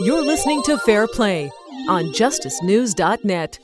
You're 0.00 0.22
listening 0.22 0.62
to 0.64 0.78
Fair 0.78 1.06
Play 1.06 1.50
on 1.88 2.06
justicenews.net. 2.06 3.58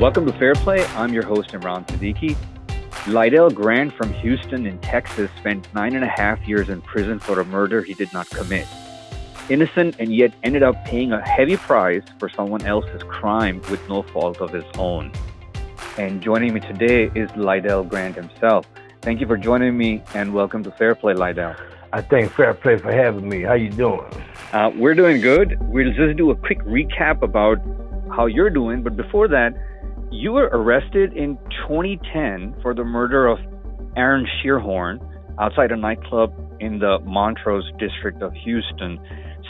Welcome 0.00 0.24
to 0.26 0.32
Fair 0.38 0.54
Play. 0.54 0.84
I'm 0.94 1.12
your 1.12 1.24
host, 1.24 1.50
Imran 1.50 1.86
Siddiqui. 1.88 2.36
Lydell 3.06 3.52
Grant 3.52 3.92
from 3.92 4.12
Houston 4.14 4.64
in 4.64 4.78
Texas 4.78 5.30
spent 5.38 5.72
nine 5.74 5.94
and 5.96 6.04
a 6.04 6.08
half 6.08 6.40
years 6.46 6.68
in 6.68 6.80
prison 6.80 7.18
for 7.18 7.40
a 7.40 7.44
murder 7.44 7.82
he 7.82 7.94
did 7.94 8.12
not 8.12 8.30
commit. 8.30 8.66
Innocent 9.50 9.96
and 9.98 10.14
yet 10.14 10.32
ended 10.44 10.62
up 10.62 10.84
paying 10.84 11.12
a 11.12 11.20
heavy 11.20 11.56
price 11.56 12.04
for 12.18 12.28
someone 12.28 12.64
else's 12.64 13.02
crime 13.02 13.60
with 13.68 13.86
no 13.88 14.02
fault 14.02 14.40
of 14.40 14.52
his 14.52 14.64
own. 14.78 15.12
And 15.98 16.22
joining 16.22 16.54
me 16.54 16.60
today 16.60 17.10
is 17.14 17.28
Lydell 17.32 17.88
Grant 17.88 18.14
himself. 18.14 18.64
Thank 19.02 19.20
you 19.20 19.26
for 19.26 19.36
joining 19.36 19.76
me 19.76 20.02
and 20.14 20.32
welcome 20.32 20.62
to 20.62 20.70
Fair 20.70 20.94
Play, 20.94 21.14
Lydell. 21.14 21.56
I 21.92 22.00
thank 22.00 22.32
Fair 22.32 22.54
Play 22.54 22.78
for 22.78 22.92
having 22.92 23.28
me. 23.28 23.42
How 23.42 23.54
you 23.54 23.70
doing? 23.70 24.08
Uh, 24.52 24.70
we're 24.76 24.94
doing 24.94 25.20
good. 25.20 25.58
We'll 25.62 25.92
just 25.92 26.16
do 26.16 26.30
a 26.30 26.36
quick 26.36 26.60
recap 26.60 27.22
about 27.22 27.58
how 28.14 28.26
you're 28.26 28.50
doing. 28.50 28.82
But 28.82 28.96
before 28.96 29.26
that, 29.28 29.52
you 30.12 30.32
were 30.32 30.48
arrested 30.52 31.12
in 31.12 31.36
2010 31.68 32.60
for 32.62 32.72
the 32.72 32.84
murder 32.84 33.26
of 33.26 33.38
Aaron 33.96 34.26
Scheerhoorn 34.38 35.00
outside 35.40 35.72
a 35.72 35.76
nightclub 35.76 36.32
in 36.60 36.78
the 36.78 36.98
Montrose 37.04 37.68
district 37.78 38.22
of 38.22 38.32
Houston. 38.34 39.00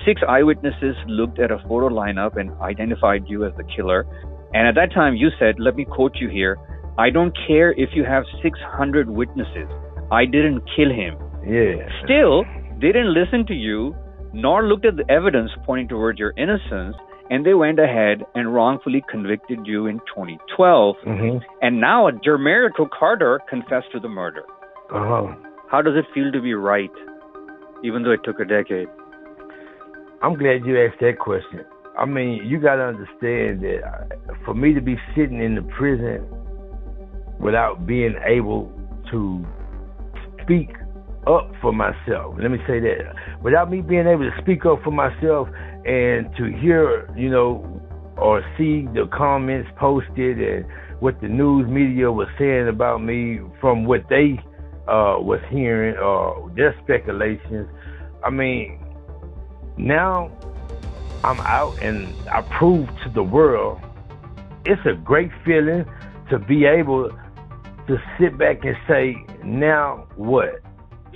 Six 0.07 0.23
eyewitnesses 0.27 0.97
looked 1.07 1.39
at 1.39 1.51
a 1.51 1.59
photo 1.59 1.89
lineup 1.89 2.37
and 2.37 2.53
identified 2.63 3.25
you 3.27 3.45
as 3.45 3.53
the 3.57 3.65
killer. 3.65 4.07
And 4.53 4.67
at 4.67 4.75
that 4.75 4.93
time, 4.93 5.15
you 5.15 5.29
said, 5.39 5.57
let 5.59 5.77
me 5.77 5.85
quote 5.85 6.17
you 6.17 6.29
here 6.29 6.59
I 6.99 7.11
don't 7.11 7.37
care 7.47 7.73
if 7.73 7.91
you 7.95 8.05
have 8.05 8.25
600 8.43 9.09
witnesses. 9.09 9.69
I 10.13 10.25
didn't 10.25 10.63
kill 10.77 10.91
him. 10.91 11.17
Yeah. 11.47 11.89
Still, 12.05 12.45
they 12.81 12.89
didn't 12.89 13.15
listen 13.15 13.47
to 13.47 13.55
you 13.55 13.95
nor 14.33 14.67
looked 14.67 14.85
at 14.85 14.97
the 14.97 15.11
evidence 15.11 15.51
pointing 15.65 15.89
towards 15.89 16.19
your 16.19 16.33
innocence 16.37 16.97
and 17.31 17.47
they 17.47 17.55
went 17.55 17.79
ahead 17.79 18.25
and 18.35 18.53
wrongfully 18.53 19.03
convicted 19.09 19.61
you 19.65 19.87
in 19.87 19.99
2012. 20.15 20.97
Mm-hmm. 21.07 21.39
And 21.63 21.81
now 21.81 22.09
a 22.09 22.13
Jermarico 22.13 22.89
Carter 22.91 23.41
confessed 23.49 23.87
to 23.93 24.01
the 24.01 24.09
murder. 24.09 24.43
Uh-huh. 24.93 25.35
How 25.71 25.81
does 25.81 25.95
it 25.97 26.05
feel 26.13 26.33
to 26.33 26.41
be 26.41 26.55
right, 26.55 26.91
even 27.85 28.03
though 28.03 28.11
it 28.11 28.21
took 28.25 28.41
a 28.41 28.45
decade? 28.45 28.89
I'm 30.23 30.37
glad 30.37 30.67
you 30.67 30.85
asked 30.85 31.01
that 31.01 31.19
question. 31.21 31.65
I 32.01 32.07
mean, 32.07 32.47
you 32.47 32.59
got 32.59 32.77
to 32.77 32.85
understand 32.85 33.61
that 33.61 33.81
uh, 33.85 34.35
for 34.47 34.55
me 34.55 34.73
to 34.73 34.81
be 34.81 34.97
sitting 35.15 35.39
in 35.43 35.55
the 35.55 35.63
prison 35.77 36.27
without 37.39 37.87
being 37.87 38.15
able 38.27 38.73
to 39.11 39.45
speak 40.43 40.71
up 41.27 41.53
for 41.61 41.75
myself, 41.75 42.37
let 42.41 42.51
me 42.51 42.59
say 42.67 42.81
that, 42.81 43.15
without 43.43 43.71
me 43.71 43.83
being 43.83 44.07
able 44.07 44.25
to 44.25 44.35
speak 44.41 44.65
up 44.65 44.83
for 44.83 44.91
myself 44.91 45.49
and 45.85 46.35
to 46.39 46.45
hear, 46.59 47.07
you 47.19 47.29
know, 47.29 47.61
or 48.17 48.41
see 48.57 48.87
the 48.95 49.07
comments 49.13 49.69
posted 49.79 50.41
and 50.41 50.65
what 51.01 51.21
the 51.21 51.29
news 51.29 51.69
media 51.69 52.11
was 52.11 52.29
saying 52.39 52.69
about 52.69 53.03
me 53.03 53.41
from 53.61 53.85
what 53.85 54.01
they 54.09 54.41
uh, 54.89 55.21
was 55.21 55.41
hearing 55.51 55.97
or 55.99 56.51
their 56.57 56.75
speculations. 56.83 57.69
I 58.25 58.31
mean, 58.31 58.79
now 59.77 60.31
I'm 61.23 61.41
out 61.41 61.79
and 61.83 62.15
I 62.31 62.43
prove 62.59 62.89
to 63.05 63.11
the 63.15 63.23
world 63.23 63.81
it's 64.65 64.81
a 64.87 64.95
great 64.95 65.31
feeling 65.45 65.85
to 66.31 66.39
be 66.39 66.65
able 66.65 67.11
to 67.89 67.97
sit 68.19 68.39
back 68.39 68.65
and 68.65 68.77
say, 68.89 69.17
now 69.45 70.07
what? 70.17 70.61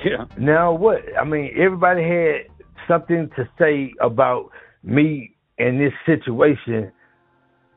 Yeah. 0.05 0.25
Now 0.39 0.73
what? 0.73 1.03
I 1.19 1.25
mean, 1.25 1.53
everybody 1.57 2.03
had 2.03 2.67
something 2.89 3.31
to 3.37 3.49
say 3.59 3.93
about 4.01 4.51
me 4.83 5.37
in 5.59 5.79
this 5.79 5.93
situation, 6.05 6.91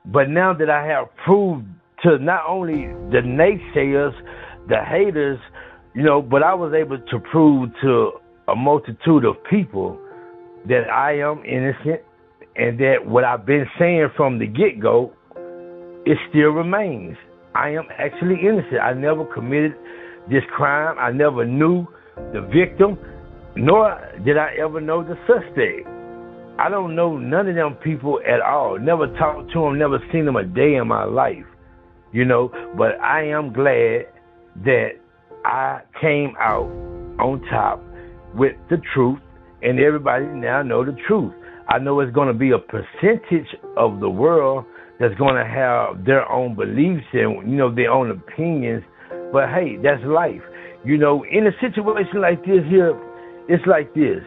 but 0.06 0.30
now 0.30 0.54
that 0.54 0.70
I 0.70 0.86
have 0.88 1.08
proved 1.26 1.66
to 2.04 2.18
not 2.18 2.44
only 2.48 2.88
the 3.12 3.22
naysayers, 3.24 4.14
the 4.68 4.84
haters, 4.84 5.40
you 5.94 6.04
know, 6.04 6.22
but 6.22 6.44
I 6.44 6.54
was 6.54 6.74
able 6.74 6.98
to 6.98 7.20
prove 7.32 7.70
to 7.82 8.12
a 8.48 8.56
multitude 8.56 9.26
of 9.26 9.36
people 9.50 10.00
that 10.68 10.90
I 10.90 11.20
am 11.20 11.44
innocent 11.46 12.02
and 12.58 12.80
that 12.80 13.06
what 13.06 13.24
I've 13.24 13.46
been 13.46 13.66
saying 13.80 14.10
from 14.16 14.40
the 14.40 14.48
get 14.48 14.80
go, 14.82 15.14
it 16.06 16.18
still 16.30 16.50
remains. 16.50 17.18
I 17.54 17.70
am 17.70 17.88
actually 17.98 18.38
innocent. 18.42 18.80
I 18.82 18.94
never 18.94 19.26
committed 19.26 19.74
this 20.30 20.44
crime. 20.56 20.98
I 21.00 21.12
never 21.12 21.46
knew 21.46 21.88
the 22.34 22.42
victim, 22.42 22.98
nor 23.56 24.00
did 24.26 24.38
I 24.38 24.56
ever 24.60 24.82
know 24.82 25.04
the 25.04 25.16
suspect. 25.28 25.88
I 26.60 26.70
don't 26.70 26.96
know 26.96 27.18
none 27.18 27.48
of 27.48 27.56
them 27.56 27.76
people 27.84 28.20
at 28.28 28.42
all. 28.42 28.80
Never 28.80 29.08
talked 29.18 29.52
to 29.54 29.62
them, 29.62 29.78
never 29.78 30.00
seen 30.12 30.26
them 30.26 30.36
a 30.36 30.44
day 30.44 30.76
in 30.76 30.88
my 30.88 31.04
life, 31.04 31.46
you 32.12 32.26
know. 32.26 32.50
But 32.76 33.00
I 33.00 33.26
am 33.28 33.54
glad 33.54 34.08
that 34.66 34.90
I 35.46 35.82
came 36.02 36.34
out 36.40 36.70
on 37.20 37.42
top 37.52 37.84
with 38.34 38.54
the 38.72 38.78
truth, 38.94 39.20
and 39.62 39.80
everybody 39.80 40.26
now 40.26 40.64
know 40.64 40.84
the 40.84 40.98
truth. 41.08 41.34
I 41.70 41.80
know 41.80 42.00
it's 42.00 42.14
going 42.14 42.30
to 42.30 42.34
be 42.34 42.52
a 42.52 42.60
percentage 42.60 43.48
of 43.76 44.00
the 44.00 44.10
world 44.10 44.66
that's 45.00 45.16
going 45.16 45.36
to 45.36 45.46
have 45.46 46.06
their 46.06 46.30
own 46.32 46.56
beliefs 46.56 47.06
and 47.14 47.50
you 47.50 47.58
know 47.58 47.74
their 47.74 47.92
own 47.92 48.10
opinions. 48.10 48.84
But 49.32 49.50
hey, 49.50 49.78
that's 49.84 50.04
life. 50.04 50.42
You 50.86 50.98
know, 50.98 51.26
in 51.26 51.46
a 51.46 51.52
situation 51.60 52.22
like 52.22 52.46
this 52.46 52.64
here, 52.70 52.98
it's 53.50 53.66
like 53.68 53.94
this. 53.94 54.24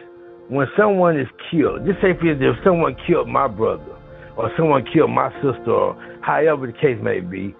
When 0.49 0.67
someone 0.77 1.19
is 1.19 1.27
killed, 1.49 1.85
just 1.85 1.99
say 2.01 2.13
for 2.13 2.29
instance, 2.29 2.57
if 2.57 2.63
someone 2.63 2.95
killed 3.07 3.27
my 3.27 3.47
brother 3.47 3.95
or 4.37 4.51
someone 4.55 4.85
killed 4.93 5.09
my 5.09 5.31
sister 5.41 5.71
or 5.71 6.19
however 6.21 6.67
the 6.67 6.73
case 6.73 6.99
may 7.01 7.21
be, 7.21 7.55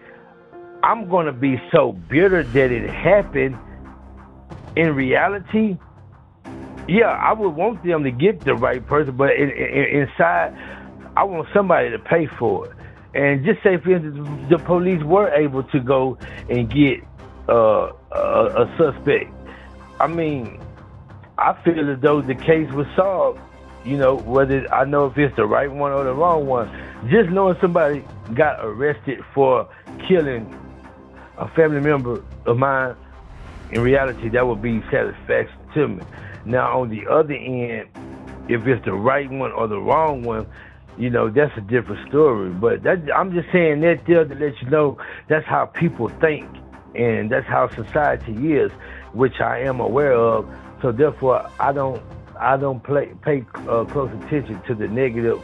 I'm 0.84 1.10
going 1.10 1.26
to 1.26 1.34
be 1.34 1.62
so 1.74 1.94
bitter 2.10 2.44
that 2.44 2.72
it 2.72 2.90
happened. 2.90 3.58
In 4.76 4.96
reality, 4.96 5.78
yeah, 6.88 7.10
I 7.10 7.34
would 7.34 7.50
want 7.50 7.84
them 7.84 8.04
to 8.04 8.12
get 8.12 8.42
the 8.42 8.56
right 8.56 8.86
person, 8.86 9.16
but 9.16 9.32
in, 9.36 9.50
in, 9.50 10.02
inside, 10.02 10.56
I 11.16 11.24
want 11.24 11.48
somebody 11.54 11.90
to 11.92 12.00
pay 12.00 12.28
for 12.40 12.68
it. 12.68 12.74
And 13.14 13.44
just 13.44 13.62
say, 13.62 13.78
for 13.78 13.92
instance, 13.92 14.50
the 14.50 14.58
police 14.58 15.04
were 15.04 15.30
able 15.30 15.64
to 15.64 15.80
go 15.80 16.18
and 16.50 16.72
get 16.72 17.04
uh, 17.50 17.92
a, 18.12 18.64
a 18.64 18.76
suspect. 18.78 19.32
I 20.00 20.08
mean, 20.08 20.60
I 21.38 21.54
feel 21.64 21.90
as 21.90 22.00
though 22.00 22.22
the 22.22 22.36
case 22.36 22.72
was 22.72 22.88
solved. 22.96 23.40
You 23.84 23.98
know, 23.98 24.18
whether 24.18 24.72
I 24.72 24.86
know 24.86 25.08
if 25.08 25.18
it's 25.18 25.36
the 25.36 25.46
right 25.46 25.70
one 25.70 25.92
or 25.92 26.04
the 26.04 26.14
wrong 26.14 26.46
one. 26.46 26.70
Just 27.10 27.32
knowing 27.32 27.58
somebody 27.60 28.06
got 28.36 28.64
arrested 28.64 29.24
for 29.34 29.68
killing 30.08 30.56
a 31.38 31.48
family 31.50 31.82
member 31.82 32.24
of 32.46 32.58
mine, 32.58 32.96
in 33.72 33.82
reality, 33.82 34.30
that 34.30 34.46
would 34.46 34.62
be 34.62 34.82
satisfaction 34.92 35.58
to 35.74 35.88
me. 35.88 36.04
Now, 36.46 36.80
on 36.80 36.90
the 36.90 37.08
other 37.08 37.34
end, 37.34 37.90
if 38.50 38.66
it's 38.68 38.84
the 38.86 38.94
right 38.94 39.30
one 39.30 39.52
or 39.52 39.68
the 39.68 39.80
wrong 39.80 40.24
one, 40.24 40.48
you 40.98 41.10
know, 41.10 41.30
that's 41.30 41.56
a 41.58 41.62
different 41.62 42.08
story. 42.10 42.50
But 42.50 42.84
that, 42.84 43.00
I'm 43.16 43.34
just 43.34 43.52
saying 43.52 43.82
that 43.82 44.06
there 44.06 44.26
to 44.26 44.36
let 44.36 44.62
you 44.62 44.70
know 44.70 44.98
that's 45.30 45.46
how 45.46 45.66
people 45.66 46.10
think 46.10 46.48
and 46.96 47.32
that's 47.32 47.48
how 47.48 47.70
society 47.70 48.54
is, 48.54 48.72
which 49.14 49.40
I 49.40 49.60
am 49.60 49.80
aware 49.80 50.14
of. 50.14 50.50
So 50.82 50.92
therefore, 50.92 51.50
I 51.60 51.72
don't 51.72 52.02
I 52.38 52.58
don't 52.58 52.84
play, 52.84 53.14
pay 53.22 53.46
uh, 53.70 53.86
close 53.86 54.12
attention 54.24 54.62
to 54.68 54.76
the 54.76 54.88
negative 54.88 55.44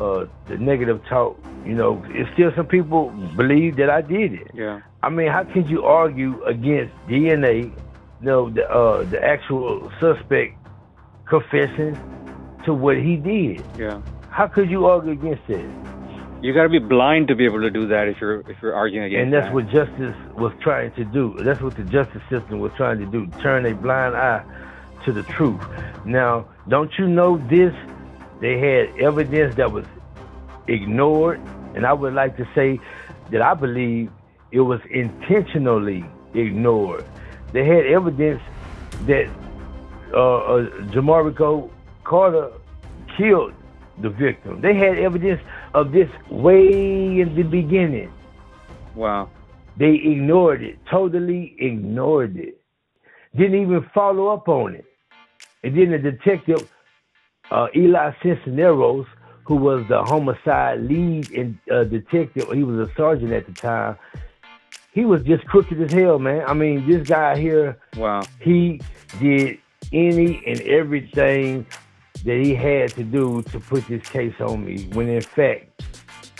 uh, 0.00 0.26
the 0.46 0.56
negative 0.56 1.04
talk. 1.08 1.36
You 1.66 1.74
know, 1.74 2.02
it's 2.08 2.32
still 2.32 2.52
some 2.54 2.66
people 2.66 3.10
believe 3.36 3.76
that 3.76 3.90
I 3.90 4.00
did 4.00 4.34
it. 4.34 4.50
Yeah. 4.54 4.80
I 5.02 5.10
mean, 5.10 5.28
how 5.28 5.44
can 5.44 5.68
you 5.68 5.84
argue 5.84 6.42
against 6.44 6.94
DNA? 7.08 7.72
You 8.20 8.26
know, 8.26 8.50
the 8.50 8.68
uh, 8.68 9.04
the 9.04 9.22
actual 9.24 9.92
suspect 10.00 10.56
confessing 11.28 11.96
to 12.64 12.74
what 12.74 12.96
he 12.96 13.16
did. 13.16 13.64
Yeah. 13.78 14.00
How 14.30 14.46
could 14.46 14.70
you 14.70 14.86
argue 14.86 15.12
against 15.12 15.46
that? 15.48 15.88
You 16.40 16.54
got 16.54 16.64
to 16.64 16.68
be 16.68 16.78
blind 16.78 17.28
to 17.28 17.34
be 17.34 17.44
able 17.44 17.60
to 17.62 17.70
do 17.70 17.88
that 17.88 18.06
if 18.08 18.20
you're 18.20 18.40
if 18.50 18.56
you're 18.62 18.74
arguing 18.74 19.06
against. 19.06 19.18
It. 19.18 19.22
And 19.22 19.32
that's 19.32 19.46
that. 19.46 19.54
what 19.54 19.68
justice 19.70 20.16
was 20.36 20.52
trying 20.60 20.92
to 20.92 21.04
do. 21.04 21.34
That's 21.40 21.60
what 21.60 21.76
the 21.76 21.84
justice 21.84 22.22
system 22.30 22.60
was 22.60 22.72
trying 22.76 22.98
to 22.98 23.06
do: 23.06 23.26
turn 23.40 23.66
a 23.66 23.74
blind 23.74 24.14
eye 24.14 24.44
to 25.04 25.12
the 25.12 25.22
truth. 25.24 25.60
Now, 26.04 26.48
don't 26.68 26.92
you 26.98 27.08
know 27.08 27.38
this? 27.48 27.74
They 28.40 28.58
had 28.58 29.00
evidence 29.00 29.56
that 29.56 29.72
was 29.72 29.86
ignored, 30.68 31.40
and 31.74 31.84
I 31.84 31.92
would 31.92 32.14
like 32.14 32.36
to 32.36 32.48
say 32.54 32.78
that 33.30 33.42
I 33.42 33.54
believe 33.54 34.12
it 34.52 34.60
was 34.60 34.80
intentionally 34.90 36.04
ignored. 36.34 37.04
They 37.52 37.64
had 37.64 37.86
evidence 37.86 38.42
that 39.06 39.28
uh, 40.12 40.36
uh, 40.36 40.70
Jermarico 40.92 41.70
Carter 42.04 42.50
killed 43.16 43.52
the 44.00 44.10
victim. 44.10 44.60
They 44.60 44.74
had 44.74 44.98
evidence 44.98 45.40
of 45.74 45.92
this 45.92 46.08
way 46.30 47.20
in 47.20 47.34
the 47.34 47.42
beginning. 47.42 48.12
Wow. 48.94 49.30
They 49.76 49.94
ignored 49.94 50.62
it, 50.62 50.78
totally 50.90 51.54
ignored 51.58 52.36
it. 52.36 52.60
Didn't 53.36 53.60
even 53.62 53.88
follow 53.94 54.28
up 54.28 54.48
on 54.48 54.74
it. 54.74 54.84
And 55.62 55.76
then 55.76 55.90
the 55.90 55.98
detective, 55.98 56.70
uh, 57.50 57.68
Eli 57.76 58.12
Cisneros, 58.22 59.06
who 59.44 59.56
was 59.56 59.86
the 59.88 60.02
homicide 60.02 60.80
lead 60.80 61.30
and 61.30 61.58
uh, 61.70 61.84
detective, 61.84 62.50
he 62.52 62.62
was 62.62 62.88
a 62.88 62.92
sergeant 62.94 63.32
at 63.32 63.46
the 63.46 63.52
time. 63.52 63.96
He 64.98 65.04
was 65.04 65.22
just 65.22 65.46
crooked 65.46 65.80
as 65.80 65.92
hell, 65.92 66.18
man. 66.18 66.42
I 66.44 66.54
mean, 66.54 66.84
this 66.88 67.06
guy 67.06 67.38
here, 67.38 67.78
wow, 67.96 68.20
he 68.40 68.80
did 69.20 69.58
any 69.92 70.42
and 70.44 70.60
everything 70.62 71.64
that 72.24 72.40
he 72.42 72.52
had 72.52 72.90
to 72.94 73.04
do 73.04 73.42
to 73.42 73.60
put 73.60 73.86
this 73.86 74.02
case 74.08 74.34
on 74.40 74.64
me. 74.64 74.88
When 74.94 75.08
in 75.08 75.20
fact, 75.20 75.84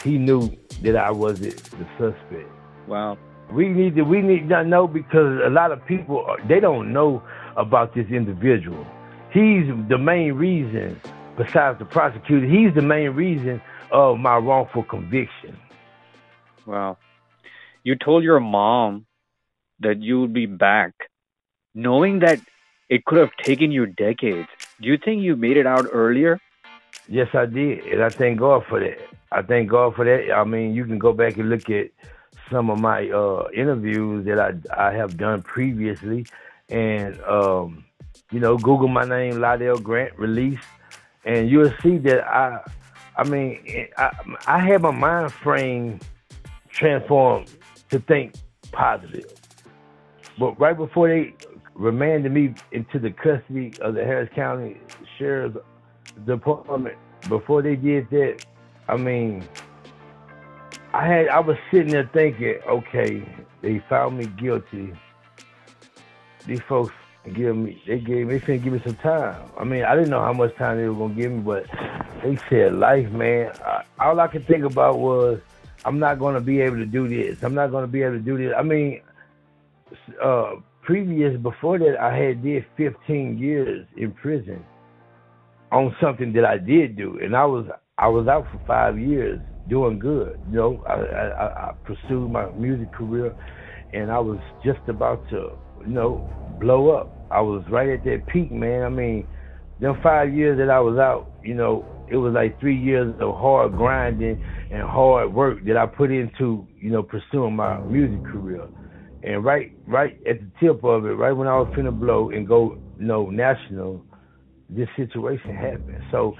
he 0.02 0.18
knew 0.18 0.50
that 0.82 0.96
I 0.96 1.12
wasn't 1.12 1.54
the 1.70 1.86
suspect. 1.96 2.50
Wow. 2.88 3.16
We 3.52 3.68
need 3.68 3.94
to 3.94 4.02
we 4.02 4.22
need 4.22 4.48
to 4.48 4.64
know 4.64 4.88
because 4.88 5.40
a 5.44 5.50
lot 5.50 5.70
of 5.70 5.86
people 5.86 6.26
they 6.48 6.58
don't 6.58 6.92
know 6.92 7.22
about 7.56 7.94
this 7.94 8.08
individual. 8.08 8.84
He's 9.30 9.68
the 9.88 9.98
main 9.98 10.32
reason, 10.32 11.00
besides 11.36 11.78
the 11.78 11.84
prosecutor, 11.84 12.44
he's 12.44 12.74
the 12.74 12.82
main 12.82 13.10
reason 13.10 13.62
of 13.92 14.18
my 14.18 14.36
wrongful 14.36 14.82
conviction. 14.82 15.56
Wow. 16.66 16.98
You 17.88 17.96
told 17.96 18.22
your 18.22 18.38
mom 18.38 19.06
that 19.80 20.02
you 20.02 20.20
would 20.20 20.34
be 20.34 20.44
back, 20.44 20.92
knowing 21.74 22.18
that 22.18 22.38
it 22.90 23.06
could 23.06 23.16
have 23.16 23.34
taken 23.42 23.72
you 23.72 23.86
decades. 23.86 24.48
Do 24.78 24.88
you 24.88 24.98
think 25.02 25.22
you 25.22 25.36
made 25.36 25.56
it 25.56 25.66
out 25.66 25.86
earlier? 25.90 26.38
Yes, 27.08 27.28
I 27.32 27.46
did, 27.46 27.86
and 27.86 28.02
I 28.02 28.10
thank 28.10 28.40
God 28.40 28.66
for 28.68 28.78
that. 28.78 28.98
I 29.32 29.40
thank 29.40 29.70
God 29.70 29.94
for 29.94 30.04
that. 30.04 30.30
I 30.30 30.44
mean, 30.44 30.74
you 30.74 30.84
can 30.84 30.98
go 30.98 31.14
back 31.14 31.38
and 31.38 31.48
look 31.48 31.70
at 31.70 31.86
some 32.50 32.68
of 32.68 32.78
my 32.78 33.08
uh, 33.08 33.48
interviews 33.54 34.26
that 34.26 34.38
I 34.38 34.50
I 34.88 34.92
have 34.92 35.16
done 35.16 35.40
previously, 35.40 36.26
and 36.68 37.18
um, 37.22 37.86
you 38.30 38.38
know, 38.38 38.58
Google 38.58 38.88
my 38.88 39.06
name, 39.06 39.36
Lydell 39.36 39.82
Grant, 39.82 40.12
release, 40.18 40.60
and 41.24 41.48
you'll 41.48 41.72
see 41.82 41.96
that 42.08 42.20
I, 42.28 42.60
I 43.16 43.24
mean, 43.24 43.88
I 43.96 44.10
I 44.46 44.58
had 44.58 44.82
my 44.82 44.90
mind 44.90 45.32
frame 45.32 46.00
transformed 46.68 47.48
to 47.90 47.98
think 48.00 48.34
positive, 48.72 49.32
but 50.38 50.58
right 50.60 50.76
before 50.76 51.08
they 51.08 51.34
remanded 51.74 52.32
me 52.32 52.54
into 52.72 52.98
the 52.98 53.10
custody 53.10 53.72
of 53.80 53.94
the 53.94 54.04
Harris 54.04 54.30
County 54.34 54.78
Sheriff's 55.16 55.58
Department, 56.26 56.96
before 57.28 57.62
they 57.62 57.76
did 57.76 58.08
that, 58.10 58.44
I 58.88 58.96
mean, 58.96 59.46
I 60.94 61.06
had 61.06 61.28
I 61.28 61.40
was 61.40 61.56
sitting 61.70 61.88
there 61.88 62.08
thinking, 62.12 62.58
okay, 62.66 63.22
they 63.62 63.82
found 63.88 64.18
me 64.18 64.26
guilty. 64.26 64.92
These 66.46 66.60
folks 66.68 66.92
give 67.34 67.56
me 67.56 67.82
they 67.86 67.98
gave 67.98 68.26
me 68.26 68.38
they 68.38 68.40
finna 68.40 68.62
give 68.64 68.72
me 68.72 68.80
some 68.84 68.96
time. 68.96 69.50
I 69.58 69.64
mean, 69.64 69.84
I 69.84 69.94
didn't 69.94 70.10
know 70.10 70.20
how 70.20 70.32
much 70.32 70.54
time 70.56 70.78
they 70.78 70.88
were 70.88 70.94
gonna 70.94 71.14
give 71.14 71.32
me, 71.32 71.40
but 71.40 71.66
they 72.22 72.38
said 72.48 72.74
life, 72.74 73.10
man. 73.10 73.52
I, 73.64 73.84
all 74.00 74.18
I 74.18 74.28
could 74.28 74.46
think 74.46 74.64
about 74.64 74.98
was 74.98 75.40
I'm 75.88 75.98
not 75.98 76.18
gonna 76.18 76.42
be 76.42 76.60
able 76.60 76.76
to 76.76 76.84
do 76.84 77.08
this. 77.08 77.42
I'm 77.42 77.54
not 77.54 77.70
gonna 77.70 77.86
be 77.86 78.02
able 78.02 78.16
to 78.16 78.20
do 78.20 78.36
this. 78.36 78.52
I 78.54 78.62
mean, 78.62 79.00
uh, 80.22 80.56
previous 80.82 81.34
before 81.40 81.78
that, 81.78 81.98
I 81.98 82.14
had 82.14 82.42
did 82.42 82.66
15 82.76 83.38
years 83.38 83.86
in 83.96 84.12
prison 84.12 84.62
on 85.72 85.96
something 85.98 86.34
that 86.34 86.44
I 86.44 86.58
did 86.58 86.94
do, 86.94 87.18
and 87.22 87.34
I 87.34 87.46
was 87.46 87.64
I 87.96 88.08
was 88.08 88.28
out 88.28 88.46
for 88.52 88.60
five 88.66 88.98
years 88.98 89.40
doing 89.70 89.98
good. 89.98 90.38
You 90.50 90.56
know, 90.56 90.84
I, 90.86 90.92
I, 90.92 91.68
I 91.70 91.74
pursued 91.86 92.30
my 92.30 92.50
music 92.50 92.92
career, 92.92 93.34
and 93.94 94.10
I 94.10 94.18
was 94.18 94.38
just 94.62 94.80
about 94.88 95.26
to, 95.30 95.52
you 95.86 95.94
know, 95.94 96.28
blow 96.60 96.90
up. 96.90 97.10
I 97.30 97.40
was 97.40 97.64
right 97.70 97.88
at 97.88 98.04
that 98.04 98.26
peak, 98.26 98.52
man. 98.52 98.82
I 98.82 98.90
mean, 98.90 99.26
them 99.80 99.98
five 100.02 100.34
years 100.34 100.58
that 100.58 100.68
I 100.68 100.80
was 100.80 100.98
out, 100.98 101.32
you 101.48 101.54
know, 101.54 101.82
it 102.08 102.16
was 102.16 102.34
like 102.34 102.60
three 102.60 102.76
years 102.76 103.14
of 103.20 103.34
hard 103.34 103.74
grinding 103.74 104.38
and 104.70 104.82
hard 104.82 105.32
work 105.32 105.64
that 105.64 105.78
I 105.78 105.86
put 105.86 106.10
into, 106.10 106.68
you 106.78 106.90
know, 106.90 107.02
pursuing 107.02 107.56
my 107.56 107.80
music 107.80 108.22
career. 108.22 108.66
And 109.22 109.42
right, 109.42 109.72
right 109.86 110.18
at 110.28 110.40
the 110.40 110.50
tip 110.60 110.84
of 110.84 111.06
it, 111.06 111.12
right 111.12 111.32
when 111.32 111.48
I 111.48 111.56
was 111.56 111.68
finna 111.74 111.98
blow 111.98 112.28
and 112.28 112.46
go, 112.46 112.76
you 112.98 113.06
know, 113.06 113.30
national, 113.30 114.04
this 114.68 114.88
situation 114.94 115.54
happened. 115.54 116.02
So 116.10 116.34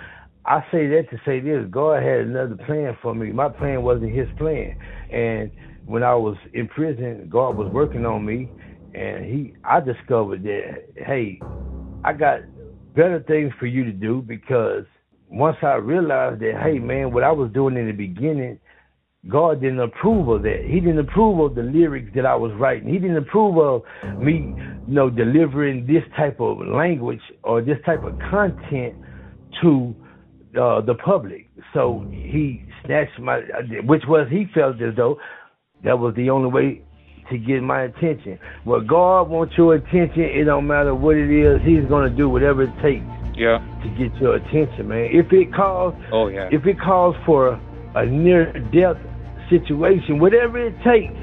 I 0.45 0.61
say 0.71 0.87
that 0.89 1.07
to 1.11 1.19
say 1.25 1.41
this: 1.41 1.65
God 1.71 2.03
had 2.03 2.21
another 2.21 2.59
plan 2.67 2.95
for 3.01 3.15
me. 3.15 3.33
My 3.33 3.49
plan 3.49 3.83
wasn't 3.83 4.15
His 4.15 4.29
plan, 4.37 4.77
and 5.11 5.51
when 5.87 6.03
I 6.03 6.15
was 6.15 6.37
in 6.53 6.69
prison, 6.69 7.29
God 7.31 7.57
was 7.57 7.73
working 7.73 8.05
on 8.05 8.27
me, 8.27 8.53
and 8.95 9.25
He, 9.25 9.55
I 9.65 9.81
discovered 9.81 10.43
that 10.45 10.85
hey, 10.97 11.43
I 12.05 12.13
got 12.13 12.41
better 12.95 13.25
things 13.27 13.53
for 13.59 13.67
you 13.67 13.85
to 13.85 13.93
do 13.93 14.23
because 14.23 14.85
once 15.31 15.57
I 15.63 15.75
realized 15.75 16.41
that 16.41 16.61
hey 16.63 16.79
man, 16.79 17.13
what 17.13 17.23
I 17.23 17.33
was 17.33 17.51
doing 17.53 17.77
in 17.77 17.87
the 17.87 17.93
beginning, 17.93 18.59
God 19.29 19.61
didn't 19.61 19.81
approve 19.81 20.29
of 20.29 20.43
that. 20.43 20.65
He 20.67 20.81
didn't 20.81 21.01
approve 21.01 21.41
of 21.41 21.55
the 21.55 21.63
lyrics 21.63 22.11
that 22.15 22.25
I 22.25 22.35
was 22.35 22.53
writing. 22.59 22.89
He 22.89 22.99
didn't 22.99 23.17
approve 23.17 23.59
of 23.59 23.83
me, 24.19 24.55
you 24.87 24.95
know, 24.95 25.11
delivering 25.11 25.87
this 25.87 26.05
type 26.17 26.41
of 26.41 26.59
language 26.67 27.21
or 27.43 27.61
this 27.61 27.79
type 27.85 28.05
of 28.05 28.19
content 28.31 28.95
to 29.63 29.95
uh, 30.59 30.81
the 30.81 30.95
public. 31.05 31.51
So 31.75 32.07
he 32.11 32.65
snatched 32.85 33.19
my, 33.21 33.41
which 33.85 34.03
was 34.09 34.29
he 34.31 34.47
felt 34.55 34.81
as 34.81 34.95
though 34.97 35.19
that 35.85 35.99
was 35.99 36.15
the 36.17 36.31
only 36.31 36.51
way 36.51 36.83
to 37.31 37.39
get 37.39 37.63
my 37.63 37.83
attention. 37.83 38.39
Well, 38.65 38.81
God 38.81 39.29
wants 39.29 39.55
your 39.59 39.75
attention. 39.75 40.23
It 40.23 40.45
don't 40.45 40.67
matter 40.67 40.95
what 40.95 41.17
it 41.17 41.31
is. 41.31 41.61
He's 41.67 41.85
gonna 41.89 42.09
do 42.09 42.29
whatever 42.29 42.63
it 42.63 42.73
takes. 42.83 43.05
Yeah. 43.39 43.59
To 43.83 43.89
get 43.97 44.15
your 44.21 44.35
attention, 44.37 44.89
man. 44.89 45.09
If 45.13 45.33
it 45.33 45.55
calls. 45.55 45.95
Oh 46.13 46.29
yeah. 46.29 46.49
If 46.51 46.67
it 46.67 46.81
calls 46.81 47.15
for 47.25 47.61
a 47.95 48.05
near 48.05 48.53
death 48.75 48.99
situation, 49.49 50.19
whatever 50.19 50.59
it 50.59 50.75
takes 50.83 51.15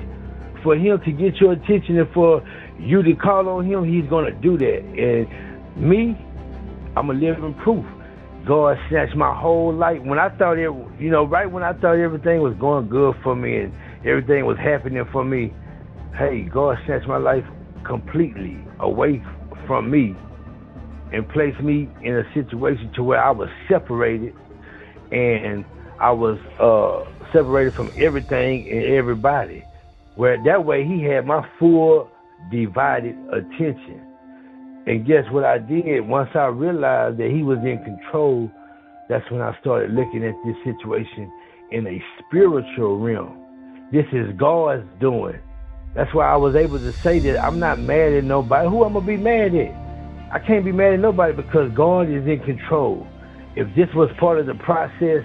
for 0.63 0.75
him 0.75 0.99
to 1.05 1.11
get 1.11 1.35
your 1.39 1.51
attention 1.51 1.99
and 1.99 2.07
for 2.13 2.41
you 2.79 3.03
to 3.03 3.13
call 3.15 3.47
on 3.49 3.65
him, 3.65 3.83
he's 3.83 4.09
gonna 4.09 4.31
do 4.31 4.57
that. 4.57 4.79
And 4.79 5.27
me, 5.75 6.17
I'm 6.95 7.09
a 7.09 7.13
living 7.13 7.53
proof. 7.63 7.85
God 8.47 8.77
snatched 8.89 9.15
my 9.15 9.35
whole 9.37 9.73
life. 9.73 10.01
When 10.03 10.19
I 10.19 10.29
thought 10.37 10.57
it, 10.57 10.69
you 10.99 11.09
know, 11.09 11.25
right 11.25 11.49
when 11.49 11.63
I 11.63 11.73
thought 11.73 11.97
everything 11.97 12.41
was 12.41 12.55
going 12.59 12.89
good 12.89 13.15
for 13.23 13.35
me 13.35 13.57
and 13.57 13.73
everything 14.05 14.45
was 14.45 14.57
happening 14.57 15.03
for 15.11 15.25
me, 15.25 15.51
hey, 16.17 16.47
God 16.51 16.77
snatched 16.85 17.07
my 17.07 17.17
life 17.17 17.43
completely 17.85 18.57
away 18.79 19.21
from 19.67 19.89
me 19.89 20.15
and 21.15 21.27
placed 21.29 21.61
me 21.61 21.87
in 22.03 22.17
a 22.17 22.23
situation 22.33 22.91
to 22.95 23.03
where 23.03 23.23
I 23.23 23.31
was 23.31 23.47
separated 23.69 24.33
and 25.11 25.63
I 26.01 26.11
was 26.11 26.37
uh, 26.59 27.09
separated 27.31 27.73
from 27.73 27.89
everything 27.97 28.67
and 28.69 28.97
everybody. 28.97 29.63
Where 30.15 30.37
that 30.43 30.65
way 30.65 30.85
he 30.85 31.03
had 31.03 31.25
my 31.25 31.47
full 31.57 32.09
divided 32.51 33.15
attention. 33.31 34.01
And 34.87 35.07
guess 35.07 35.23
what 35.31 35.45
I 35.45 35.57
did? 35.57 36.01
Once 36.01 36.29
I 36.35 36.47
realized 36.47 37.17
that 37.17 37.31
he 37.33 37.43
was 37.43 37.59
in 37.59 37.81
control, 37.83 38.51
that's 39.09 39.29
when 39.31 39.41
I 39.41 39.57
started 39.61 39.91
looking 39.91 40.23
at 40.25 40.35
this 40.45 40.55
situation 40.63 41.31
in 41.71 41.87
a 41.87 42.01
spiritual 42.19 42.99
realm. 42.99 43.87
This 43.91 44.05
is 44.11 44.35
God's 44.37 44.83
doing. 44.99 45.39
That's 45.95 46.13
why 46.13 46.29
I 46.29 46.35
was 46.35 46.55
able 46.55 46.79
to 46.79 46.91
say 47.03 47.19
that 47.21 47.39
I'm 47.41 47.59
not 47.59 47.79
mad 47.79 48.13
at 48.13 48.25
nobody. 48.25 48.67
Who 48.67 48.83
I'm 48.83 48.93
gonna 48.93 49.05
be 49.05 49.17
mad 49.17 49.55
at? 49.55 49.84
I 50.35 50.39
can't 50.39 50.65
be 50.65 50.73
mad 50.73 50.91
at 50.91 50.99
nobody 50.99 51.31
because 51.31 51.71
God 51.71 52.09
is 52.09 52.27
in 52.27 52.41
control. 52.43 53.07
If 53.55 53.73
this 53.73 53.87
was 53.95 54.09
part 54.19 54.37
of 54.37 54.47
the 54.47 54.55
process 54.55 55.23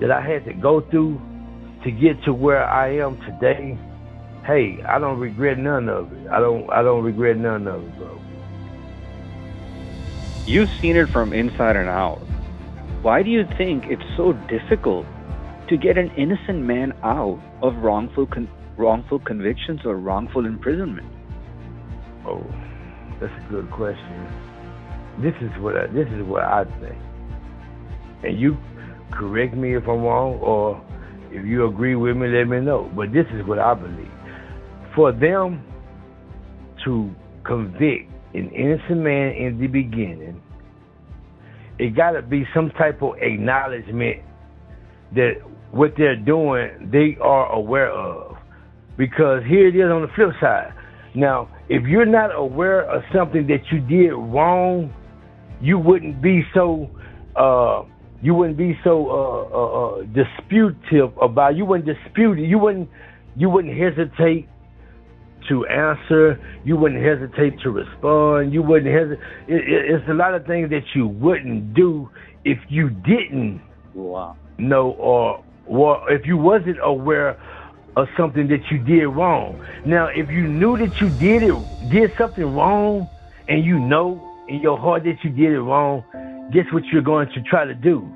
that 0.00 0.10
I 0.10 0.22
had 0.22 0.46
to 0.46 0.54
go 0.54 0.80
through 0.80 1.20
to 1.84 1.90
get 1.90 2.22
to 2.24 2.32
where 2.32 2.64
I 2.64 2.96
am 2.96 3.20
today, 3.20 3.78
hey, 4.46 4.82
I 4.88 4.98
don't 5.00 5.20
regret 5.20 5.58
none 5.58 5.90
of 5.90 6.10
it. 6.14 6.28
I 6.28 6.40
don't 6.40 6.66
I 6.72 6.80
don't 6.80 7.04
regret 7.04 7.36
none 7.36 7.68
of 7.68 7.84
it, 7.84 7.98
bro. 7.98 8.18
You've 10.46 10.70
seen 10.80 10.96
it 10.96 11.10
from 11.10 11.34
inside 11.34 11.76
and 11.76 11.90
out. 11.90 12.22
Why 13.02 13.22
do 13.22 13.28
you 13.28 13.44
think 13.58 13.84
it's 13.88 14.16
so 14.16 14.32
difficult 14.48 15.04
to 15.68 15.76
get 15.76 15.98
an 15.98 16.10
innocent 16.16 16.60
man 16.60 16.94
out 17.02 17.38
of 17.60 17.76
wrongful 17.76 18.26
con- 18.26 18.48
wrongful 18.78 19.18
convictions 19.18 19.80
or 19.84 19.96
wrongful 19.96 20.46
imprisonment? 20.46 21.06
Oh, 22.24 22.46
that's 23.20 23.32
a 23.34 23.50
good 23.50 23.68
question. 23.70 24.37
This 25.22 25.34
is 25.42 25.50
what 25.60 25.76
I, 25.76 25.86
this 25.88 26.06
is 26.08 26.24
what 26.26 26.44
I 26.44 26.64
think, 26.80 26.96
and 28.24 28.38
you 28.40 28.56
correct 29.12 29.54
me 29.54 29.76
if 29.76 29.82
I'm 29.82 30.02
wrong, 30.02 30.38
or 30.40 30.80
if 31.30 31.44
you 31.44 31.66
agree 31.66 31.96
with 31.96 32.16
me, 32.16 32.28
let 32.28 32.44
me 32.44 32.60
know. 32.60 32.90
But 32.96 33.12
this 33.12 33.26
is 33.34 33.46
what 33.46 33.58
I 33.58 33.74
believe. 33.74 34.10
For 34.94 35.12
them 35.12 35.64
to 36.84 37.10
convict 37.44 38.10
an 38.34 38.50
innocent 38.50 39.00
man 39.00 39.32
in 39.32 39.58
the 39.60 39.66
beginning, 39.66 40.40
it 41.78 41.96
got 41.96 42.12
to 42.12 42.22
be 42.22 42.44
some 42.54 42.70
type 42.78 43.02
of 43.02 43.14
acknowledgement 43.20 44.22
that 45.14 45.34
what 45.72 45.92
they're 45.96 46.16
doing, 46.16 46.90
they 46.92 47.16
are 47.20 47.52
aware 47.52 47.90
of. 47.92 48.36
because 48.98 49.42
here 49.48 49.68
it 49.68 49.76
is 49.76 49.90
on 49.90 50.02
the 50.02 50.08
flip 50.14 50.30
side. 50.40 50.74
Now, 51.14 51.48
if 51.68 51.86
you're 51.86 52.04
not 52.04 52.34
aware 52.34 52.82
of 52.82 53.02
something 53.14 53.46
that 53.46 53.62
you 53.72 53.80
did 53.80 54.12
wrong, 54.12 54.92
you 55.60 55.78
wouldn't 55.78 56.20
be 56.20 56.44
so 56.54 56.90
uh, 57.36 57.84
you 58.20 58.34
wouldn't 58.34 58.58
be 58.58 58.78
so 58.82 59.08
uh, 59.08 59.56
uh, 59.56 60.00
uh 60.00 60.02
disputive 60.12 61.16
about. 61.18 61.56
You 61.56 61.64
wouldn't 61.64 61.86
dispute 61.86 62.38
it. 62.38 62.48
You 62.48 62.58
wouldn't 62.58 62.88
you 63.36 63.48
wouldn't 63.48 63.76
hesitate 63.76 64.48
to 65.48 65.66
answer. 65.66 66.40
You 66.64 66.76
wouldn't 66.76 67.02
hesitate 67.02 67.60
to 67.60 67.70
respond. 67.70 68.52
You 68.52 68.62
wouldn't 68.62 68.92
hesitate. 68.92 69.24
It, 69.46 69.68
it, 69.68 69.90
it's 69.90 70.08
a 70.08 70.14
lot 70.14 70.34
of 70.34 70.46
things 70.46 70.70
that 70.70 70.84
you 70.94 71.06
wouldn't 71.06 71.74
do 71.74 72.10
if 72.44 72.58
you 72.68 72.90
didn't 72.90 73.60
wow. 73.94 74.36
know 74.58 74.90
or 74.92 75.44
or 75.66 76.10
if 76.10 76.26
you 76.26 76.36
wasn't 76.36 76.78
aware 76.82 77.38
of 77.96 78.08
something 78.16 78.48
that 78.48 78.70
you 78.70 78.78
did 78.78 79.06
wrong. 79.06 79.64
Now, 79.84 80.06
if 80.06 80.30
you 80.30 80.46
knew 80.46 80.76
that 80.76 81.00
you 81.00 81.10
did 81.10 81.42
it 81.42 81.54
did 81.90 82.12
something 82.16 82.54
wrong 82.54 83.08
and 83.48 83.64
you 83.64 83.78
know 83.78 84.27
in 84.48 84.60
your 84.60 84.78
heart 84.78 85.04
that 85.04 85.16
you 85.22 85.30
did 85.30 85.52
it 85.52 85.60
wrong, 85.60 86.02
guess 86.52 86.64
what 86.72 86.84
you're 86.86 87.02
going 87.02 87.28
to 87.28 87.42
try 87.42 87.64
to 87.64 87.74
do? 87.74 88.08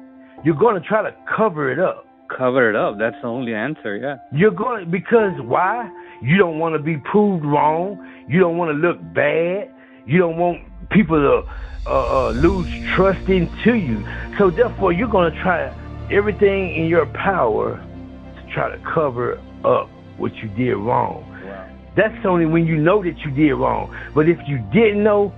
You're 0.44 0.56
going 0.56 0.80
to 0.80 0.86
try 0.86 1.02
to 1.02 1.14
cover 1.36 1.70
it 1.70 1.78
up. 1.78 2.06
Cover 2.36 2.70
it 2.70 2.76
up. 2.76 2.98
That's 2.98 3.16
the 3.22 3.28
only 3.28 3.54
answer, 3.54 3.96
yeah. 3.96 4.16
You're 4.32 4.50
going 4.52 4.90
because 4.90 5.38
why? 5.42 5.90
You 6.22 6.38
don't 6.38 6.58
want 6.58 6.74
to 6.74 6.78
be 6.78 6.96
proved 6.96 7.44
wrong. 7.44 7.98
You 8.28 8.40
don't 8.40 8.56
want 8.56 8.70
to 8.70 8.78
look 8.78 8.98
bad. 9.14 9.70
You 10.06 10.18
don't 10.18 10.38
want 10.38 10.62
people 10.90 11.16
to 11.16 11.90
uh, 11.90 12.28
uh, 12.28 12.30
lose 12.30 12.68
trust 12.94 13.28
into 13.28 13.74
you. 13.74 14.06
So 14.38 14.50
therefore, 14.50 14.92
you're 14.92 15.08
going 15.08 15.32
to 15.32 15.42
try 15.42 15.66
everything 16.10 16.74
in 16.74 16.86
your 16.86 17.06
power 17.06 17.76
to 17.76 18.54
try 18.54 18.74
to 18.74 18.82
cover 18.82 19.38
up 19.64 19.90
what 20.16 20.34
you 20.36 20.48
did 20.48 20.74
wrong. 20.76 21.28
Wow. 21.44 21.68
That's 21.96 22.24
only 22.24 22.46
when 22.46 22.66
you 22.66 22.76
know 22.76 23.02
that 23.02 23.18
you 23.18 23.30
did 23.30 23.52
wrong. 23.54 23.94
But 24.14 24.28
if 24.28 24.38
you 24.46 24.58
didn't 24.72 25.02
know, 25.02 25.34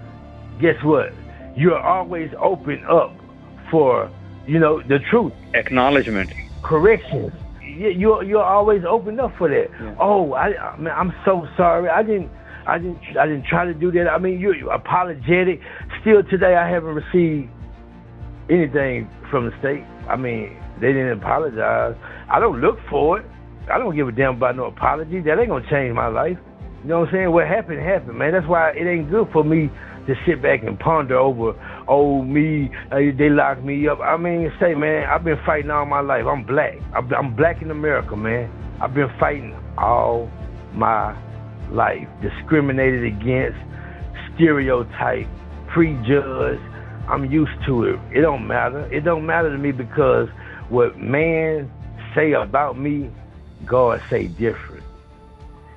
guess 0.61 0.77
what? 0.83 1.13
You're 1.57 1.79
always 1.79 2.31
open 2.41 2.85
up 2.91 3.15
for, 3.71 4.11
you 4.47 4.59
know, 4.59 4.83
the 4.83 4.99
truth. 5.11 5.33
Acknowledgement. 5.55 6.31
Corrections. 6.63 7.33
You're 7.63 8.23
you're 8.23 8.45
always 8.45 8.83
open 8.89 9.19
up 9.19 9.33
for 9.37 9.49
that. 9.49 9.67
Yeah. 9.71 9.97
Oh, 10.01 10.35
I, 10.35 10.77
man, 10.79 10.95
I'm 10.97 11.13
so 11.25 11.47
sorry. 11.57 11.89
I 11.89 12.03
didn't. 12.03 12.31
I 12.67 12.79
didn't. 12.79 12.99
I 13.19 13.27
didn't 13.27 13.47
try 13.47 13.65
to 13.65 13.75
do 13.75 13.91
that. 13.93 14.09
I 14.09 14.19
mean, 14.19 14.39
you're, 14.39 14.55
you're 14.55 14.73
apologetic. 14.73 15.61
Still 16.01 16.23
today, 16.31 16.55
I 16.57 16.69
haven't 16.69 16.95
received 16.95 17.51
anything 18.49 19.11
from 19.31 19.47
the 19.47 19.53
state. 19.59 19.83
I 20.09 20.17
mean, 20.17 20.57
they 20.81 20.89
didn't 20.89 21.19
apologize. 21.19 21.97
I 22.31 22.39
don't 22.39 22.61
look 22.61 22.79
for 22.91 23.19
it. 23.19 23.27
I 23.73 23.79
don't 23.79 23.97
give 23.97 24.09
a 24.09 24.13
damn 24.13 24.37
about 24.37 24.57
no 24.57 24.67
apology. 24.67 25.21
That 25.21 25.39
ain't 25.39 25.49
gonna 25.49 25.69
change 25.71 25.95
my 25.95 26.09
life. 26.09 26.39
You 26.83 26.89
know 26.91 27.01
what 27.01 27.09
I'm 27.09 27.15
saying? 27.15 27.33
What 27.33 27.49
happened 27.49 27.81
happened, 27.81 28.19
man. 28.19 28.33
That's 28.33 28.47
why 28.47 28.71
it 28.71 28.87
ain't 28.87 29.11
good 29.11 29.29
for 29.33 29.43
me 29.43 29.71
to 30.07 30.15
sit 30.27 30.43
back 30.43 30.63
and 30.63 30.79
ponder 30.79 31.17
over, 31.17 31.55
oh 31.89 32.23
me, 32.23 32.71
uh, 32.93 32.97
they 32.97 33.31
locked 33.31 33.63
me 33.63 33.89
up. 33.89 34.01
I 34.01 34.17
mean, 34.17 34.53
say, 34.61 34.75
man, 34.75 35.09
I've 35.09 35.25
been 35.25 35.39
fighting 35.47 35.71
all 35.71 35.87
my 35.87 36.01
life. 36.01 36.27
I'm 36.27 36.45
black. 36.45 36.79
I'm 36.95 37.35
black 37.35 37.63
in 37.63 37.71
America, 37.71 38.17
man. 38.17 38.51
I've 38.81 38.95
been 38.95 39.11
fighting 39.19 39.57
all 39.79 40.31
my 40.73 41.17
life, 41.71 42.09
discriminated 42.21 43.05
against, 43.05 43.59
stereotyped, 44.35 45.31
prejudged. 45.69 46.61
I'm 47.09 47.31
used 47.31 47.53
to 47.67 47.85
it. 47.85 48.01
It 48.13 48.23
don't 48.23 48.47
matter. 48.47 48.93
It 48.93 49.05
don't 49.05 49.27
matter 49.27 49.51
to 49.51 49.59
me 49.59 49.73
because 49.73 50.29
what 50.69 50.99
man 50.99 51.71
say 52.15 52.33
about 52.33 52.79
me, 52.79 53.11
God 53.65 54.03
say 54.09 54.29
different. 54.29 54.83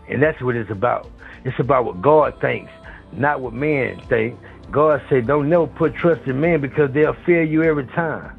And 0.09 0.21
that's 0.21 0.41
what 0.41 0.55
it's 0.55 0.71
about. 0.71 1.09
It's 1.43 1.59
about 1.59 1.85
what 1.85 2.01
God 2.01 2.39
thinks, 2.39 2.71
not 3.13 3.41
what 3.41 3.53
men 3.53 3.99
think. 4.07 4.39
God 4.71 5.01
said, 5.09 5.27
don't 5.27 5.49
never 5.49 5.67
put 5.67 5.95
trust 5.95 6.27
in 6.27 6.41
men 6.41 6.61
because 6.61 6.91
they'll 6.91 7.15
fail 7.25 7.47
you 7.47 7.63
every 7.63 7.87
time. 7.87 8.37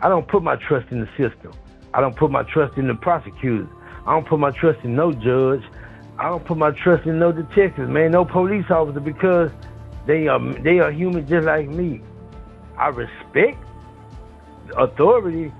I 0.00 0.08
don't 0.08 0.28
put 0.28 0.42
my 0.42 0.56
trust 0.56 0.90
in 0.90 1.00
the 1.00 1.08
system. 1.16 1.52
I 1.94 2.00
don't 2.00 2.14
put 2.16 2.30
my 2.30 2.42
trust 2.42 2.76
in 2.76 2.86
the 2.86 2.94
prosecutors. 2.94 3.68
I 4.06 4.12
don't 4.12 4.26
put 4.26 4.38
my 4.38 4.50
trust 4.50 4.84
in 4.84 4.94
no 4.94 5.12
judge. 5.12 5.62
I 6.18 6.28
don't 6.28 6.44
put 6.44 6.56
my 6.56 6.70
trust 6.70 7.06
in 7.06 7.18
no 7.18 7.32
detectives, 7.32 7.88
man, 7.90 8.12
no 8.12 8.24
police 8.24 8.70
officer 8.70 9.00
because 9.00 9.50
they 10.06 10.28
are 10.28 10.38
they 10.62 10.78
are 10.78 10.90
human 10.90 11.26
just 11.26 11.46
like 11.46 11.68
me. 11.68 12.00
I 12.78 12.88
respect 12.88 13.58
authority, 14.76 15.52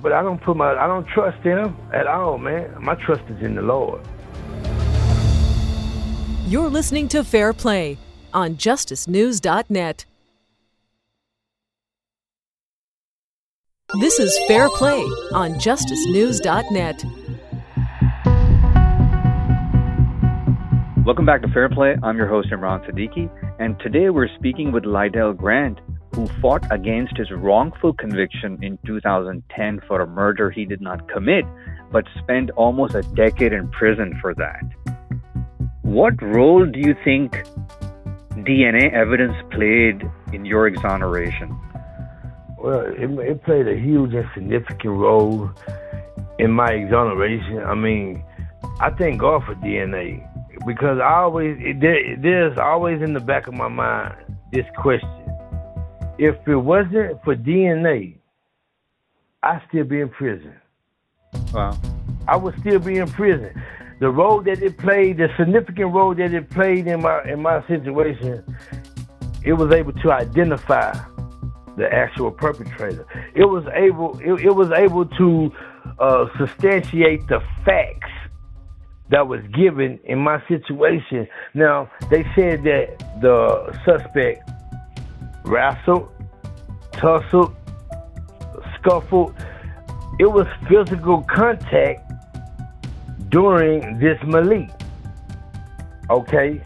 but 0.00 0.12
I 0.12 0.22
don't 0.22 0.40
put 0.40 0.56
my 0.56 0.72
I 0.72 0.86
don't 0.86 1.06
trust 1.08 1.42
them 1.42 1.76
at 1.92 2.06
all, 2.06 2.38
man. 2.38 2.74
My 2.80 2.94
trust 2.94 3.22
is 3.28 3.42
in 3.42 3.54
the 3.54 3.62
Lord. 3.62 4.00
You're 6.48 6.70
listening 6.70 7.08
to 7.08 7.24
Fair 7.24 7.52
Play 7.52 7.98
on 8.32 8.56
justicenews.net. 8.56 10.06
This 14.00 14.18
is 14.18 14.38
Fair 14.48 14.70
Play 14.70 15.02
on 15.34 15.56
justicenews.net. 15.56 17.04
Welcome 21.04 21.26
back 21.26 21.42
to 21.42 21.48
Fair 21.48 21.68
Play. 21.68 21.96
I'm 22.02 22.16
your 22.16 22.28
host, 22.28 22.48
Imran 22.50 22.82
Siddiqui, 22.88 23.28
and 23.60 23.78
today 23.80 24.08
we're 24.08 24.34
speaking 24.38 24.72
with 24.72 24.84
Lydell 24.84 25.36
Grant, 25.36 25.80
who 26.14 26.28
fought 26.40 26.64
against 26.70 27.18
his 27.18 27.30
wrongful 27.30 27.92
conviction 27.92 28.58
in 28.62 28.78
2010 28.86 29.80
for 29.86 30.00
a 30.00 30.06
murder 30.06 30.50
he 30.50 30.64
did 30.64 30.80
not 30.80 31.10
commit, 31.10 31.44
but 31.92 32.06
spent 32.22 32.48
almost 32.52 32.94
a 32.94 33.02
decade 33.02 33.52
in 33.52 33.68
prison 33.70 34.18
for 34.22 34.34
that. 34.36 34.62
What 35.88 36.20
role 36.20 36.66
do 36.66 36.78
you 36.78 36.94
think 37.02 37.32
DNA 38.44 38.92
evidence 38.92 39.34
played 39.50 40.02
in 40.34 40.44
your 40.44 40.66
exoneration? 40.66 41.58
Well, 42.58 42.80
it, 42.80 43.10
it 43.26 43.42
played 43.42 43.66
a 43.66 43.74
huge 43.74 44.12
and 44.12 44.28
significant 44.34 44.84
role 44.84 45.50
in 46.38 46.50
my 46.52 46.68
exoneration. 46.68 47.60
I 47.60 47.74
mean, 47.74 48.22
I 48.80 48.90
thank 48.90 49.20
God 49.20 49.44
for 49.46 49.54
DNA 49.54 50.28
because 50.66 51.00
I 51.00 51.20
always 51.20 51.56
there, 51.80 52.16
there's 52.18 52.58
always 52.58 53.00
in 53.00 53.14
the 53.14 53.20
back 53.20 53.46
of 53.46 53.54
my 53.54 53.68
mind 53.68 54.14
this 54.52 54.66
question: 54.76 55.08
If 56.18 56.36
it 56.46 56.56
wasn't 56.56 57.24
for 57.24 57.34
DNA, 57.34 58.18
I'd 59.42 59.62
still 59.70 59.84
be 59.84 60.02
in 60.02 60.10
prison. 60.10 60.52
Wow. 61.54 61.78
I 62.28 62.36
would 62.36 62.60
still 62.60 62.78
be 62.78 62.98
in 62.98 63.08
prison. 63.08 63.58
The 64.00 64.10
role 64.10 64.40
that 64.42 64.62
it 64.62 64.78
played, 64.78 65.18
the 65.18 65.28
significant 65.36 65.92
role 65.92 66.14
that 66.14 66.32
it 66.32 66.50
played 66.50 66.86
in 66.86 67.02
my 67.02 67.22
in 67.24 67.42
my 67.42 67.66
situation, 67.66 68.44
it 69.44 69.54
was 69.54 69.72
able 69.72 69.92
to 69.92 70.12
identify 70.12 70.92
the 71.76 71.92
actual 71.92 72.30
perpetrator. 72.30 73.06
It 73.34 73.44
was 73.44 73.64
able 73.74 74.18
it, 74.20 74.44
it 74.44 74.54
was 74.54 74.70
able 74.72 75.06
to 75.06 75.52
uh, 75.98 76.26
substantiate 76.38 77.26
the 77.28 77.40
facts 77.64 78.10
that 79.10 79.26
was 79.26 79.40
given 79.54 79.98
in 80.04 80.18
my 80.18 80.42
situation. 80.48 81.26
Now, 81.54 81.90
they 82.10 82.24
said 82.36 82.62
that 82.64 82.98
the 83.22 83.72
suspect 83.84 84.50
wrestled, 85.44 86.08
tussled, 86.92 87.54
scuffled. 88.78 89.34
It 90.18 90.30
was 90.30 90.46
physical 90.68 91.22
contact 91.22 92.07
during 93.28 93.98
this 93.98 94.18
melee. 94.24 94.68
Okay? 96.10 96.62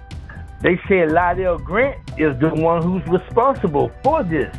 They 0.62 0.76
said 0.88 1.09
Lydell 1.11 1.62
Grant 1.64 1.99
is 2.19 2.38
the 2.40 2.50
one 2.54 2.83
who's 2.83 3.07
responsible 3.09 3.90
for 4.02 4.23
this 4.23 4.54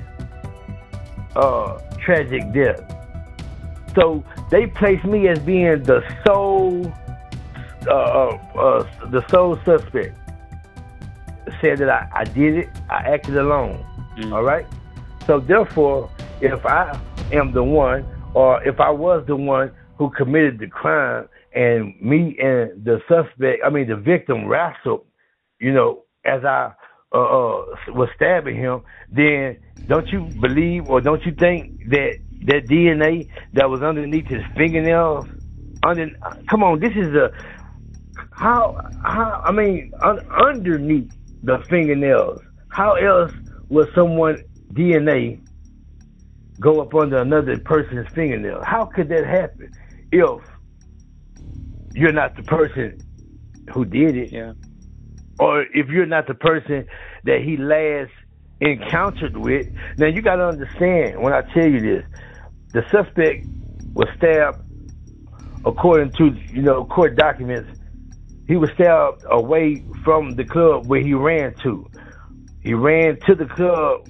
uh, 1.35 1.79
tragic 1.99 2.51
death. 2.53 2.81
So 3.95 4.23
they 4.49 4.67
placed 4.67 5.05
me 5.05 5.27
as 5.27 5.39
being 5.39 5.83
the 5.83 6.03
sole 6.25 6.91
uh, 7.87 7.91
uh, 7.91 8.37
uh, 8.55 9.09
the 9.09 9.27
sole 9.27 9.59
suspect 9.65 10.17
said 11.59 11.79
that 11.79 11.89
I, 11.89 12.07
I 12.13 12.23
did 12.23 12.59
it, 12.59 12.69
I 12.89 13.13
acted 13.13 13.37
alone. 13.37 13.85
Mm. 14.17 14.33
All 14.33 14.43
right? 14.43 14.65
So 15.27 15.39
therefore, 15.39 16.09
if 16.41 16.65
I 16.65 16.99
am 17.31 17.51
the 17.51 17.63
one, 17.63 18.05
or 18.33 18.63
if 18.63 18.79
I 18.79 18.89
was 18.89 19.25
the 19.27 19.35
one 19.35 19.71
who 19.97 20.09
committed 20.11 20.59
the 20.59 20.67
crime, 20.67 21.27
and 21.53 21.99
me 22.01 22.37
and 22.39 22.83
the 22.83 22.99
suspect, 23.07 23.61
I 23.65 23.69
mean 23.69 23.87
the 23.87 23.95
victim 23.95 24.47
wrestled, 24.47 25.05
you 25.59 25.73
know, 25.73 26.03
as 26.25 26.43
I 26.43 26.73
uh, 27.13 27.17
uh, 27.17 27.65
was 27.89 28.09
stabbing 28.15 28.55
him, 28.55 28.81
then 29.11 29.57
don't 29.87 30.07
you 30.07 30.31
believe 30.41 30.87
or 30.87 31.01
don't 31.01 31.21
you 31.25 31.33
think 31.39 31.89
that 31.89 32.13
that 32.45 32.67
DNA 32.67 33.27
that 33.53 33.69
was 33.69 33.81
underneath 33.81 34.27
his 34.27 34.41
fingernails, 34.57 35.27
under, 35.87 36.07
come 36.49 36.63
on, 36.63 36.79
this 36.79 36.91
is 36.95 37.13
a 37.15 37.29
how 38.31 38.77
how 39.03 39.41
I 39.45 39.51
mean 39.51 39.91
un, 40.01 40.19
underneath 40.31 41.11
the 41.43 41.57
fingernails. 41.69 42.41
How 42.69 42.93
else 42.95 43.31
would 43.69 43.87
someone 43.95 44.43
DNA 44.73 45.41
go 46.59 46.81
up 46.81 46.93
under 46.95 47.17
another 47.17 47.57
person's 47.63 48.07
fingernail? 48.15 48.61
How 48.65 48.85
could 48.85 49.09
that 49.09 49.25
happen 49.25 49.71
if 50.11 50.41
you're 51.93 52.11
not 52.13 52.35
the 52.35 52.43
person 52.43 52.97
who 53.73 53.85
did 53.85 54.15
it. 54.17 54.29
Yeah. 54.31 54.53
Or 55.39 55.63
if 55.63 55.87
you're 55.89 56.05
not 56.05 56.27
the 56.27 56.35
person 56.35 56.85
that 57.25 57.39
he 57.43 57.57
last 57.57 58.11
encountered 58.61 59.37
with. 59.37 59.67
Now 59.97 60.07
you 60.07 60.21
got 60.21 60.37
to 60.37 60.45
understand 60.45 61.21
when 61.21 61.33
I 61.33 61.41
tell 61.53 61.67
you 61.67 61.81
this, 61.81 62.05
the 62.73 62.81
suspect 62.91 63.47
was 63.93 64.07
stabbed, 64.17 64.59
according 65.65 66.11
to 66.17 66.31
you 66.51 66.61
know 66.61 66.85
court 66.85 67.15
documents. 67.15 67.69
He 68.47 68.55
was 68.57 68.69
stabbed 68.75 69.23
away 69.29 69.85
from 70.03 70.35
the 70.35 70.45
club 70.45 70.87
where 70.87 71.01
he 71.01 71.13
ran 71.13 71.55
to. 71.63 71.89
He 72.61 72.73
ran 72.73 73.17
to 73.27 73.35
the 73.35 73.45
club, 73.45 74.01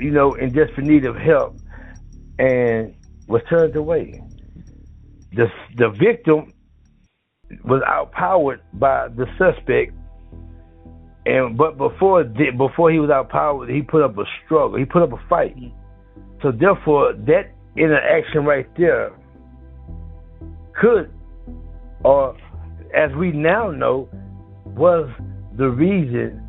you 0.00 0.10
know, 0.10 0.34
in 0.34 0.52
desperate 0.52 0.86
need 0.86 1.04
of 1.04 1.16
help, 1.16 1.58
and 2.38 2.94
was 3.26 3.42
turned 3.48 3.76
away. 3.76 4.22
The 5.32 5.46
the 5.76 5.90
victim 5.90 6.52
was 7.64 7.82
outpowered 7.86 8.60
by 8.74 9.08
the 9.08 9.26
suspect 9.38 9.92
and 11.26 11.56
but 11.56 11.76
before 11.76 12.24
before 12.24 12.90
he 12.90 12.98
was 12.98 13.10
outpowered, 13.10 13.68
he 13.68 13.82
put 13.82 14.02
up 14.02 14.16
a 14.16 14.24
struggle. 14.44 14.78
He 14.78 14.84
put 14.84 15.02
up 15.02 15.12
a 15.12 15.28
fight. 15.28 15.54
So 16.42 16.50
therefore, 16.50 17.12
that 17.26 17.52
interaction 17.76 18.44
right 18.44 18.66
there 18.78 19.12
could, 20.80 21.12
or 22.04 22.36
as 22.96 23.10
we 23.18 23.32
now 23.32 23.70
know, 23.70 24.08
was 24.64 25.10
the 25.58 25.68
reason 25.68 26.42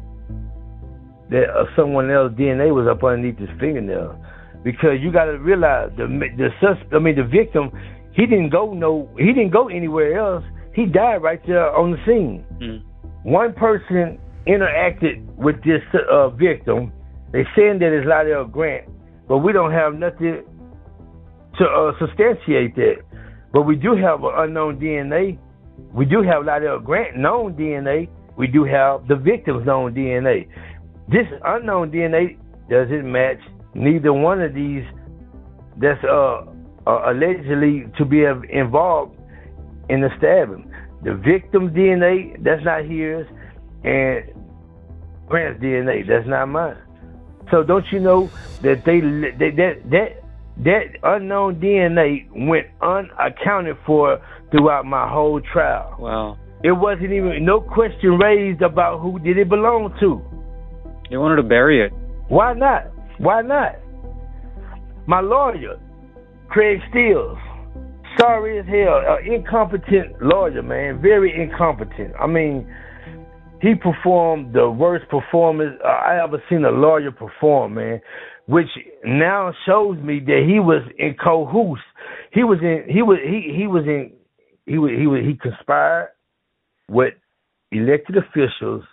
that 1.29 1.49
uh, 1.49 1.65
someone 1.75 2.09
else's 2.09 2.37
DNA 2.37 2.73
was 2.73 2.87
up 2.89 3.03
underneath 3.03 3.37
his 3.37 3.49
fingernail. 3.59 4.17
Because 4.63 5.01
you 5.01 5.11
got 5.11 5.25
to 5.25 5.37
realize 5.37 5.89
the 5.97 6.07
the 6.37 6.47
sus, 6.61 6.77
I 6.93 6.99
mean 6.99 7.15
the 7.17 7.23
victim, 7.23 7.71
he 8.13 8.25
didn't 8.25 8.51
go 8.51 8.73
no, 8.73 9.09
he 9.17 9.33
didn't 9.33 9.51
go 9.51 9.67
anywhere 9.67 10.17
else. 10.17 10.45
He 10.73 10.85
died 10.85 11.21
right 11.21 11.41
there 11.45 11.75
on 11.75 11.91
the 11.91 11.97
scene. 12.05 12.45
Mm. 12.61 12.83
One 13.23 13.53
person 13.53 14.19
interacted 14.47 15.23
with 15.35 15.57
this 15.63 15.81
uh, 16.09 16.29
victim. 16.29 16.91
They 17.31 17.43
saying 17.55 17.79
that 17.79 17.93
it's 17.93 18.07
Lydell 18.07 18.51
Grant, 18.51 18.89
but 19.27 19.39
we 19.39 19.53
don't 19.53 19.71
have 19.71 19.93
nothing 19.93 20.43
to 21.57 21.65
uh, 21.65 21.91
substantiate 21.99 22.75
that. 22.75 22.95
But 23.53 23.63
we 23.63 23.75
do 23.75 23.95
have 23.95 24.23
an 24.23 24.31
unknown 24.35 24.79
DNA. 24.79 25.37
We 25.93 26.05
do 26.05 26.21
have 26.23 26.43
Lydell 26.43 26.83
Grant 26.83 27.17
known 27.17 27.53
DNA. 27.53 28.09
We 28.37 28.47
do 28.47 28.63
have 28.63 29.07
the 29.07 29.15
victim's 29.15 29.65
known 29.65 29.93
DNA. 29.93 30.47
This 31.09 31.27
unknown 31.45 31.91
DNA 31.91 32.37
doesn't 32.69 33.09
match 33.11 33.39
neither 33.73 34.13
one 34.13 34.41
of 34.41 34.53
these 34.53 34.83
that's 35.77 36.03
uh, 36.03 36.45
uh, 36.87 37.11
allegedly 37.11 37.85
to 37.97 38.05
be 38.05 38.23
involved 38.51 39.15
in 39.91 40.01
the 40.01 40.09
stabbing. 40.17 40.71
The 41.03 41.15
victim's 41.15 41.71
DNA, 41.71 42.41
that's 42.43 42.63
not 42.63 42.85
his 42.85 43.27
and 43.83 44.23
Grant's 45.27 45.61
DNA. 45.61 46.07
That's 46.07 46.27
not 46.27 46.45
mine. 46.47 46.77
So 47.49 47.63
don't 47.63 47.85
you 47.91 47.99
know 47.99 48.29
that 48.61 48.85
they 48.85 49.01
that 49.01 49.55
that 49.57 49.91
that, 49.91 50.23
that 50.63 50.83
unknown 51.03 51.59
DNA 51.59 52.27
went 52.47 52.67
unaccounted 52.81 53.77
for 53.85 54.21
throughout 54.51 54.85
my 54.85 55.09
whole 55.09 55.41
trial. 55.41 55.95
Wow. 55.99 56.37
It 56.63 56.71
wasn't 56.71 57.11
even 57.11 57.43
no 57.43 57.59
question 57.59 58.17
raised 58.17 58.61
about 58.61 58.99
who 58.99 59.19
did 59.19 59.37
it 59.37 59.49
belong 59.49 59.95
to. 59.99 60.21
They 61.09 61.17
wanted 61.17 61.37
to 61.37 61.43
bury 61.43 61.83
it. 61.83 61.91
Why 62.29 62.53
not? 62.53 62.91
Why 63.17 63.41
not? 63.41 63.75
My 65.07 65.19
lawyer, 65.19 65.79
Craig 66.49 66.79
Steels, 66.89 67.37
sorry 68.19 68.59
as 68.59 68.65
hell, 68.65 69.01
an 69.05 69.33
incompetent 69.33 70.21
lawyer, 70.21 70.61
man, 70.61 71.01
very 71.01 71.33
incompetent. 71.33 72.13
I 72.19 72.27
mean, 72.27 72.67
he 73.61 73.75
performed 73.75 74.53
the 74.53 74.69
worst 74.69 75.07
performance 75.09 75.79
uh, 75.83 75.87
I 75.87 76.23
ever 76.23 76.41
seen 76.49 76.65
a 76.65 76.71
lawyer 76.71 77.11
perform, 77.11 77.75
man. 77.75 78.01
Which 78.47 78.67
now 79.05 79.53
shows 79.65 79.97
me 79.99 80.19
that 80.25 80.45
he 80.47 80.59
was 80.59 80.81
in 80.97 81.15
cahoots. 81.21 81.81
He 82.33 82.43
was 82.43 82.57
in. 82.61 82.83
He 82.91 83.01
was. 83.01 83.19
He 83.23 83.55
he 83.55 83.67
was 83.67 83.83
in. 83.85 84.11
He 84.65 84.77
was. 84.77 84.91
He 84.97 85.05
was. 85.05 85.21
He 85.23 85.35
conspired 85.35 86.09
with 86.89 87.13
elected 87.71 88.17
officials 88.17 88.83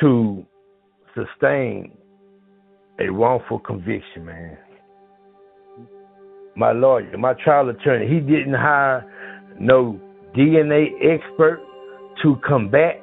to 0.00 0.46
sustain 1.14 1.96
a 3.00 3.10
wrongful 3.10 3.58
conviction, 3.58 4.24
man. 4.24 4.58
My 6.56 6.72
lawyer, 6.72 7.16
my 7.18 7.34
trial 7.34 7.68
attorney, 7.68 8.06
he 8.06 8.20
didn't 8.20 8.54
hire 8.54 9.04
no 9.58 9.98
DNA 10.36 10.86
expert 11.02 11.60
to 12.22 12.36
combat 12.46 13.02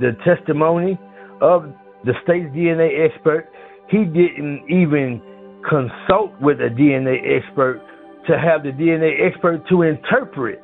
the 0.00 0.12
testimony 0.24 0.98
of 1.40 1.64
the 2.04 2.12
state's 2.22 2.48
DNA 2.54 3.06
expert. 3.06 3.48
He 3.90 4.04
didn't 4.04 4.64
even 4.68 5.20
consult 5.68 6.32
with 6.40 6.60
a 6.60 6.70
DNA 6.70 7.36
expert 7.36 7.82
to 8.26 8.38
have 8.38 8.62
the 8.62 8.70
DNA 8.70 9.26
expert 9.26 9.62
to 9.68 9.82
interpret 9.82 10.62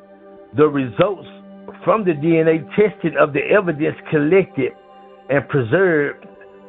the 0.55 0.65
results 0.67 1.27
from 1.83 2.05
the 2.05 2.11
DNA 2.11 2.65
testing 2.75 3.15
of 3.19 3.33
the 3.33 3.41
evidence 3.41 3.95
collected 4.09 4.71
and 5.29 5.47
preserved 5.49 6.25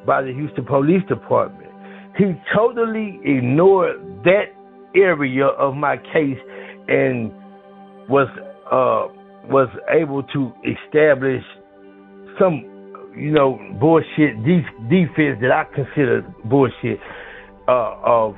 by 0.07 0.23
the 0.23 0.33
Houston 0.33 0.65
Police 0.65 1.03
Department. 1.09 1.71
He 2.17 2.33
totally 2.55 3.21
ignored 3.25 4.01
that 4.25 4.56
area 4.95 5.47
of 5.47 5.75
my 5.75 5.97
case 5.97 6.39
and 6.89 7.33
was 8.09 8.29
uh, 8.71 9.13
was 9.49 9.69
able 9.89 10.23
to 10.23 10.53
establish 10.65 11.43
some, 12.39 13.13
you 13.17 13.31
know, 13.31 13.59
bullshit 13.81 14.43
de- 14.45 14.89
defense 14.89 15.39
that 15.41 15.53
I 15.53 15.65
consider 15.75 16.23
bullshit 16.45 16.99
uh, 17.69 17.97
of 18.05 18.35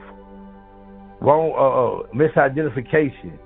wrong 1.20 1.52
uh, 1.56 2.04
uh 2.04 2.14
misidentification. 2.14 3.38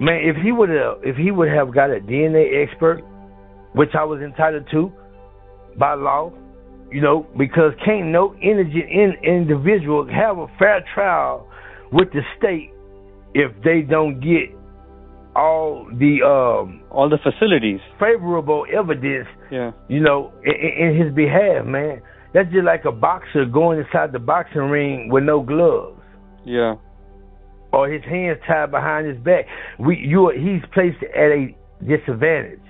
Man, 0.00 0.20
if 0.22 0.36
he 0.42 0.52
would 0.52 0.70
have, 0.70 0.98
if 1.02 1.16
he 1.16 1.30
would 1.30 1.48
have 1.48 1.72
got 1.72 1.90
a 1.90 2.00
DNA 2.00 2.64
expert, 2.66 3.02
which 3.74 3.90
I 3.98 4.04
was 4.04 4.20
entitled 4.20 4.66
to 4.72 4.92
by 5.78 5.94
law, 5.94 6.32
you 6.90 7.00
know, 7.00 7.26
because 7.36 7.72
can't 7.84 8.06
no 8.06 8.34
indigent 8.36 8.90
in, 8.90 9.14
individual 9.22 10.06
have 10.06 10.38
a 10.38 10.46
fair 10.58 10.84
trial 10.94 11.48
with 11.94 12.08
the 12.12 12.22
state 12.36 12.70
if 13.34 13.52
they 13.62 13.80
don't 13.80 14.20
get 14.20 14.50
all 15.36 15.86
the 15.90 16.22
um, 16.26 16.82
all 16.90 17.08
the 17.08 17.18
facilities, 17.18 17.80
favorable 17.98 18.66
evidence. 18.72 19.28
Yeah. 19.50 19.70
You 19.88 20.00
know, 20.00 20.32
in, 20.44 20.88
in, 20.88 21.00
his 21.00 21.14
behalf, 21.14 21.64
man. 21.64 22.02
That's 22.32 22.50
just 22.50 22.64
like 22.64 22.84
a 22.84 22.90
boxer 22.90 23.44
going 23.44 23.78
inside 23.78 24.10
the 24.12 24.18
boxing 24.18 24.62
ring 24.62 25.08
with 25.08 25.22
no 25.22 25.40
gloves. 25.40 26.00
Yeah. 26.44 26.74
Or 27.72 27.88
his 27.88 28.02
hands 28.04 28.38
tied 28.46 28.72
behind 28.72 29.06
his 29.06 29.18
back. 29.18 29.46
We, 29.78 29.96
you, 29.96 30.32
he's 30.34 30.62
placed 30.72 31.02
at 31.14 31.30
a 31.30 31.54
disadvantage, 31.80 32.60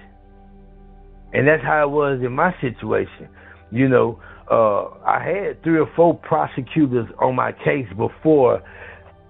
and 1.33 1.49
that's 1.49 1.63
how 1.63 1.89
it 1.89 1.91
was 1.91 2.21
in 2.23 2.33
my 2.33 2.55
situation. 2.61 3.29
You 3.71 3.89
know, 3.89 4.21
uh, 4.51 4.89
I 5.07 5.25
had 5.25 5.63
three 5.63 5.79
or 5.79 5.91
four 5.97 6.15
prosecutors 6.15 7.09
on 7.21 7.35
my 7.35 7.53
case 7.53 7.89
before, 7.97 8.63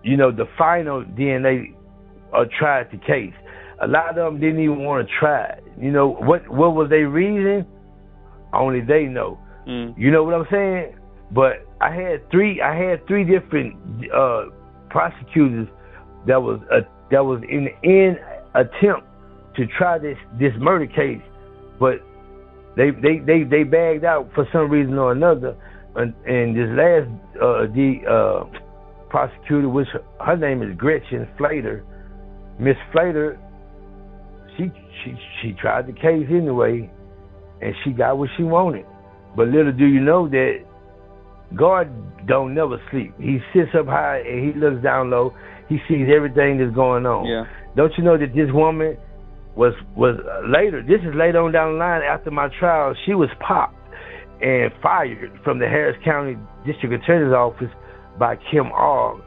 you 0.04 0.16
know, 0.16 0.30
the 0.30 0.44
final 0.56 1.02
DNA 1.02 1.74
or 2.32 2.46
tried 2.58 2.90
the 2.92 2.98
case. 2.98 3.32
A 3.82 3.86
lot 3.88 4.10
of 4.10 4.16
them 4.16 4.40
didn't 4.40 4.62
even 4.62 4.84
want 4.84 5.08
to 5.08 5.14
try 5.18 5.44
it. 5.44 5.64
You 5.80 5.90
know 5.90 6.08
what? 6.08 6.48
What 6.48 6.74
was 6.74 6.90
their 6.90 7.08
reason? 7.08 7.66
Only 8.52 8.80
they 8.80 9.04
know. 9.04 9.38
Mm. 9.66 9.94
You 9.98 10.10
know 10.10 10.22
what 10.22 10.34
I'm 10.34 10.46
saying? 10.50 10.96
But 11.32 11.66
I 11.80 11.90
had 11.90 12.30
three. 12.30 12.60
I 12.60 12.76
had 12.76 13.06
three 13.08 13.24
different 13.24 13.76
uh, 14.14 14.44
prosecutors 14.90 15.68
that 16.26 16.40
was 16.40 16.60
a, 16.70 16.80
that 17.10 17.24
was 17.24 17.42
in 17.48 17.68
in 17.82 18.16
attempt 18.54 19.08
to 19.56 19.66
try 19.78 19.98
this 19.98 20.18
this 20.38 20.52
murder 20.58 20.86
case, 20.86 21.22
but 21.80 21.96
they 22.76 22.90
they 22.90 23.18
they 23.18 23.42
they 23.42 23.64
bagged 23.64 24.04
out 24.04 24.30
for 24.34 24.46
some 24.52 24.70
reason 24.70 24.98
or 24.98 25.12
another. 25.12 25.56
And, 25.96 26.12
and 26.26 26.56
this 26.56 26.68
last 26.74 27.08
uh, 27.40 27.66
the 27.72 28.02
uh, 28.02 28.63
prosecutor, 29.14 29.68
which 29.68 29.86
her 30.18 30.36
name 30.36 30.60
is 30.60 30.76
Gretchen 30.76 31.28
Flader, 31.38 31.84
Miss 32.58 32.74
Flader, 32.92 33.38
she 34.56 34.72
she 35.04 35.14
she 35.40 35.52
tried 35.52 35.86
the 35.86 35.92
case 35.92 36.26
anyway, 36.28 36.90
and 37.62 37.74
she 37.84 37.92
got 37.92 38.18
what 38.18 38.28
she 38.36 38.42
wanted. 38.42 38.84
But 39.36 39.48
little 39.48 39.70
do 39.70 39.86
you 39.86 40.00
know 40.00 40.28
that 40.30 40.64
God 41.54 41.86
don't 42.26 42.54
never 42.54 42.82
sleep. 42.90 43.14
He 43.20 43.38
sits 43.54 43.70
up 43.78 43.86
high 43.86 44.18
and 44.26 44.52
he 44.52 44.58
looks 44.58 44.82
down 44.82 45.10
low. 45.10 45.32
He 45.68 45.78
sees 45.88 46.08
everything 46.10 46.58
that's 46.58 46.74
going 46.74 47.06
on. 47.06 47.24
Yeah. 47.26 47.44
Don't 47.76 47.92
you 47.96 48.02
know 48.02 48.18
that 48.18 48.34
this 48.34 48.50
woman 48.50 48.96
was 49.54 49.74
was 49.94 50.18
uh, 50.18 50.42
later? 50.50 50.82
This 50.82 51.06
is 51.06 51.14
later 51.14 51.38
on 51.38 51.52
down 51.52 51.74
the 51.74 51.78
line 51.78 52.02
after 52.02 52.32
my 52.32 52.48
trial. 52.58 52.94
She 53.06 53.14
was 53.14 53.30
popped 53.38 53.78
and 54.42 54.72
fired 54.82 55.38
from 55.44 55.60
the 55.60 55.66
Harris 55.66 55.96
County 56.04 56.36
District 56.66 56.92
Attorney's 56.92 57.32
Office 57.32 57.70
by 58.18 58.36
Kim 58.50 58.66
Ogg 58.72 59.22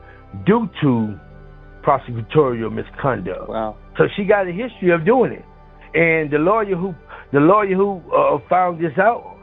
due 0.45 0.69
to 0.81 1.19
prosecutorial 1.83 2.71
misconduct. 2.71 3.49
Wow. 3.49 3.77
So 3.97 4.05
she 4.15 4.25
got 4.25 4.47
a 4.47 4.51
history 4.51 4.91
of 4.91 5.05
doing 5.05 5.31
it. 5.31 5.45
And 5.93 6.29
the 6.31 6.37
lawyer 6.37 6.75
who 6.75 6.93
the 7.31 7.39
lawyer 7.39 7.75
who 7.75 8.01
uh, 8.13 8.37
found 8.49 8.83
this 8.83 8.97
out, 8.97 9.37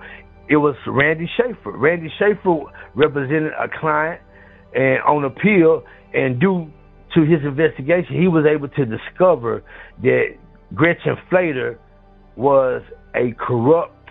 it 0.48 0.56
was 0.56 0.74
Randy 0.86 1.28
Schaffer. 1.36 1.76
Randy 1.76 2.10
Schaffer 2.18 2.64
represented 2.94 3.52
a 3.52 3.68
client 3.80 4.20
and 4.74 5.00
on 5.02 5.24
appeal, 5.24 5.84
and 6.12 6.40
due 6.40 6.70
to 7.14 7.20
his 7.22 7.40
investigation, 7.44 8.20
he 8.20 8.28
was 8.28 8.44
able 8.44 8.68
to 8.68 8.84
discover 8.84 9.62
that 10.02 10.24
Gretchen 10.74 11.16
Flader 11.30 11.78
was 12.36 12.82
a 13.14 13.32
corrupt 13.38 14.10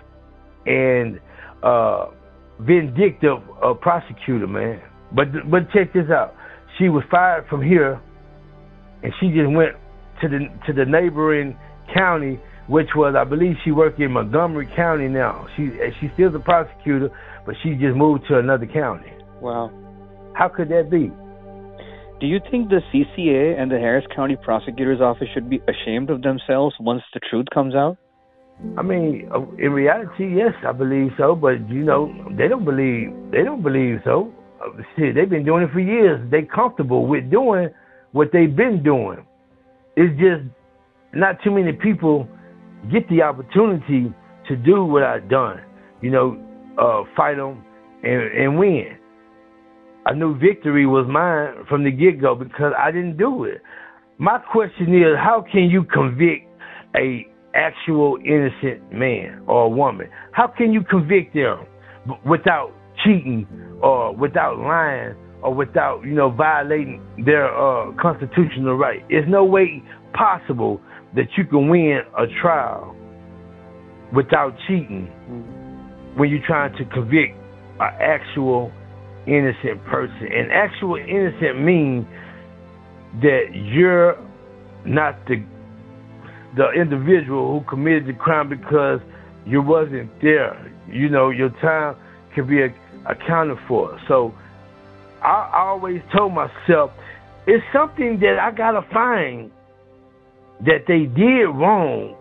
and 0.65 1.19
uh, 1.61 2.07
vindictive 2.59 3.39
uh, 3.61 3.73
prosecutor, 3.73 4.47
man. 4.47 4.81
But 5.15 5.27
but 5.49 5.71
check 5.71 5.93
this 5.93 6.09
out. 6.09 6.35
She 6.77 6.89
was 6.89 7.03
fired 7.09 7.45
from 7.49 7.61
here, 7.61 8.01
and 9.03 9.13
she 9.19 9.27
just 9.27 9.51
went 9.51 9.75
to 10.21 10.27
the 10.27 10.49
to 10.65 10.73
the 10.73 10.85
neighboring 10.85 11.57
county, 11.93 12.39
which 12.67 12.89
was 12.95 13.15
I 13.15 13.23
believe 13.23 13.55
she 13.63 13.71
worked 13.71 13.99
in 13.99 14.11
Montgomery 14.11 14.67
County 14.75 15.07
now. 15.07 15.47
She 15.55 15.69
she's 15.99 16.09
still 16.13 16.31
the 16.31 16.39
prosecutor, 16.39 17.09
but 17.45 17.55
she 17.63 17.75
just 17.75 17.95
moved 17.95 18.25
to 18.29 18.39
another 18.39 18.65
county. 18.65 19.11
Wow. 19.41 19.71
How 20.35 20.49
could 20.49 20.69
that 20.69 20.89
be? 20.89 21.11
Do 22.19 22.27
you 22.27 22.39
think 22.49 22.69
the 22.69 22.79
CCA 22.93 23.59
and 23.59 23.69
the 23.69 23.77
Harris 23.77 24.05
County 24.15 24.37
Prosecutor's 24.37 25.01
Office 25.01 25.27
should 25.33 25.49
be 25.49 25.61
ashamed 25.67 26.09
of 26.09 26.21
themselves 26.21 26.73
once 26.79 27.03
the 27.13 27.19
truth 27.29 27.47
comes 27.53 27.75
out? 27.75 27.97
I 28.77 28.81
mean, 28.81 29.29
uh, 29.33 29.41
in 29.57 29.73
reality, 29.73 30.33
yes, 30.35 30.53
I 30.65 30.71
believe 30.71 31.11
so. 31.17 31.35
But 31.35 31.69
you 31.69 31.83
know, 31.83 32.13
they 32.37 32.47
don't 32.47 32.63
believe. 32.63 33.11
They 33.31 33.43
don't 33.43 33.61
believe 33.61 33.99
so. 34.05 34.31
See, 34.97 35.11
they've 35.11 35.29
been 35.29 35.45
doing 35.45 35.63
it 35.63 35.71
for 35.71 35.79
years. 35.79 36.19
They 36.31 36.43
comfortable 36.43 37.07
with 37.07 37.29
doing 37.29 37.69
what 38.11 38.29
they've 38.31 38.55
been 38.55 38.83
doing. 38.83 39.25
It's 39.95 40.13
just 40.19 40.43
not 41.13 41.37
too 41.43 41.51
many 41.51 41.73
people 41.73 42.27
get 42.91 43.07
the 43.09 43.21
opportunity 43.21 44.13
to 44.47 44.55
do 44.55 44.83
what 44.83 45.03
I've 45.03 45.29
done. 45.29 45.61
You 46.01 46.11
know, 46.11 46.37
uh, 46.77 47.03
fight 47.15 47.35
them 47.37 47.63
and, 48.03 48.21
and 48.37 48.59
win. 48.59 48.97
I 50.05 50.13
knew 50.13 50.37
victory 50.37 50.85
was 50.85 51.07
mine 51.09 51.65
from 51.69 51.83
the 51.83 51.91
get 51.91 52.19
go 52.19 52.35
because 52.35 52.73
I 52.77 52.91
didn't 52.91 53.17
do 53.17 53.45
it. 53.45 53.61
My 54.17 54.37
question 54.37 54.93
is, 54.93 55.15
how 55.17 55.45
can 55.49 55.69
you 55.69 55.83
convict 55.83 56.47
a 56.95 57.25
actual 57.55 58.17
innocent 58.25 58.91
man 58.91 59.43
or 59.47 59.73
woman? 59.73 60.07
How 60.31 60.47
can 60.47 60.73
you 60.73 60.81
convict 60.83 61.33
them 61.33 61.65
without 62.25 62.73
cheating 63.03 63.47
or 63.83 64.15
without 64.15 64.57
lying 64.57 65.15
or 65.43 65.53
without 65.53 66.01
you 66.03 66.13
know 66.13 66.29
violating 66.29 67.03
their 67.25 67.45
uh, 67.53 67.91
constitutional 68.01 68.75
right? 68.75 69.03
There's 69.09 69.29
no 69.29 69.43
way 69.43 69.83
possible 70.13 70.81
that 71.15 71.27
you 71.37 71.45
can 71.45 71.69
win 71.69 71.99
a 72.17 72.25
trial 72.41 72.95
without 74.15 74.55
cheating 74.67 75.05
when 76.15 76.29
you're 76.29 76.45
trying 76.45 76.75
to 76.77 76.85
convict 76.85 77.35
an 77.79 77.93
actual 77.99 78.71
innocent 79.27 79.83
person. 79.85 80.27
And 80.31 80.51
actual 80.51 80.95
innocent 80.95 81.61
means 81.63 82.05
that 83.21 83.45
you're 83.53 84.17
not 84.85 85.25
the 85.27 85.43
the 86.55 86.69
individual 86.71 87.59
who 87.59 87.65
committed 87.67 88.05
the 88.05 88.13
crime 88.13 88.47
because 88.47 88.99
you 89.45 89.61
wasn't 89.61 90.09
there. 90.21 90.71
You 90.87 91.09
know, 91.09 91.31
your 91.31 91.49
time 91.61 91.95
can 92.35 92.47
be 92.47 92.61
accounted 93.05 93.57
for. 93.67 93.99
So 94.07 94.33
I, 95.21 95.49
I 95.53 95.59
always 95.69 96.01
told 96.15 96.33
myself 96.33 96.91
it's 97.47 97.63
something 97.73 98.19
that 98.19 98.39
I 98.39 98.51
gotta 98.51 98.85
find 98.93 99.51
that 100.61 100.85
they 100.87 101.05
did 101.05 101.45
wrong 101.45 102.15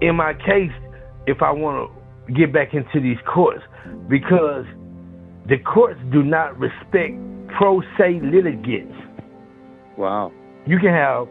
in 0.00 0.16
my 0.16 0.34
case 0.34 0.72
if 1.26 1.42
I 1.42 1.50
want 1.50 1.90
to 2.26 2.34
get 2.34 2.52
back 2.52 2.74
into 2.74 3.00
these 3.00 3.18
courts 3.32 3.62
because 4.08 4.64
the 5.48 5.58
courts 5.58 6.00
do 6.12 6.22
not 6.22 6.58
respect 6.58 7.14
pro 7.56 7.80
se 7.98 8.20
litigants. 8.22 8.94
Wow. 9.96 10.32
You 10.66 10.78
can 10.78 10.90
have 10.90 11.28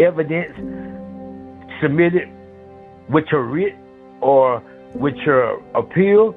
evidence 0.00 0.54
submitted 1.82 2.28
with 3.10 3.24
your 3.30 3.44
writ 3.44 3.74
or 4.20 4.62
with 4.94 5.14
your 5.26 5.60
appeal. 5.74 6.34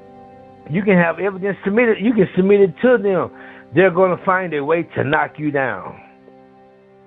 You 0.70 0.82
can 0.82 0.96
have 0.96 1.18
evidence 1.18 1.56
submitted. 1.64 1.98
You 2.00 2.12
can 2.12 2.28
submit 2.36 2.60
it 2.60 2.74
to 2.82 2.98
them. 3.02 3.30
They're 3.74 3.90
going 3.90 4.16
to 4.16 4.24
find 4.24 4.52
a 4.54 4.64
way 4.64 4.82
to 4.96 5.04
knock 5.04 5.34
you 5.38 5.50
down. 5.50 6.00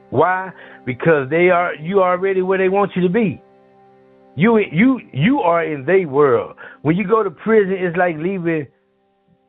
Why? 0.10 0.52
Because 0.86 1.30
they 1.30 1.50
are 1.50 1.74
you 1.76 2.02
already 2.02 2.41
where 2.41 2.58
they 2.58 2.69
want 2.69 2.91
you 2.95 3.02
to 3.04 3.10
be. 3.10 3.41
You 4.36 4.58
you 4.60 5.00
you 5.13 5.39
are 5.39 5.63
in 5.63 5.86
their 5.86 6.08
world. 6.08 6.56
When 6.82 6.95
you 6.95 7.08
go 7.08 7.24
to 7.24 7.32
prison, 7.32 7.76
it's 7.78 7.97
like 7.97 8.15
leaving 8.17 8.67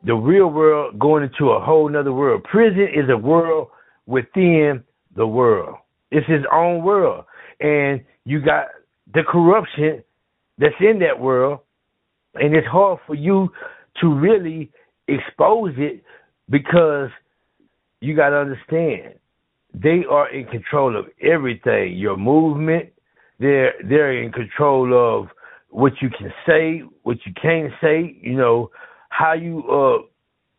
the 0.05 0.13
real 0.13 0.47
world 0.47 0.99
going 0.99 1.23
into 1.23 1.51
a 1.51 1.63
whole 1.63 1.89
nother 1.89 2.13
world. 2.13 2.43
Prison 2.43 2.87
is 2.93 3.09
a 3.09 3.17
world 3.17 3.69
within 4.05 4.83
the 5.15 5.25
world. 5.25 5.77
It's 6.11 6.27
his 6.27 6.41
own 6.51 6.83
world. 6.83 7.25
And 7.59 8.01
you 8.25 8.41
got 8.41 8.67
the 9.13 9.21
corruption 9.27 10.03
that's 10.57 10.75
in 10.79 10.99
that 10.99 11.19
world. 11.19 11.59
And 12.35 12.55
it's 12.55 12.67
hard 12.67 12.99
for 13.05 13.15
you 13.15 13.49
to 14.01 14.13
really 14.13 14.71
expose 15.07 15.73
it 15.77 16.03
because 16.49 17.09
you 18.01 18.15
got 18.15 18.29
to 18.29 18.37
understand 18.37 19.15
they 19.73 20.03
are 20.09 20.29
in 20.29 20.45
control 20.45 20.97
of 20.97 21.05
everything. 21.21 21.97
Your 21.97 22.17
movement, 22.17 22.89
they're 23.39 23.73
they're 23.87 24.21
in 24.21 24.31
control 24.31 24.93
of 24.93 25.29
what 25.69 25.93
you 26.01 26.09
can 26.09 26.31
say, 26.45 26.83
what 27.03 27.17
you 27.25 27.33
can't 27.41 27.71
say. 27.81 28.15
You 28.21 28.37
know, 28.37 28.69
how 29.09 29.33
you 29.33 29.63
uh 29.69 30.07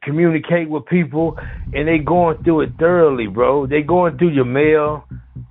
communicate 0.02 0.68
with 0.68 0.84
people 0.86 1.36
and 1.72 1.88
they 1.88 1.98
going 1.98 2.42
through 2.44 2.62
it 2.62 2.70
thoroughly, 2.78 3.26
bro. 3.26 3.66
They 3.66 3.82
going 3.82 4.18
through 4.18 4.34
your 4.34 4.44
mail, 4.44 5.04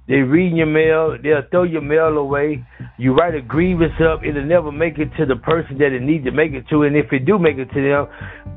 they 0.08 0.18
reading 0.18 0.58
your 0.58 0.68
mail, 0.68 1.18
they'll 1.22 1.42
throw 1.50 1.64
your 1.64 1.82
mail 1.82 2.18
away. 2.18 2.64
You 2.98 3.14
write 3.14 3.34
a 3.34 3.42
grievance 3.42 3.94
up, 4.00 4.24
it'll 4.24 4.46
never 4.46 4.72
make 4.72 5.00
it 5.00 5.10
to 5.18 5.26
the 5.26 5.36
person 5.36 5.78
that 5.80 5.94
it 5.94 6.02
needs 6.02 6.26
to 6.26 6.32
make 6.32 6.54
it 6.54 6.68
to, 6.70 6.84
and 6.84 6.96
if 6.96 7.12
it 7.12 7.26
do 7.26 7.40
make 7.40 7.58
it 7.58 7.72
to 7.74 7.82
them, 7.82 8.08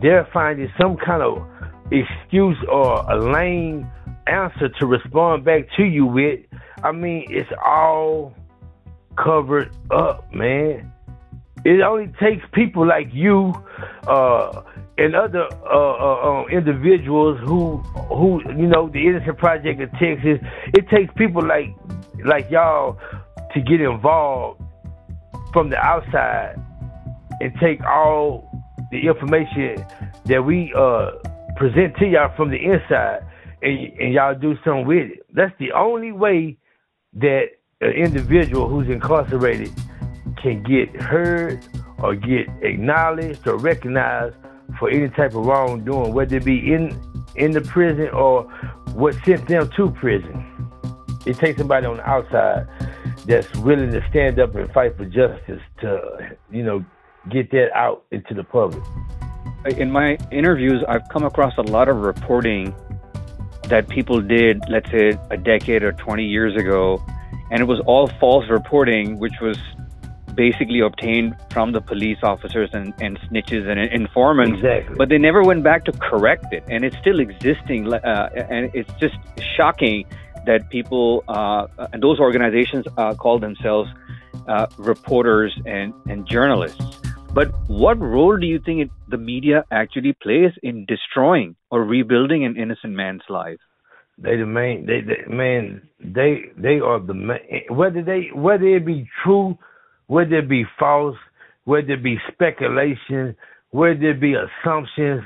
they're 0.02 0.28
finding 0.32 0.70
some 0.80 0.96
kind 0.98 1.22
of 1.22 1.46
excuse 1.90 2.58
or 2.70 3.10
a 3.10 3.32
lame 3.32 3.90
answer 4.26 4.68
to 4.78 4.86
respond 4.86 5.44
back 5.44 5.62
to 5.76 5.84
you 5.84 6.06
with. 6.06 6.40
I 6.82 6.92
mean, 6.92 7.26
it's 7.30 7.50
all 7.64 8.34
covered 9.16 9.74
up, 9.90 10.32
man. 10.34 10.92
It 11.64 11.80
only 11.80 12.12
takes 12.20 12.44
people 12.52 12.86
like 12.86 13.08
you 13.12 13.52
uh, 14.06 14.62
and 14.98 15.16
other 15.16 15.48
uh, 15.64 15.94
uh, 15.94 16.28
um, 16.28 16.46
individuals 16.50 17.40
who, 17.44 17.78
who 17.78 18.40
you 18.56 18.66
know, 18.66 18.88
the 18.88 19.06
Innocent 19.06 19.38
Project 19.38 19.80
of 19.80 19.90
Texas. 19.92 20.38
It 20.74 20.88
takes 20.88 21.12
people 21.16 21.46
like 21.46 21.74
like 22.24 22.50
y'all 22.50 22.98
to 23.56 23.62
get 23.62 23.80
involved 23.80 24.62
from 25.54 25.70
the 25.70 25.78
outside 25.78 26.56
and 27.40 27.52
take 27.58 27.82
all 27.84 28.50
the 28.90 29.06
information 29.06 29.82
that 30.26 30.44
we 30.44 30.74
uh, 30.76 31.12
present 31.56 31.96
to 31.96 32.06
y'all 32.06 32.30
from 32.36 32.50
the 32.50 32.58
inside, 32.58 33.20
and, 33.62 33.78
and 33.98 34.12
y'all 34.12 34.34
do 34.34 34.54
something 34.62 34.86
with 34.86 35.10
it. 35.10 35.26
That's 35.32 35.54
the 35.58 35.72
only 35.72 36.12
way 36.12 36.58
that 37.14 37.44
an 37.80 37.92
individual 37.92 38.68
who's 38.68 38.88
incarcerated 38.88 39.72
can 40.42 40.62
get 40.62 40.94
heard 41.00 41.66
or 42.02 42.14
get 42.14 42.48
acknowledged 42.60 43.48
or 43.48 43.56
recognized 43.56 44.36
for 44.78 44.90
any 44.90 45.08
type 45.08 45.34
of 45.34 45.46
wrongdoing, 45.46 46.12
whether 46.12 46.36
it 46.36 46.44
be 46.44 46.74
in 46.74 47.00
in 47.36 47.52
the 47.52 47.62
prison 47.62 48.10
or 48.10 48.42
what 48.92 49.14
sent 49.24 49.48
them 49.48 49.70
to 49.76 49.90
prison. 49.92 50.44
It 51.24 51.38
takes 51.38 51.58
somebody 51.58 51.86
on 51.86 51.96
the 51.96 52.08
outside 52.08 52.66
that's 53.26 53.52
willing 53.58 53.90
to 53.90 54.04
stand 54.08 54.38
up 54.38 54.54
and 54.54 54.72
fight 54.72 54.96
for 54.96 55.04
justice 55.04 55.60
to, 55.80 56.36
you 56.50 56.62
know, 56.62 56.84
get 57.30 57.50
that 57.50 57.70
out 57.74 58.04
into 58.10 58.34
the 58.34 58.44
public. 58.44 58.82
In 59.76 59.90
my 59.90 60.16
interviews, 60.30 60.84
I've 60.88 61.08
come 61.08 61.24
across 61.24 61.54
a 61.58 61.62
lot 61.62 61.88
of 61.88 61.96
reporting 61.96 62.74
that 63.64 63.88
people 63.88 64.20
did, 64.20 64.62
let's 64.68 64.88
say, 64.90 65.18
a 65.30 65.36
decade 65.36 65.82
or 65.82 65.92
20 65.92 66.24
years 66.24 66.54
ago, 66.56 67.04
and 67.50 67.60
it 67.60 67.64
was 67.64 67.80
all 67.84 68.08
false 68.20 68.48
reporting, 68.48 69.18
which 69.18 69.34
was 69.40 69.58
basically 70.36 70.80
obtained 70.80 71.34
from 71.50 71.72
the 71.72 71.80
police 71.80 72.18
officers 72.22 72.70
and, 72.74 72.94
and 73.00 73.18
snitches 73.22 73.66
and 73.66 73.80
informants. 73.92 74.58
Exactly. 74.58 74.94
But 74.96 75.08
they 75.08 75.18
never 75.18 75.42
went 75.42 75.64
back 75.64 75.84
to 75.86 75.92
correct 75.92 76.52
it, 76.52 76.62
and 76.68 76.84
it's 76.84 76.96
still 76.98 77.18
existing. 77.18 77.92
Uh, 77.92 78.28
and 78.48 78.70
it's 78.72 78.92
just 79.00 79.16
shocking 79.56 80.04
that 80.46 80.70
people 80.70 81.24
uh, 81.28 81.66
and 81.92 82.02
those 82.02 82.18
organizations 82.18 82.86
uh, 82.96 83.14
call 83.14 83.38
themselves 83.38 83.90
uh, 84.48 84.66
reporters 84.78 85.58
and, 85.66 85.92
and 86.08 86.26
journalists. 86.26 86.82
But 87.32 87.48
what 87.68 87.98
role 88.00 88.36
do 88.38 88.46
you 88.46 88.58
think 88.58 88.80
it, 88.80 88.90
the 89.08 89.18
media 89.18 89.64
actually 89.70 90.14
plays 90.14 90.52
in 90.62 90.86
destroying 90.86 91.54
or 91.70 91.84
rebuilding 91.84 92.44
an 92.44 92.56
innocent 92.56 92.94
man's 92.94 93.22
life? 93.28 93.58
They 94.18 94.36
the 94.36 94.46
main. 94.46 94.86
They, 94.86 95.02
they 95.02 95.30
man. 95.30 95.86
They 96.00 96.44
they 96.56 96.80
are 96.80 96.98
the 96.98 97.12
main. 97.12 97.64
Whether 97.68 98.02
they 98.02 98.30
whether 98.34 98.64
it 98.64 98.86
be 98.86 99.06
true, 99.22 99.58
whether 100.06 100.36
it 100.38 100.48
be 100.48 100.64
false, 100.78 101.16
whether 101.64 101.92
it 101.92 102.02
be 102.02 102.16
speculation, 102.32 103.36
whether 103.70 104.10
it 104.10 104.20
be 104.20 104.34
assumptions, 104.34 105.22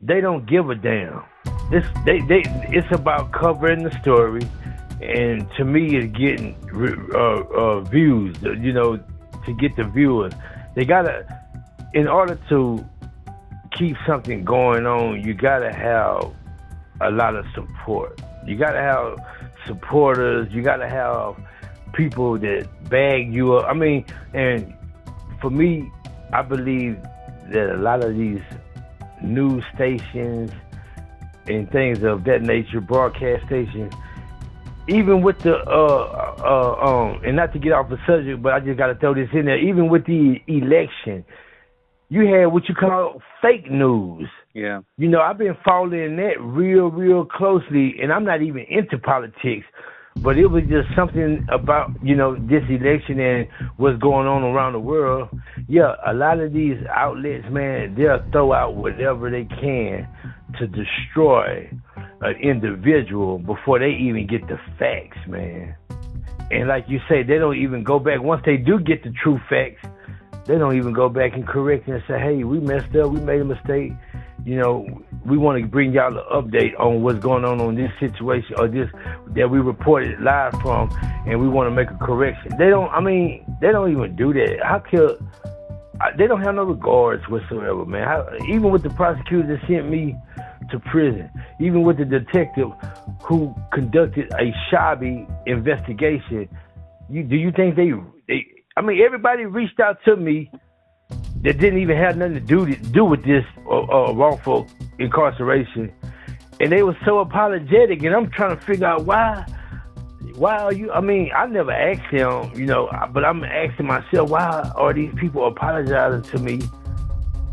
they 0.00 0.20
don't 0.20 0.46
give 0.46 0.70
a 0.70 0.74
damn. 0.74 1.22
This 1.70 1.84
they 2.04 2.20
they. 2.20 2.42
It's 2.70 2.90
about 2.92 3.32
covering 3.32 3.84
the 3.84 3.90
story, 4.00 4.42
and 5.00 5.48
to 5.52 5.64
me, 5.64 5.96
it's 5.96 6.16
getting 6.16 6.56
uh, 7.14 7.18
uh, 7.18 7.80
views. 7.80 8.36
You 8.42 8.72
know, 8.72 8.96
to 8.96 9.54
get 9.54 9.76
the 9.76 9.84
viewers, 9.84 10.32
they 10.74 10.84
gotta. 10.84 11.38
In 11.92 12.06
order 12.06 12.38
to 12.48 12.84
keep 13.72 13.96
something 14.06 14.44
going 14.44 14.86
on, 14.86 15.22
you 15.22 15.34
gotta 15.34 15.72
have 15.72 16.32
a 17.00 17.10
lot 17.10 17.34
of 17.36 17.44
support. 17.54 18.20
You 18.46 18.56
gotta 18.56 18.80
have 18.80 19.18
supporters. 19.66 20.52
You 20.52 20.62
gotta 20.62 20.88
have 20.88 21.36
people 21.92 22.38
that 22.38 22.68
bag 22.88 23.32
you 23.32 23.54
up. 23.54 23.66
I 23.68 23.74
mean, 23.74 24.04
and 24.34 24.74
for 25.40 25.50
me, 25.50 25.90
I 26.32 26.42
believe 26.42 27.00
that 27.52 27.74
a 27.74 27.76
lot 27.76 28.04
of 28.04 28.16
these 28.16 28.40
news 29.22 29.64
stations 29.74 30.50
and 31.46 31.70
things 31.70 32.02
of 32.02 32.24
that 32.24 32.42
nature, 32.42 32.80
broadcast 32.80 33.46
stations, 33.46 33.92
even 34.88 35.22
with 35.22 35.38
the 35.40 35.56
uh 35.56 36.34
uh 36.42 36.74
um 36.84 37.20
and 37.24 37.36
not 37.36 37.52
to 37.52 37.58
get 37.58 37.72
off 37.72 37.88
the 37.88 37.98
subject, 38.06 38.42
but 38.42 38.52
I 38.52 38.60
just 38.60 38.78
gotta 38.78 38.94
throw 38.94 39.14
this 39.14 39.28
in 39.32 39.46
there, 39.46 39.58
even 39.58 39.88
with 39.88 40.06
the 40.06 40.40
election, 40.46 41.24
you 42.08 42.26
had 42.26 42.46
what 42.46 42.68
you 42.68 42.74
call 42.74 43.22
fake 43.40 43.70
news. 43.70 44.28
Yeah. 44.52 44.80
You 44.98 45.08
know, 45.08 45.20
I've 45.20 45.38
been 45.38 45.56
following 45.64 46.16
that 46.16 46.40
real, 46.40 46.90
real 46.90 47.24
closely, 47.24 47.94
and 48.02 48.12
I'm 48.12 48.24
not 48.24 48.42
even 48.42 48.64
into 48.68 48.98
politics, 48.98 49.66
but 50.16 50.36
it 50.36 50.46
was 50.46 50.64
just 50.64 50.88
something 50.94 51.46
about, 51.50 51.90
you 52.02 52.14
know, 52.14 52.34
this 52.34 52.62
election 52.68 53.20
and 53.20 53.48
what's 53.76 53.98
going 53.98 54.26
on 54.26 54.42
around 54.42 54.72
the 54.72 54.80
world. 54.80 55.28
Yeah, 55.68 55.94
a 56.06 56.12
lot 56.12 56.40
of 56.40 56.52
these 56.52 56.76
outlets, 56.94 57.46
man, 57.50 57.94
they'll 57.94 58.22
throw 58.32 58.52
out 58.52 58.76
whatever 58.76 59.30
they 59.30 59.44
can 59.44 60.08
to 60.58 60.66
destroy 60.66 61.70
an 62.22 62.36
individual 62.36 63.38
before 63.38 63.78
they 63.78 63.90
even 63.90 64.26
get 64.26 64.46
the 64.48 64.58
facts, 64.78 65.18
man. 65.26 65.74
And 66.50 66.68
like 66.68 66.86
you 66.88 66.98
say, 67.08 67.22
they 67.22 67.38
don't 67.38 67.56
even 67.56 67.84
go 67.84 67.98
back. 67.98 68.20
Once 68.20 68.42
they 68.44 68.56
do 68.56 68.80
get 68.80 69.04
the 69.04 69.12
true 69.22 69.40
facts, 69.48 69.86
they 70.46 70.58
don't 70.58 70.76
even 70.76 70.92
go 70.92 71.08
back 71.08 71.34
and 71.34 71.46
correct 71.46 71.86
and 71.86 72.02
say, 72.08 72.18
hey, 72.18 72.42
we 72.44 72.58
messed 72.58 72.94
up, 72.96 73.10
we 73.10 73.20
made 73.20 73.40
a 73.40 73.44
mistake. 73.44 73.92
You 74.44 74.56
know, 74.56 75.02
we 75.24 75.36
want 75.36 75.60
to 75.62 75.68
bring 75.68 75.92
y'all 75.92 76.16
an 76.16 76.24
update 76.32 76.78
on 76.78 77.02
what's 77.02 77.18
going 77.18 77.44
on 77.44 77.60
on 77.60 77.74
this 77.74 77.90
situation 78.00 78.54
or 78.58 78.68
this 78.68 78.88
that 79.34 79.50
we 79.50 79.58
reported 79.58 80.20
live 80.20 80.52
from, 80.62 80.90
and 81.26 81.40
we 81.40 81.48
want 81.48 81.68
to 81.68 81.74
make 81.74 81.90
a 81.90 82.04
correction. 82.04 82.52
They 82.58 82.70
don't. 82.70 82.90
I 82.90 83.00
mean, 83.00 83.44
they 83.60 83.70
don't 83.70 83.92
even 83.92 84.16
do 84.16 84.32
that. 84.32 84.60
How 84.64 84.78
could 84.78 85.18
they 86.16 86.26
don't 86.26 86.42
have 86.42 86.54
no 86.54 86.64
regards 86.64 87.28
whatsoever, 87.28 87.84
man. 87.84 88.06
Even 88.48 88.70
with 88.70 88.82
the 88.82 88.90
prosecutor 88.90 89.46
that 89.46 89.66
sent 89.68 89.90
me 89.90 90.16
to 90.70 90.78
prison, 90.78 91.30
even 91.60 91.82
with 91.82 91.98
the 91.98 92.04
detective 92.04 92.68
who 93.22 93.54
conducted 93.72 94.32
a 94.38 94.52
shabby 94.70 95.26
investigation, 95.46 96.48
you, 97.10 97.22
do 97.24 97.36
you 97.36 97.52
think 97.52 97.76
they, 97.76 97.90
they? 98.28 98.46
I 98.76 98.82
mean, 98.82 99.00
everybody 99.04 99.44
reached 99.44 99.80
out 99.80 99.98
to 100.06 100.16
me 100.16 100.50
that 101.42 101.58
didn't 101.58 101.80
even 101.80 101.96
have 101.96 102.16
nothing 102.16 102.34
to 102.34 102.40
do 102.40 102.66
to 102.66 102.76
do 102.76 103.04
with 103.04 103.24
this 103.24 103.44
uh, 103.66 103.80
uh, 103.80 104.12
wrongful 104.12 104.68
incarceration, 104.98 105.92
and 106.60 106.72
they 106.72 106.82
were 106.82 106.96
so 107.04 107.20
apologetic, 107.20 108.02
and 108.02 108.14
I'm 108.14 108.30
trying 108.30 108.56
to 108.56 108.62
figure 108.64 108.86
out 108.86 109.04
why. 109.04 109.44
Why 110.34 110.56
are 110.56 110.72
you? 110.72 110.90
I 110.90 111.00
mean, 111.00 111.30
I 111.36 111.46
never 111.46 111.72
asked 111.72 112.10
him, 112.10 112.52
you 112.54 112.66
know, 112.66 112.90
but 113.12 113.24
I'm 113.24 113.44
asking 113.44 113.86
myself, 113.86 114.30
why 114.30 114.70
are 114.74 114.92
these 114.92 115.12
people 115.16 115.46
apologizing 115.46 116.22
to 116.30 116.38
me? 116.38 116.60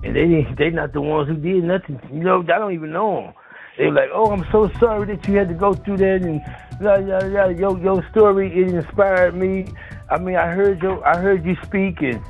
And 0.03 0.15
they 0.15 0.47
they 0.57 0.69
not 0.69 0.93
the 0.93 1.01
ones 1.01 1.27
who 1.27 1.35
did 1.35 1.63
nothing. 1.63 1.99
You 2.11 2.23
know, 2.23 2.39
I 2.41 2.59
don't 2.59 2.73
even 2.73 2.91
know 2.91 3.21
them. 3.21 3.33
They 3.77 3.85
were 3.87 3.93
like, 3.93 4.09
oh, 4.13 4.31
I'm 4.31 4.45
so 4.51 4.71
sorry 4.79 5.05
that 5.15 5.27
you 5.27 5.35
had 5.35 5.49
to 5.49 5.53
go 5.53 5.73
through 5.73 5.97
that, 5.97 6.21
and 6.23 6.41
yeah, 6.81 6.99
yeah, 6.99 7.27
yeah. 7.27 7.47
Your 7.49 7.77
your 7.79 8.05
story 8.11 8.47
it 8.57 8.73
inspired 8.73 9.35
me. 9.35 9.67
I 10.09 10.19
mean, 10.19 10.35
I 10.35 10.47
heard 10.47 10.81
your 10.81 11.05
I 11.05 11.17
heard 11.19 11.45
you 11.45 11.55
speak, 11.63 12.01
and 12.01 12.21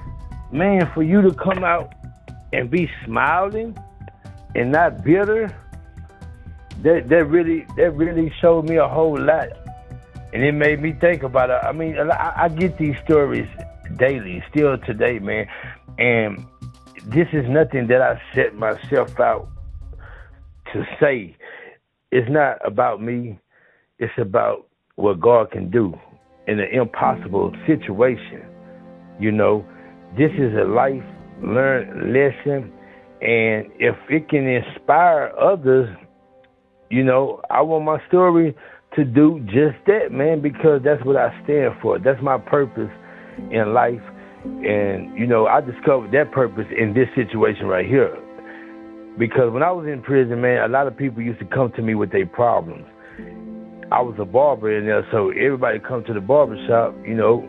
man, 0.51 0.89
for 0.93 1.03
you 1.03 1.21
to 1.21 1.33
come 1.33 1.63
out 1.63 1.93
and 2.53 2.69
be 2.69 2.89
smiling 3.05 3.77
and 4.55 4.71
not 4.71 5.03
bitter, 5.03 5.55
that 6.83 7.09
that 7.09 7.25
really 7.25 7.65
that 7.75 7.91
really 7.95 8.31
showed 8.39 8.69
me 8.69 8.77
a 8.77 8.87
whole 8.87 9.19
lot, 9.19 9.49
and 10.33 10.43
it 10.43 10.53
made 10.53 10.81
me 10.81 10.93
think 10.93 11.23
about 11.23 11.49
it. 11.49 11.59
I 11.63 11.71
mean, 11.71 11.97
I, 11.97 12.43
I 12.43 12.49
get 12.49 12.77
these 12.77 12.95
stories 13.03 13.47
daily, 13.97 14.43
still 14.49 14.77
today, 14.77 15.19
man, 15.19 15.47
and 15.97 16.45
this 17.05 17.27
is 17.33 17.47
nothing 17.47 17.87
that 17.87 18.01
I 18.01 18.21
set 18.35 18.55
myself 18.55 19.19
out 19.19 19.49
to 20.73 20.85
say. 20.99 21.35
It's 22.11 22.29
not 22.29 22.57
about 22.65 23.01
me. 23.01 23.39
It's 23.99 24.13
about 24.17 24.67
what 24.95 25.19
God 25.19 25.51
can 25.51 25.69
do 25.69 25.99
in 26.47 26.59
an 26.59 26.69
impossible 26.71 27.53
situation. 27.65 28.45
You 29.19 29.31
know, 29.31 29.65
this 30.17 30.31
is 30.33 30.53
a 30.55 30.65
life 30.67 31.03
learn 31.43 32.11
lesson, 32.13 32.71
and 33.21 33.71
if 33.79 33.95
it 34.09 34.29
can 34.29 34.47
inspire 34.47 35.31
others, 35.39 35.89
you 36.89 37.03
know, 37.03 37.41
I 37.49 37.61
want 37.61 37.85
my 37.85 37.99
story 38.07 38.55
to 38.95 39.03
do 39.03 39.39
just 39.45 39.77
that, 39.85 40.11
man, 40.11 40.41
because 40.41 40.81
that's 40.83 41.03
what 41.05 41.17
I 41.17 41.29
stand 41.43 41.75
for. 41.81 41.99
That's 41.99 42.21
my 42.21 42.37
purpose 42.37 42.89
in 43.51 43.73
life. 43.73 44.01
And, 44.43 45.17
you 45.17 45.27
know, 45.27 45.45
I 45.45 45.61
discovered 45.61 46.11
that 46.13 46.31
purpose 46.31 46.65
in 46.75 46.93
this 46.93 47.07
situation 47.15 47.67
right 47.67 47.85
here. 47.85 48.15
Because 49.19 49.51
when 49.51 49.63
I 49.63 49.71
was 49.71 49.87
in 49.87 50.01
prison, 50.01 50.41
man, 50.41 50.63
a 50.63 50.67
lot 50.67 50.87
of 50.87 50.95
people 50.95 51.21
used 51.21 51.39
to 51.39 51.45
come 51.45 51.71
to 51.75 51.81
me 51.81 51.95
with 51.95 52.11
their 52.11 52.25
problems. 52.25 52.85
I 53.91 54.01
was 54.01 54.15
a 54.19 54.25
barber 54.25 54.77
in 54.77 54.85
there, 54.85 55.05
so 55.11 55.31
everybody 55.31 55.79
come 55.79 56.03
to 56.05 56.13
the 56.13 56.21
barber 56.21 56.57
shop, 56.67 56.95
you 57.05 57.15
know. 57.15 57.47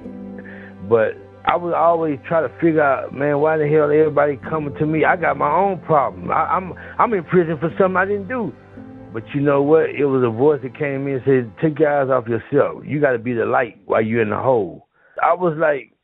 But 0.88 1.14
I 1.48 1.56
would 1.56 1.72
always 1.72 2.18
try 2.28 2.42
to 2.42 2.50
figure 2.60 2.82
out, 2.82 3.14
man, 3.14 3.38
why 3.40 3.56
the 3.56 3.66
hell 3.66 3.84
everybody 3.84 4.36
coming 4.50 4.74
to 4.74 4.84
me? 4.86 5.06
I 5.06 5.16
got 5.16 5.38
my 5.38 5.50
own 5.50 5.80
problem. 5.80 6.30
I, 6.30 6.44
I'm 6.44 6.74
I'm 6.98 7.14
in 7.14 7.24
prison 7.24 7.56
for 7.58 7.70
something 7.78 7.96
I 7.96 8.04
didn't 8.04 8.28
do. 8.28 8.52
But 9.14 9.22
you 9.34 9.40
know 9.40 9.62
what? 9.62 9.88
It 9.88 10.04
was 10.04 10.22
a 10.22 10.30
voice 10.30 10.60
that 10.62 10.76
came 10.76 11.08
in 11.08 11.14
and 11.14 11.22
said, 11.24 11.52
"Take 11.62 11.78
your 11.78 11.88
eyes 11.88 12.10
off 12.10 12.28
yourself. 12.28 12.84
You 12.84 13.00
got 13.00 13.12
to 13.12 13.18
be 13.18 13.32
the 13.32 13.46
light 13.46 13.80
while 13.86 14.02
you're 14.02 14.20
in 14.20 14.28
the 14.28 14.36
hole." 14.36 14.88
I 15.22 15.32
was 15.32 15.56
like, 15.58 15.94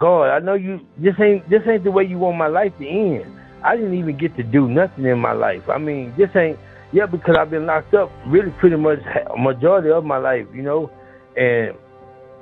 "God, 0.00 0.24
I 0.24 0.40
know 0.40 0.54
you. 0.54 0.80
This 0.98 1.14
ain't 1.22 1.48
this 1.48 1.62
ain't 1.70 1.84
the 1.84 1.92
way 1.92 2.02
you 2.02 2.18
want 2.18 2.36
my 2.36 2.48
life 2.48 2.72
to 2.80 2.88
end. 2.88 3.24
I 3.64 3.76
didn't 3.76 3.94
even 3.94 4.18
get 4.18 4.36
to 4.36 4.42
do 4.42 4.66
nothing 4.66 5.04
in 5.04 5.20
my 5.20 5.32
life. 5.32 5.62
I 5.68 5.78
mean, 5.78 6.12
this 6.18 6.30
ain't 6.34 6.58
yeah 6.92 7.06
because 7.06 7.36
I've 7.38 7.50
been 7.50 7.66
locked 7.66 7.94
up 7.94 8.10
really 8.26 8.50
pretty 8.58 8.76
much 8.76 8.98
majority 9.38 9.90
of 9.92 10.02
my 10.04 10.18
life, 10.18 10.46
you 10.52 10.62
know, 10.62 10.90
and 11.36 11.76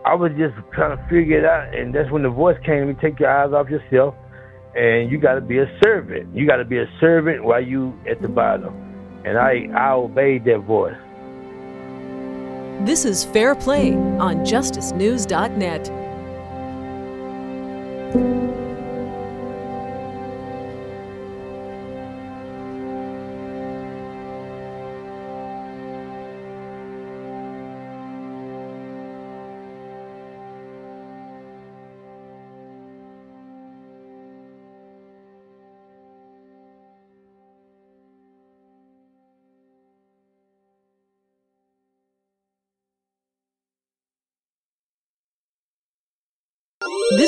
I 0.05 0.15
was 0.15 0.33
just 0.39 0.55
trying 0.73 0.97
to 0.97 1.03
figure 1.09 1.39
it 1.39 1.45
out, 1.45 1.75
and 1.75 1.95
that's 1.95 2.11
when 2.11 2.23
the 2.23 2.31
voice 2.31 2.57
came 2.65 2.89
me: 2.89 2.95
take 3.01 3.21
your 3.21 3.31
eyes 3.31 3.53
off 3.53 3.69
yourself, 3.69 4.15
and 4.75 5.11
you 5.11 5.19
got 5.19 5.35
to 5.35 5.41
be 5.41 5.59
a 5.59 5.79
servant. 5.83 6.35
You 6.35 6.47
got 6.47 6.57
to 6.57 6.65
be 6.65 6.79
a 6.79 6.87
servant 7.01 7.45
while 7.45 7.63
you 7.63 7.99
at 8.09 8.23
the 8.23 8.29
bottom. 8.29 8.75
And 9.25 9.37
I 9.37 9.69
I 9.77 9.93
obeyed 9.93 10.45
that 10.47 10.61
voice. 10.61 10.97
This 12.87 13.05
is 13.05 13.25
Fair 13.27 13.55
Play 13.55 13.93
on 13.93 14.37
JusticeNews.net. 14.39 16.00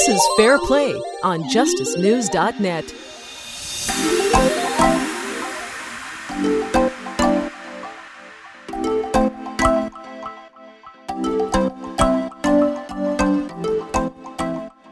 This 0.05 0.17
is 0.17 0.29
Fair 0.37 0.59
Play 0.59 0.95
on 1.23 1.45
JusticeNews.net. 1.45 2.93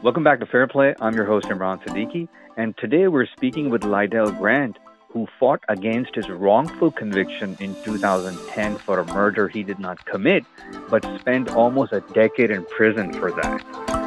Welcome 0.01 0.23
back 0.23 0.39
to 0.39 0.45
Fair 0.45 0.65
Play. 0.67 0.95
I'm 1.01 1.13
your 1.13 1.25
host, 1.25 1.47
Imran 1.47 1.83
Siddiqui, 1.83 2.29
and 2.55 2.77
today 2.77 3.09
we're 3.09 3.25
speaking 3.25 3.69
with 3.69 3.81
Lydell 3.81 4.39
Grant, 4.39 4.79
who 5.09 5.27
fought 5.37 5.61
against 5.67 6.15
his 6.15 6.29
wrongful 6.29 6.89
conviction 6.89 7.57
in 7.59 7.75
2010 7.83 8.77
for 8.77 8.99
a 8.99 9.05
murder 9.13 9.49
he 9.49 9.63
did 9.63 9.77
not 9.77 10.05
commit, 10.05 10.45
but 10.89 11.03
spent 11.19 11.49
almost 11.49 11.91
a 11.91 11.99
decade 12.13 12.49
in 12.49 12.63
prison 12.63 13.11
for 13.11 13.29
that. 13.33 14.00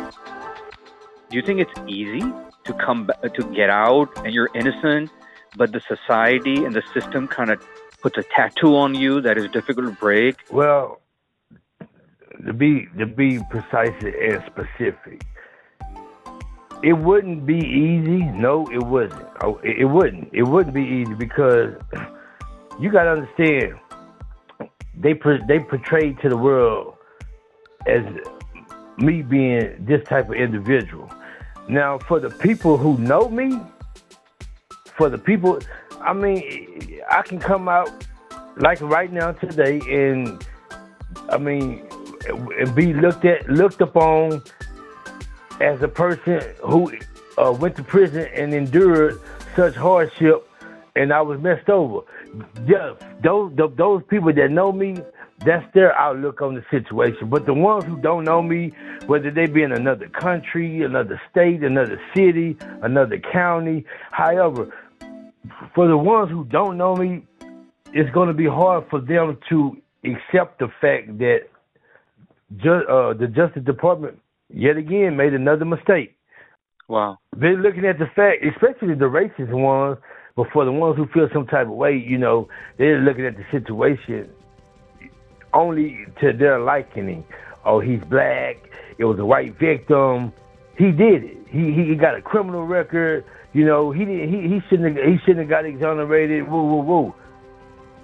Do 1.35 1.41
you 1.41 1.45
think 1.45 1.59
it's 1.59 1.81
easy 1.89 2.21
to 2.21 2.73
come 2.75 3.11
to 3.25 3.43
get 3.57 3.69
out 3.69 4.09
and 4.25 4.33
you're 4.33 4.51
innocent, 4.55 5.11
but 5.57 5.73
the 5.73 5.81
society 5.81 6.65
and 6.65 6.73
the 6.73 6.83
system 6.95 7.27
kind 7.27 7.51
of 7.51 7.61
puts 8.01 8.17
a 8.19 8.23
tattoo 8.23 8.77
on 8.77 8.95
you 8.95 9.21
that 9.21 9.37
is 9.37 9.51
difficult 9.51 9.87
to 9.87 9.93
break? 9.95 10.37
Well, 10.53 11.01
to 12.47 12.53
be 12.53 12.87
to 12.99 13.07
be 13.07 13.41
precise 13.51 14.01
and 14.01 14.45
specific, 14.47 15.23
it 16.85 16.93
wouldn't 16.93 17.45
be 17.45 17.59
easy. 17.59 18.23
No, 18.27 18.69
it 18.71 18.85
wasn't. 18.85 19.27
Oh, 19.43 19.59
it 19.65 19.87
wouldn't. 19.87 20.29
It 20.33 20.45
wouldn't 20.45 20.73
be 20.73 20.85
easy 20.85 21.15
because 21.15 21.75
you 22.81 22.93
got 22.93 23.07
to 23.07 23.11
understand 23.11 23.81
they 24.97 25.15
they 25.49 25.59
portrayed 25.59 26.21
to 26.21 26.29
the 26.29 26.37
world 26.37 26.95
as 27.89 28.05
me 28.99 29.23
being 29.23 29.85
this 29.85 30.05
type 30.05 30.29
of 30.29 30.37
individual. 30.37 31.11
Now, 31.69 31.99
for 31.99 32.21
the 32.21 32.31
people 32.31 32.77
who 32.77 32.99
know 32.99 33.29
me, 33.29 33.59
for 34.97 35.09
the 35.09 35.19
people, 35.19 35.59
I 36.01 36.13
mean, 36.13 37.01
I 37.11 37.23
can 37.23 37.39
come 37.39 37.69
out 37.69 37.91
like 38.59 38.81
right 38.83 39.11
now 39.11 39.33
today, 39.33 39.81
and 39.89 40.47
I 41.31 41.39
mean, 41.39 41.87
and 42.29 42.75
be 42.75 42.93
looked 42.93 43.25
at, 43.25 43.49
looked 43.49 43.81
upon 43.81 44.43
as 45.61 45.81
a 45.83 45.89
person 45.89 46.43
who 46.63 46.93
uh, 47.39 47.53
went 47.53 47.77
to 47.77 47.83
prison 47.83 48.29
and 48.35 48.53
endured 48.53 49.21
such 49.57 49.75
hardship, 49.75 50.49
and 50.97 51.13
I 51.13 51.23
was 51.23 51.41
messed 51.41 51.69
over. 51.71 52.01
Yeah, 52.67 52.95
those 53.23 53.53
those 53.77 54.03
people 54.09 54.33
that 54.35 54.51
know 54.51 54.71
me, 54.71 54.99
that's 55.45 55.65
their 55.75 55.97
outlook 55.99 56.41
on 56.43 56.55
the 56.55 56.65
situation. 56.71 57.29
But 57.29 57.47
the 57.47 57.55
ones 57.55 57.85
who 57.85 58.01
don't 58.01 58.25
know 58.25 58.43
me, 58.43 58.73
whether 59.07 59.31
they 59.31 59.47
be 59.47 59.63
in 59.63 59.73
another 59.73 60.09
country, 60.09 60.83
another 60.83 61.21
state, 61.31 61.63
another 61.63 62.01
city, 62.15 62.57
another 62.83 63.19
county, 63.33 63.85
however, 64.11 64.73
for 65.75 65.89
the 65.89 65.97
ones 65.97 66.31
who 66.31 66.45
don't 66.45 66.77
know 66.77 66.97
me, 66.97 67.27
it's 67.93 68.11
going 68.11 68.29
to 68.29 68.35
be 68.35 68.47
hard 68.47 68.85
for 68.91 69.01
them 69.01 69.39
to 69.49 69.77
accept 70.05 70.59
the 70.59 70.69
fact 70.81 71.19
that 71.19 71.41
ju- 72.57 72.87
uh, 72.89 73.15
the 73.15 73.27
Justice 73.27 73.65
Department 73.65 74.19
yet 74.53 74.77
again 74.77 75.17
made 75.17 75.35
another 75.35 75.65
mistake. 75.65 76.17
Wow. 76.89 77.19
They're 77.37 77.57
looking 77.57 77.87
at 77.87 77.99
the 77.99 78.07
fact, 78.15 78.45
especially 78.45 78.95
the 78.95 79.07
racist 79.07 79.51
ones, 79.51 79.99
but 80.37 80.47
for 80.53 80.65
the 80.65 80.73
ones 80.73 80.97
who 80.97 81.07
feel 81.07 81.29
some 81.33 81.47
type 81.47 81.67
of 81.67 81.73
way, 81.73 81.97
you 81.97 82.19
know, 82.19 82.49
they're 82.79 83.01
looking 83.01 83.25
at 83.25 83.37
the 83.37 83.45
situation 83.51 84.29
only 85.55 86.07
to 86.21 86.33
their 86.33 86.59
likening. 86.61 87.25
Oh, 87.65 87.81
he's 87.81 88.01
black. 88.05 88.57
It 88.99 89.05
was 89.05 89.19
a 89.19 89.25
white 89.25 89.59
victim. 89.59 90.33
He 90.77 90.91
did 90.91 91.25
it. 91.25 91.39
He 91.51 91.73
he 91.73 91.95
got 91.95 92.17
a 92.17 92.23
criminal 92.23 92.67
record. 92.67 93.25
You 93.53 93.65
know, 93.65 93.93
he 93.93 94.05
didn't. 94.05 94.29
He, 94.29 94.49
he 94.49 94.61
shouldn't. 94.69 94.97
Have, 94.97 95.07
he 95.07 95.19
shouldn't 95.19 95.41
have 95.41 95.49
got 95.49 95.65
exonerated. 95.65 96.49
Woo 96.49 96.65
woo 96.65 96.83
woo. 96.83 97.15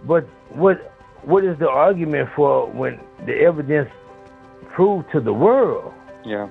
But 0.07 0.25
what 0.51 0.93
what 1.23 1.45
is 1.45 1.59
the 1.59 1.69
argument 1.69 2.31
for 2.35 2.67
when 2.71 3.01
the 3.27 3.35
evidence 3.35 3.91
proved 4.75 5.11
to 5.13 5.21
the 5.21 5.33
world 5.33 5.93
yeah. 6.25 6.49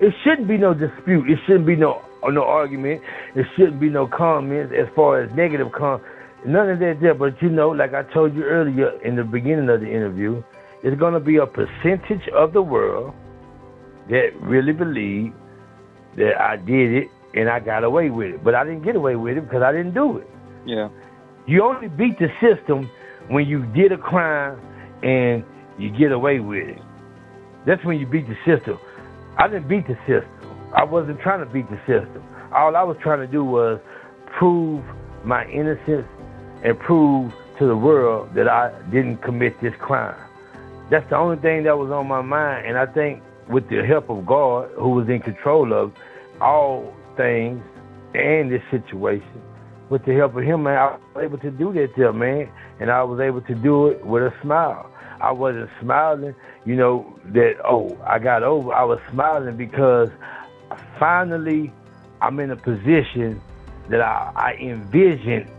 It 0.00 0.14
shouldn't 0.24 0.48
be 0.48 0.56
no 0.56 0.72
dispute. 0.74 1.28
It 1.28 1.38
shouldn't 1.46 1.66
be 1.66 1.76
no 1.76 2.02
no 2.24 2.44
argument. 2.44 3.02
It 3.34 3.46
shouldn't 3.56 3.80
be 3.80 3.88
no 3.88 4.06
comments 4.06 4.72
as 4.76 4.88
far 4.94 5.20
as 5.22 5.32
negative 5.34 5.72
com. 5.72 6.00
None 6.46 6.70
of 6.70 6.78
that 6.80 6.98
there. 7.00 7.14
But 7.14 7.40
you 7.42 7.48
know, 7.48 7.68
like 7.70 7.92
I 7.94 8.02
told 8.12 8.34
you 8.34 8.44
earlier 8.44 8.90
in 9.04 9.16
the 9.16 9.24
beginning 9.24 9.68
of 9.68 9.80
the 9.80 9.86
interview, 9.86 10.42
it's 10.82 10.98
going 10.98 11.14
to 11.14 11.20
be 11.20 11.36
a 11.36 11.46
percentage 11.46 12.26
of 12.34 12.52
the 12.52 12.62
world 12.62 13.14
that 14.08 14.30
really 14.40 14.72
believe 14.72 15.32
that 16.16 16.40
I 16.40 16.56
did 16.56 16.92
it 16.94 17.08
and 17.34 17.48
I 17.48 17.60
got 17.60 17.84
away 17.84 18.10
with 18.10 18.34
it. 18.34 18.44
But 18.44 18.54
I 18.54 18.64
didn't 18.64 18.82
get 18.82 18.96
away 18.96 19.16
with 19.16 19.36
it 19.36 19.44
because 19.44 19.62
I 19.62 19.72
didn't 19.72 19.94
do 19.94 20.18
it. 20.18 20.28
Yeah. 20.66 20.88
You 21.46 21.62
only 21.64 21.88
beat 21.88 22.18
the 22.18 22.28
system 22.40 22.90
when 23.28 23.46
you 23.46 23.66
did 23.74 23.92
a 23.92 23.98
crime 23.98 24.58
and 25.02 25.44
you 25.78 25.90
get 25.96 26.12
away 26.12 26.40
with 26.40 26.68
it. 26.68 26.78
That's 27.66 27.84
when 27.84 27.98
you 27.98 28.06
beat 28.06 28.26
the 28.26 28.36
system. 28.46 28.78
I 29.38 29.46
didn't 29.48 29.68
beat 29.68 29.86
the 29.86 29.96
system. 30.08 30.30
I 30.74 30.84
wasn't 30.84 31.20
trying 31.20 31.46
to 31.46 31.52
beat 31.52 31.68
the 31.70 31.78
system. 31.86 32.22
All 32.54 32.74
I 32.76 32.82
was 32.82 32.96
trying 33.02 33.20
to 33.20 33.26
do 33.30 33.44
was 33.44 33.80
prove 34.38 34.84
my 35.24 35.44
innocence 35.46 36.06
and 36.62 36.78
prove 36.78 37.32
to 37.58 37.66
the 37.66 37.76
world 37.76 38.34
that 38.34 38.48
I 38.48 38.72
didn't 38.90 39.18
commit 39.18 39.60
this 39.60 39.74
crime. 39.78 40.16
That's 40.90 41.08
the 41.10 41.16
only 41.16 41.36
thing 41.36 41.64
that 41.64 41.78
was 41.78 41.90
on 41.90 42.08
my 42.08 42.22
mind. 42.22 42.66
And 42.66 42.76
I 42.76 42.86
think 42.86 43.22
with 43.48 43.68
the 43.68 43.84
help 43.84 44.10
of 44.10 44.26
God, 44.26 44.70
who 44.76 44.90
was 44.90 45.08
in 45.08 45.20
control 45.20 45.72
of 45.72 45.92
all 46.40 46.94
things 47.16 47.62
and 48.14 48.50
this 48.50 48.62
situation, 48.70 49.42
with 49.88 50.04
the 50.04 50.14
help 50.14 50.36
of 50.36 50.42
Him, 50.42 50.64
man, 50.64 50.78
I 50.78 50.96
was 51.14 51.24
able 51.24 51.38
to 51.38 51.50
do 51.50 51.72
that 51.74 51.90
there, 51.96 52.12
man. 52.12 52.50
And 52.78 52.90
I 52.90 53.02
was 53.02 53.20
able 53.20 53.42
to 53.42 53.54
do 53.54 53.88
it 53.88 54.04
with 54.04 54.22
a 54.22 54.32
smile. 54.42 54.90
I 55.20 55.32
wasn't 55.32 55.68
smiling, 55.80 56.34
you 56.64 56.76
know, 56.76 57.18
that, 57.26 57.56
oh, 57.64 57.96
I 58.06 58.18
got 58.18 58.42
over. 58.42 58.72
I 58.72 58.84
was 58.84 58.98
smiling 59.10 59.56
because 59.56 60.08
finally 60.98 61.72
I'm 62.22 62.40
in 62.40 62.50
a 62.50 62.56
position 62.56 63.40
that 63.90 64.00
I, 64.00 64.32
I 64.34 64.52
envisioned 64.54 65.50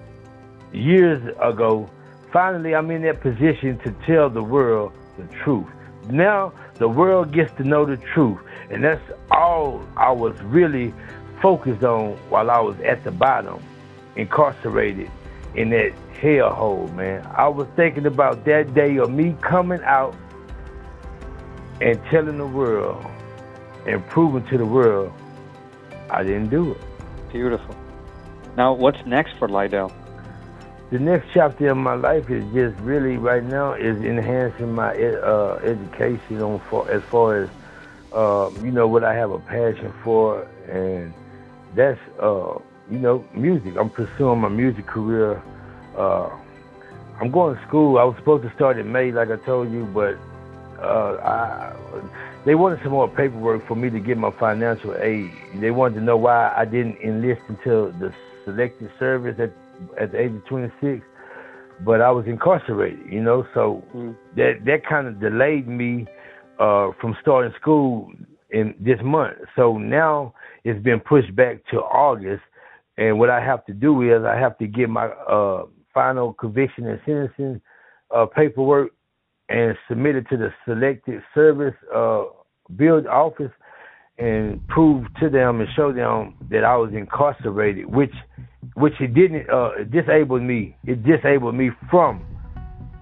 years 0.74 1.22
ago. 1.42 1.90
Finally, 2.32 2.76
I'm 2.76 2.90
in 2.92 3.02
that 3.04 3.22
position 3.22 3.78
to 3.80 3.92
tell 4.06 4.30
the 4.30 4.44
world 4.44 4.94
the 5.18 5.26
truth. 5.44 5.68
Now 6.10 6.54
the 6.76 6.88
world 6.88 7.32
gets 7.32 7.54
to 7.58 7.64
know 7.64 7.86
the 7.86 7.98
truth. 7.98 8.40
And 8.70 8.84
that's 8.84 9.02
all 9.30 9.86
I 9.98 10.12
was 10.12 10.40
really 10.44 10.94
focused 11.42 11.84
on 11.84 12.12
while 12.30 12.50
I 12.50 12.60
was 12.60 12.80
at 12.82 13.04
the 13.04 13.12
bottom, 13.12 13.62
incarcerated 14.16 15.12
in 15.56 15.70
that 15.72 15.92
hellhole, 16.14 16.94
man. 16.96 17.28
I 17.36 17.48
was 17.48 17.68
thinking 17.76 18.06
about 18.06 18.46
that 18.46 18.74
day 18.74 18.98
of 18.98 19.12
me 19.12 19.36
coming 19.42 19.82
out 19.84 20.16
and 21.82 22.00
telling 22.06 22.38
the 22.38 22.48
world 22.48 23.06
and 23.86 24.06
proving 24.08 24.46
to 24.48 24.58
the 24.58 24.66
world 24.66 25.12
I 26.12 26.24
didn't 26.24 26.50
do 26.50 26.72
it. 26.72 26.82
Beautiful. 27.32 27.76
Now, 28.58 28.74
what's 28.74 29.04
next 29.06 29.38
for 29.40 29.48
Lydell? 29.48 29.92
The 30.92 31.00
next 31.00 31.28
chapter 31.34 31.70
of 31.70 31.78
my 31.78 31.94
life 31.94 32.30
is 32.30 32.44
just 32.54 32.78
really 32.82 33.16
right 33.16 33.44
now 33.44 33.74
is 33.74 33.96
enhancing 34.04 34.74
my 34.74 34.92
uh, 34.92 35.60
education 35.64 36.42
on 36.42 36.62
as 36.90 37.02
far 37.10 37.44
as 37.44 37.50
uh, 38.12 38.52
you 38.62 38.72
know 38.72 38.90
what 38.90 39.06
I 39.06 39.14
have 39.14 39.32
a 39.32 39.40
passion 39.40 39.94
for, 40.04 40.44
and 40.70 41.14
that's 41.76 42.00
uh, 42.22 42.60
you 42.90 43.00
know 43.00 43.26
music. 43.34 43.76
I'm 43.78 43.90
pursuing 43.90 44.42
my 44.42 44.50
music 44.50 44.86
career 44.86 45.42
uh, 45.98 46.30
I'm 47.22 47.32
going 47.32 47.56
to 47.56 47.68
school. 47.68 47.98
I 47.98 48.04
was 48.04 48.16
supposed 48.18 48.44
to 48.44 48.54
start 48.56 48.78
in 48.78 48.92
May, 48.92 49.12
like 49.12 49.30
I 49.30 49.38
told 49.38 49.72
you, 49.72 49.86
but 49.86 50.18
uh, 50.84 51.18
I, 51.24 51.74
they 52.46 52.56
wanted 52.56 52.82
some 52.84 52.92
more 52.92 53.08
paperwork 53.08 53.66
for 53.68 53.76
me 53.76 53.90
to 53.92 54.00
get 54.00 54.18
my 54.18 54.32
financial 54.32 54.96
aid. 54.98 55.32
They 55.56 55.72
wanted 55.72 55.96
to 55.96 56.02
know 56.02 56.18
why 56.18 56.54
I 56.54 56.66
didn't 56.66 56.98
enlist 56.98 57.44
until 57.48 57.92
the 57.92 58.14
selective 58.44 58.92
service 59.00 59.40
at 59.40 59.52
at 60.00 60.12
the 60.12 60.20
age 60.20 60.32
of 60.32 60.46
26. 60.46 61.06
But 61.84 62.02
I 62.02 62.12
was 62.12 62.26
incarcerated, 62.28 63.12
you 63.12 63.22
know, 63.22 63.46
so 63.54 63.84
mm. 63.96 64.16
that 64.36 64.66
that 64.66 64.86
kind 64.88 65.08
of 65.08 65.20
delayed 65.20 65.68
me 65.68 66.06
uh, 66.60 66.92
from 67.00 67.16
starting 67.22 67.54
school 67.60 68.12
in 68.52 68.76
this 68.80 69.00
month. 69.04 69.38
So 69.56 69.78
now 69.78 70.34
it's 70.64 70.82
been 70.84 71.00
pushed 71.00 71.36
back 71.36 71.58
to 71.72 71.78
August, 71.78 72.44
and 72.98 73.18
what 73.18 73.30
I 73.32 73.44
have 73.44 73.66
to 73.66 73.74
do 73.74 74.02
is 74.04 74.24
I 74.24 74.38
have 74.38 74.58
to 74.60 74.68
get 74.68 74.90
my 74.90 75.08
uh, 75.08 75.64
final 75.94 76.34
conviction 76.34 76.88
and 76.88 77.00
sentencing 77.06 77.62
uh, 78.16 78.26
paperwork 78.28 78.92
and 79.50 79.76
submit 79.88 80.16
it 80.16 80.30
to 80.30 80.38
the 80.38 80.54
selected 80.66 81.22
service 81.34 81.74
uh, 81.94 82.24
build 82.76 83.08
office 83.08 83.52
and 84.18 84.66
prove 84.68 85.06
to 85.20 85.30
them 85.30 85.62
and 85.62 85.70
show 85.76 85.92
them 85.92 86.36
that 86.50 86.64
I 86.64 86.78
was 86.78 86.92
incarcerated, 86.94 87.86
which 87.88 88.14
which 88.76 88.94
it 89.00 89.14
didn't 89.14 89.50
uh, 89.50 89.72
disabled 89.90 90.42
me. 90.42 90.76
It 90.86 91.04
disabled 91.04 91.56
me 91.56 91.72
from 91.90 92.24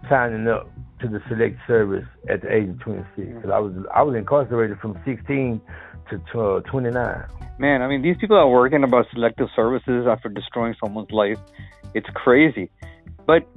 signing 0.10 0.47
up 0.47 0.70
to 1.01 1.07
the 1.07 1.22
select 1.30 1.57
service 1.68 2.05
at 2.30 2.41
the 2.41 2.53
age 2.53 2.70
of 2.70 2.80
26 2.82 3.07
because 3.16 3.49
I 3.49 3.60
was 3.60 3.74
I 3.93 4.01
was 4.01 4.16
incarcerated 4.16 4.80
from 4.80 4.99
16 5.05 5.62
to 6.10 6.39
uh, 6.39 6.60
29. 6.62 7.26
Man, 7.60 7.82
I 7.82 7.88
mean, 7.88 8.01
these 8.01 8.18
people 8.18 8.38
are 8.38 8.49
working 8.49 8.84
about 8.84 9.05
selective 9.14 9.47
services 9.55 10.07
after 10.10 10.30
destroying 10.30 10.76
someone's 10.84 11.12
life. 11.12 11.38
It's 11.93 12.10
crazy. 12.14 12.70
But 13.28 13.47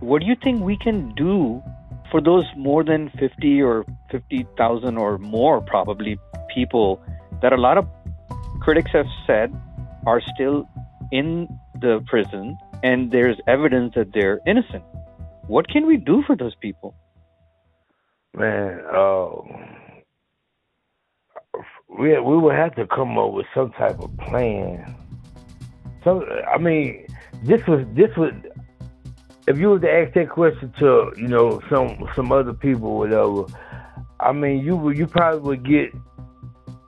what 0.00 0.20
do 0.20 0.26
you 0.26 0.36
think 0.42 0.62
we 0.62 0.76
can 0.76 1.14
do 1.14 1.62
for 2.10 2.20
those 2.20 2.44
more 2.56 2.84
than 2.84 3.10
50 3.18 3.62
or 3.62 3.84
50,000 4.10 4.98
or 4.98 5.18
more 5.18 5.60
probably 5.62 6.18
people 6.54 7.02
that 7.42 7.52
a 7.52 7.56
lot 7.56 7.78
of 7.78 7.88
critics 8.60 8.90
have 8.92 9.06
said 9.26 9.52
are 10.06 10.20
still 10.34 10.68
in 11.12 11.48
the 11.80 12.04
prison 12.06 12.56
and 12.82 13.10
there's 13.10 13.36
evidence 13.48 13.94
that 13.96 14.12
they're 14.12 14.40
innocent. 14.46 14.84
What 15.46 15.68
can 15.68 15.86
we 15.86 15.96
do 15.96 16.22
for 16.26 16.36
those 16.36 16.54
people? 16.56 16.94
Man, 18.36 18.80
uh, 18.92 19.30
we 21.98 22.18
we 22.18 22.36
would 22.38 22.54
have 22.54 22.74
to 22.76 22.86
come 22.86 23.16
up 23.18 23.32
with 23.32 23.46
some 23.54 23.70
type 23.72 24.00
of 24.00 24.16
plan. 24.18 24.96
Some, 26.02 26.24
I 26.52 26.58
mean, 26.58 27.06
this 27.42 27.66
was 27.66 27.86
this 27.94 28.14
was. 28.16 28.32
If 29.46 29.58
you 29.58 29.68
were 29.68 29.78
to 29.78 29.90
ask 29.90 30.14
that 30.14 30.30
question 30.30 30.72
to 30.78 31.12
you 31.16 31.28
know 31.28 31.60
some 31.70 32.08
some 32.16 32.32
other 32.32 32.52
people, 32.52 32.96
whatever, 32.96 33.44
I 34.20 34.32
mean, 34.32 34.64
you 34.64 34.76
would 34.76 34.98
you 34.98 35.06
probably 35.06 35.40
would 35.40 35.64
get 35.66 35.92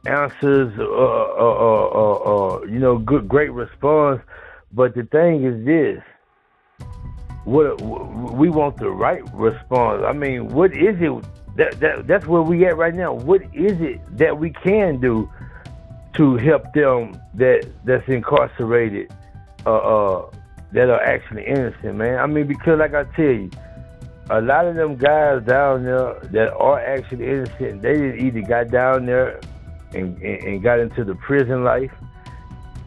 answers, 0.06 0.72
uh, 0.78 0.82
uh, 0.82 1.90
uh, 1.94 2.58
uh 2.58 2.62
you 2.64 2.78
know, 2.78 2.98
good 2.98 3.28
great 3.28 3.52
response. 3.52 4.20
But 4.72 4.94
the 4.94 5.04
thing 5.04 5.44
is 5.44 5.64
this: 5.64 6.02
what 7.44 7.80
we 7.80 8.48
want 8.48 8.76
the 8.78 8.90
right 8.90 9.22
response. 9.34 10.02
I 10.06 10.12
mean, 10.12 10.48
what 10.48 10.72
is 10.72 10.96
it 11.00 11.24
that, 11.56 11.80
that 11.80 12.06
that's 12.06 12.26
where 12.26 12.42
we 12.42 12.66
at 12.66 12.76
right 12.76 12.94
now. 12.94 13.14
What 13.14 13.42
is 13.54 13.80
it 13.80 14.00
that 14.18 14.38
we 14.38 14.50
can 14.50 15.00
do 15.00 15.30
to 16.14 16.36
help 16.36 16.72
them 16.74 17.20
that 17.34 17.66
that's 17.84 18.06
incarcerated, 18.08 19.12
uh, 19.64 19.76
uh, 19.76 20.30
that 20.72 20.90
are 20.90 21.02
actually 21.02 21.46
innocent, 21.46 21.96
man? 21.96 22.18
I 22.18 22.26
mean, 22.26 22.46
because 22.46 22.78
like 22.78 22.94
I 22.94 23.04
tell 23.04 23.24
you, 23.24 23.50
a 24.28 24.40
lot 24.40 24.66
of 24.66 24.74
them 24.74 24.96
guys 24.96 25.44
down 25.44 25.84
there 25.84 26.20
that 26.32 26.52
are 26.54 26.78
actually 26.78 27.26
innocent, 27.26 27.82
they 27.82 27.94
didn't 27.94 28.20
either 28.20 28.42
got 28.42 28.70
down 28.70 29.06
there 29.06 29.40
and, 29.96 30.22
and, 30.22 30.62
got 30.62 30.78
into 30.78 31.04
the 31.04 31.14
prison 31.14 31.64
life. 31.64 31.92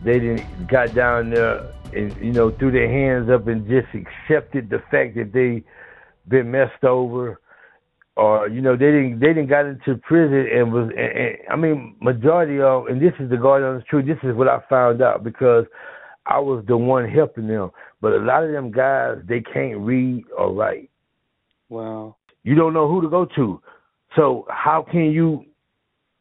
They 0.03 0.19
didn't 0.19 0.67
got 0.67 0.93
down 0.93 1.31
there 1.31 1.71
and 1.93 2.15
you 2.17 2.31
know 2.31 2.51
threw 2.51 2.71
their 2.71 2.89
hands 2.89 3.29
up 3.29 3.47
and 3.47 3.67
just 3.67 3.87
accepted 3.93 4.69
the 4.69 4.79
fact 4.91 5.15
that 5.15 5.31
they 5.33 5.63
been 6.27 6.51
messed 6.51 6.83
over 6.83 7.41
or 8.15 8.47
you 8.47 8.61
know 8.61 8.75
they 8.75 8.91
didn't 8.91 9.19
they 9.19 9.27
didn't 9.27 9.47
got 9.47 9.65
into 9.65 9.95
prison 9.97 10.47
and 10.53 10.71
was 10.71 10.89
and, 10.95 11.17
and, 11.17 11.37
I 11.49 11.55
mean 11.55 11.95
majority 12.01 12.59
of 12.61 12.87
and 12.87 13.01
this 13.01 13.13
is 13.19 13.29
the 13.29 13.37
God 13.37 13.63
honest 13.63 13.87
truth. 13.87 14.05
This 14.05 14.17
is 14.23 14.35
what 14.35 14.47
I 14.47 14.59
found 14.69 15.01
out 15.01 15.23
because 15.23 15.65
I 16.25 16.39
was 16.39 16.63
the 16.67 16.77
one 16.77 17.09
helping 17.09 17.47
them. 17.47 17.71
But 18.01 18.13
a 18.13 18.19
lot 18.19 18.43
of 18.43 18.51
them 18.51 18.71
guys 18.71 19.17
they 19.27 19.41
can't 19.41 19.79
read 19.79 20.25
or 20.37 20.53
write. 20.53 20.89
Wow. 21.69 22.17
You 22.43 22.55
don't 22.55 22.73
know 22.73 22.87
who 22.87 23.01
to 23.01 23.09
go 23.09 23.25
to. 23.35 23.61
So 24.15 24.45
how 24.49 24.85
can 24.89 25.11
you 25.11 25.45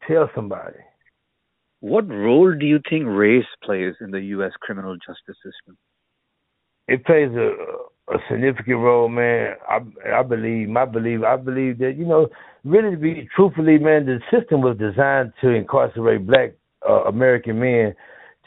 tell 0.09 0.29
somebody? 0.35 0.79
What 1.81 2.09
role 2.09 2.53
do 2.53 2.65
you 2.65 2.79
think 2.89 3.05
race 3.07 3.45
plays 3.63 3.93
in 4.01 4.11
the 4.11 4.21
U.S. 4.35 4.51
criminal 4.59 4.95
justice 4.95 5.37
system? 5.43 5.77
It 6.87 7.05
plays 7.05 7.29
a 7.35 7.53
a 8.11 8.17
significant 8.29 8.79
role, 8.79 9.07
man. 9.07 9.53
I 9.69 9.79
I 10.13 10.23
believe, 10.23 10.67
my 10.67 10.85
belief, 10.85 11.21
I 11.23 11.37
believe 11.37 11.77
that 11.79 11.95
you 11.97 12.05
know, 12.05 12.27
really 12.63 12.91
to 12.91 12.97
be 12.97 13.29
truthfully, 13.35 13.77
man, 13.77 14.05
the 14.05 14.19
system 14.31 14.61
was 14.61 14.77
designed 14.77 15.33
to 15.41 15.49
incarcerate 15.49 16.25
Black 16.25 16.53
uh, 16.87 17.03
American 17.03 17.59
men 17.59 17.93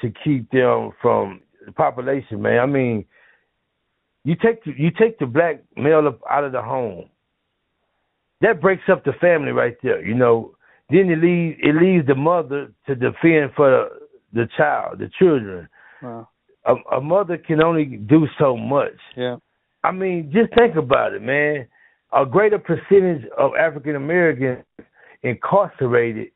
to 0.00 0.12
keep 0.24 0.50
them 0.50 0.90
from 1.00 1.40
the 1.64 1.72
population, 1.72 2.42
man. 2.42 2.58
I 2.58 2.66
mean, 2.66 3.04
you 4.24 4.34
take 4.34 4.64
the, 4.64 4.72
you 4.76 4.90
take 4.90 5.18
the 5.18 5.26
black 5.26 5.62
male 5.76 6.06
up 6.06 6.20
out 6.28 6.44
of 6.44 6.52
the 6.52 6.62
home, 6.62 7.08
that 8.40 8.60
breaks 8.60 8.84
up 8.90 9.04
the 9.04 9.12
family 9.20 9.52
right 9.52 9.76
there. 9.82 10.04
You 10.04 10.14
know, 10.14 10.54
then 10.92 11.10
it 11.10 11.18
leaves 11.18 11.58
it 11.62 11.74
leaves 11.74 12.06
the 12.06 12.14
mother 12.14 12.72
to 12.86 12.94
defend 12.94 13.52
for 13.56 13.88
the, 14.32 14.40
the 14.40 14.48
child, 14.56 14.98
the 14.98 15.10
children. 15.18 15.68
Wow. 16.02 16.28
A, 16.64 16.74
a 16.96 17.00
mother 17.00 17.38
can 17.38 17.62
only 17.62 17.84
do 17.84 18.26
so 18.38 18.56
much. 18.56 18.92
Yeah. 19.16 19.36
I 19.82 19.90
mean, 19.90 20.30
just 20.32 20.54
think 20.56 20.76
about 20.76 21.12
it, 21.12 21.22
man. 21.22 21.66
A 22.12 22.24
greater 22.26 22.58
percentage 22.58 23.24
of 23.36 23.52
African 23.58 23.96
Americans 23.96 24.64
incarcerated 25.22 26.28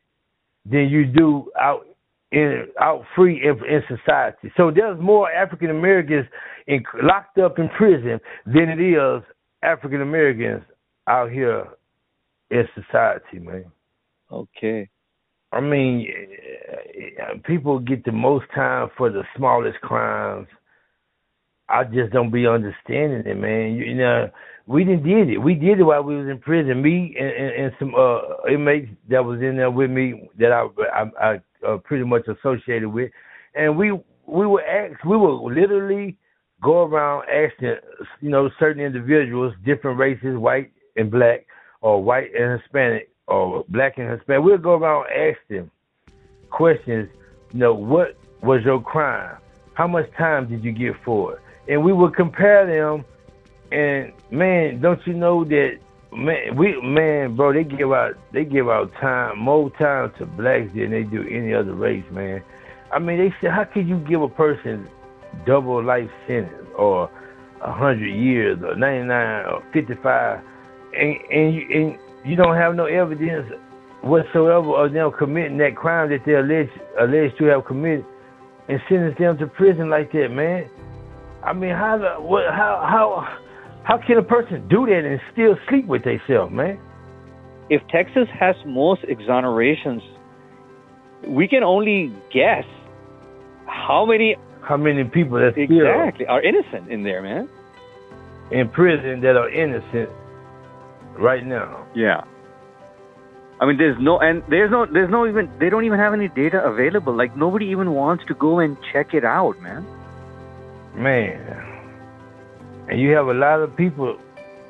than 0.65 0.89
you 0.89 1.05
do 1.05 1.51
out 1.61 1.87
in 2.33 2.67
out 2.81 3.05
free 3.15 3.43
in, 3.43 3.59
in 3.67 3.83
society. 3.89 4.53
So 4.57 4.73
there's 4.75 4.99
more 5.01 5.31
African 5.31 5.71
Americans 5.71 6.27
locked 7.03 7.39
up 7.39 7.59
in 7.59 7.69
prison 7.77 8.19
than 8.47 8.69
it 8.69 8.81
is 8.81 9.23
African 9.63 10.01
Americans 10.01 10.63
out 11.09 11.31
here 11.31 11.67
in 12.51 12.65
society, 12.75 13.39
man. 13.39 13.71
Okay. 14.31 14.89
I 15.53 15.61
mean, 15.61 16.07
people 17.45 17.79
get 17.79 18.05
the 18.05 18.13
most 18.13 18.47
time 18.55 18.89
for 18.97 19.11
the 19.11 19.23
smallest 19.37 19.81
crimes 19.81 20.49
I 21.69 21.85
just 21.85 22.13
don't 22.13 22.31
be 22.31 22.47
understanding 22.47 23.23
it, 23.27 23.37
man. 23.37 23.75
You, 23.75 23.95
know, 23.95 24.31
we 24.67 24.85
didn't 24.85 25.03
did 25.03 25.31
it. 25.31 25.39
We 25.39 25.55
did 25.55 25.81
it 25.81 25.83
while 25.83 26.03
we 26.03 26.17
was 26.17 26.29
in 26.29 26.39
prison. 26.39 26.81
Me 26.81 27.15
and, 27.19 27.29
and, 27.29 27.65
and 27.65 27.73
some 27.79 27.95
uh, 27.95 28.49
inmates 28.53 28.89
that 29.11 29.25
was 29.25 29.41
in 29.41 29.57
there 29.57 29.71
with 29.71 29.91
me 29.91 30.29
that 30.39 30.53
I 30.53 30.67
I, 30.93 31.05
I 31.21 31.67
uh, 31.67 31.79
pretty 31.79 32.05
much 32.05 32.23
associated 32.29 32.89
with, 32.89 33.11
and 33.55 33.77
we 33.77 33.91
we 34.27 34.47
were 34.47 34.63
asked, 34.65 35.05
we 35.05 35.17
would 35.17 35.53
literally 35.53 36.17
go 36.63 36.85
around 36.85 37.25
asking 37.29 37.75
you 38.21 38.31
know 38.31 38.49
certain 38.61 38.83
individuals, 38.83 39.55
different 39.65 39.99
races, 39.99 40.37
white 40.37 40.71
and 40.95 41.11
black, 41.11 41.47
or 41.81 42.03
white 42.03 42.31
and 42.39 42.61
Hispanic, 42.61 43.11
or 43.27 43.65
black 43.69 43.99
and 43.99 44.11
Hispanic. 44.11 44.45
We'll 44.45 44.59
go 44.59 44.75
around 44.75 45.07
and 45.11 45.35
ask 45.35 45.49
them 45.49 45.71
questions. 46.51 47.09
You 47.53 47.61
know, 47.61 47.75
what 47.75 48.17
was 48.43 48.63
your 48.65 48.81
crime? 48.81 49.37
How 49.75 49.87
much 49.87 50.11
time 50.17 50.49
did 50.49 50.65
you 50.65 50.73
get 50.73 50.95
for 51.05 51.35
it? 51.35 51.41
and 51.69 51.83
we 51.83 51.93
would 51.93 52.15
compare 52.15 52.67
them. 52.67 53.05
And 53.73 54.13
man, 54.31 54.81
don't 54.81 55.05
you 55.07 55.15
know 55.15 55.45
that 55.45 55.79
man, 56.13 56.57
we 56.57 56.81
man, 56.81 57.35
bro, 57.37 57.53
they 57.53 57.65
give 57.65 57.93
out 57.93 58.15
they 58.33 58.45
give 58.45 58.69
out 58.69 58.93
time 59.01 59.39
more 59.39 59.71
time 59.71 60.13
to 60.19 60.27
blacks 60.27 60.71
than 60.75 60.91
they 60.91 61.03
do 61.03 61.23
any 61.23 61.53
other 61.53 61.75
race, 61.75 62.05
man. 62.11 62.43
I 62.93 63.01
mean, 63.01 63.19
they 63.19 63.35
said, 63.41 63.51
how 63.51 63.65
could 63.65 63.89
you 63.89 63.99
give 63.99 64.23
a 64.23 64.29
person 64.29 64.89
double 65.45 65.83
life 65.83 66.11
sentence 66.27 66.69
or 66.77 67.11
hundred 67.61 68.15
years 68.15 68.63
or 68.63 68.77
ninety 68.77 69.09
nine 69.09 69.47
or 69.47 69.63
fifty 69.73 69.95
five, 69.95 70.41
and 70.97 71.17
and 71.31 71.71
and 71.73 71.99
you 72.27 72.35
don't 72.35 72.57
have 72.57 72.75
no 72.75 72.87
evidence 72.87 73.47
whatsoever 74.03 74.85
of 74.85 74.93
them 74.93 75.13
committing 75.17 75.59
that 75.59 75.77
crime 75.77 76.11
that 76.11 76.21
they're 76.27 76.45
alleged 76.45 76.73
alleged 77.01 77.39
to 77.39 77.45
have 77.45 77.65
committed, 77.65 78.05
and 78.69 78.81
sentence 78.89 79.17
them 79.19 79.39
to 79.39 79.47
prison 79.47 79.89
like 79.89 80.11
that, 80.13 80.29
man. 80.31 80.69
I 81.45 81.53
mean, 81.53 81.71
how 81.71 81.99
the, 81.99 82.21
what, 82.21 82.45
how 82.53 82.83
how 82.83 83.39
how 83.85 83.99
can 84.05 84.19
a 84.19 84.23
person 84.23 84.67
do 84.69 84.87
that 84.87 85.05
and 85.05 85.21
still 85.33 85.57
sleep 85.69 85.87
with 85.87 86.03
themselves, 86.03 86.53
man? 86.53 86.79
If 87.71 87.83
Texas 87.89 88.29
has 88.39 88.57
most 88.67 89.03
exonerations, 89.03 90.03
we 91.27 91.47
can 91.47 91.63
only 91.63 92.13
guess 92.33 92.65
how 93.67 94.05
many 94.05 94.37
how 94.63 94.77
many 94.77 95.05
people 95.05 95.39
that 95.39 95.57
exactly 95.57 96.27
are 96.27 96.43
innocent 96.43 96.91
in 96.91 97.05
there, 97.05 97.23
man. 97.23 97.49
In 98.51 98.69
prison 98.69 99.21
that 99.21 99.37
are 99.37 99.49
innocent 99.49 100.11
right 101.19 101.45
now. 101.45 101.87
Yeah. 101.95 102.25
I 103.59 103.67
mean, 103.67 103.79
there's 103.79 103.99
no, 103.99 104.19
and 104.19 104.43
there's 104.49 104.71
no, 104.71 104.85
there's 104.85 105.11
no 105.11 105.27
even, 105.27 105.51
they 105.59 105.71
don't 105.71 105.85
even 105.85 105.99
have 105.99 106.13
any 106.13 106.29
data 106.29 106.63
available. 106.63 107.15
Like 107.15 107.37
nobody 107.37 107.67
even 107.67 107.93
wants 107.93 108.25
to 108.27 108.35
go 108.35 108.59
and 108.59 108.77
check 108.93 109.15
it 109.15 109.25
out, 109.25 109.59
man 109.61 109.87
man. 110.97 111.39
And 112.89 113.01
you 113.01 113.11
have 113.13 113.27
a 113.27 113.35
lot 113.35 113.61
of 113.61 113.77
people, 113.77 114.19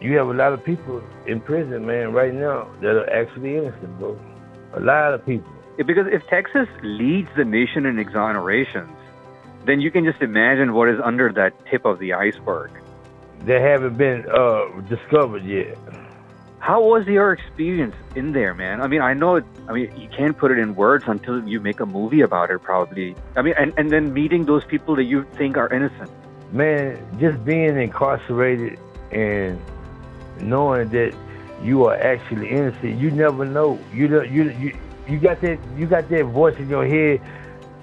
you 0.01 0.16
have 0.16 0.28
a 0.28 0.34
lot 0.34 0.53
of 0.53 0.64
people 0.64 1.03
in 1.26 1.40
prison, 1.40 1.86
man, 1.86 2.12
right 2.12 2.34
now 2.34 2.68
that 2.80 2.97
are 2.97 3.11
actually 3.11 3.57
innocent, 3.57 3.99
bro. 3.99 4.18
A 4.74 4.80
lot 4.80 5.14
of 5.14 5.24
people. 5.24 5.51
Yeah, 5.78 5.84
because 5.84 6.07
if 6.11 6.26
Texas 6.28 6.68
leads 6.82 7.28
the 7.36 7.44
nation 7.44 7.86
in 7.86 7.97
exonerations, 7.97 8.94
then 9.64 9.80
you 9.80 9.90
can 9.90 10.05
just 10.05 10.22
imagine 10.22 10.72
what 10.72 10.88
is 10.88 10.99
under 11.03 11.32
that 11.32 11.53
tip 11.70 11.84
of 11.84 11.99
the 11.99 12.12
iceberg. 12.14 12.70
They 13.44 13.61
haven't 13.61 13.97
been 13.97 14.24
uh, 14.30 14.80
discovered 14.88 15.44
yet. 15.44 15.78
How 16.59 16.82
was 16.82 17.07
your 17.07 17.32
experience 17.32 17.94
in 18.14 18.32
there, 18.32 18.54
man? 18.54 18.80
I 18.80 18.88
mean, 18.88 19.00
I 19.00 19.14
know, 19.14 19.36
it, 19.36 19.44
I 19.68 19.72
mean, 19.72 19.92
you 19.96 20.09
can't 20.09 20.36
put 20.36 20.50
it 20.50 20.59
in 20.59 20.74
words 20.74 21.04
until 21.07 21.46
you 21.46 21.61
make 21.61 21.80
a 21.80 21.86
movie 21.86 22.22
about 22.22 22.50
it, 22.50 22.61
probably. 22.61 23.14
I 23.36 23.42
mean, 23.42 23.54
and, 23.59 23.72
and 23.76 23.90
then 23.90 24.12
meeting 24.12 24.46
those 24.46 24.64
people 24.64 24.96
that 24.96 25.04
you 25.04 25.24
think 25.34 25.57
are 25.57 25.72
innocent. 25.72 26.11
Man, 26.52 26.98
just 27.20 27.44
being 27.44 27.76
incarcerated 27.78 28.78
and 29.12 29.61
knowing 30.40 30.88
that 30.88 31.14
you 31.62 31.84
are 31.86 31.96
actually 31.96 32.48
innocent, 32.48 32.98
you 32.98 33.11
never 33.11 33.44
know. 33.44 33.78
You 33.92 34.22
you 34.24 34.50
you 34.50 34.78
you 35.09 35.18
got 35.18 35.40
that 35.40 35.59
you 35.76 35.86
got 35.86 36.09
that 36.09 36.24
voice 36.26 36.57
in 36.59 36.68
your 36.68 36.86
head 36.86 37.20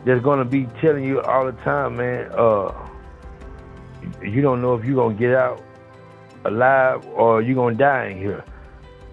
that's 0.05 0.23
gonna 0.23 0.45
be 0.45 0.65
telling 0.79 1.03
you 1.03 1.21
all 1.21 1.45
the 1.45 1.51
time, 1.63 1.97
man. 1.97 2.31
Uh, 2.31 2.73
you 4.21 4.41
don't 4.41 4.61
know 4.61 4.75
if 4.75 4.85
you're 4.85 4.95
gonna 4.95 5.15
get 5.15 5.33
out 5.35 5.61
alive 6.45 7.05
or 7.07 7.41
you're 7.41 7.55
gonna 7.55 7.75
die 7.75 8.07
in 8.07 8.17
here 8.17 8.43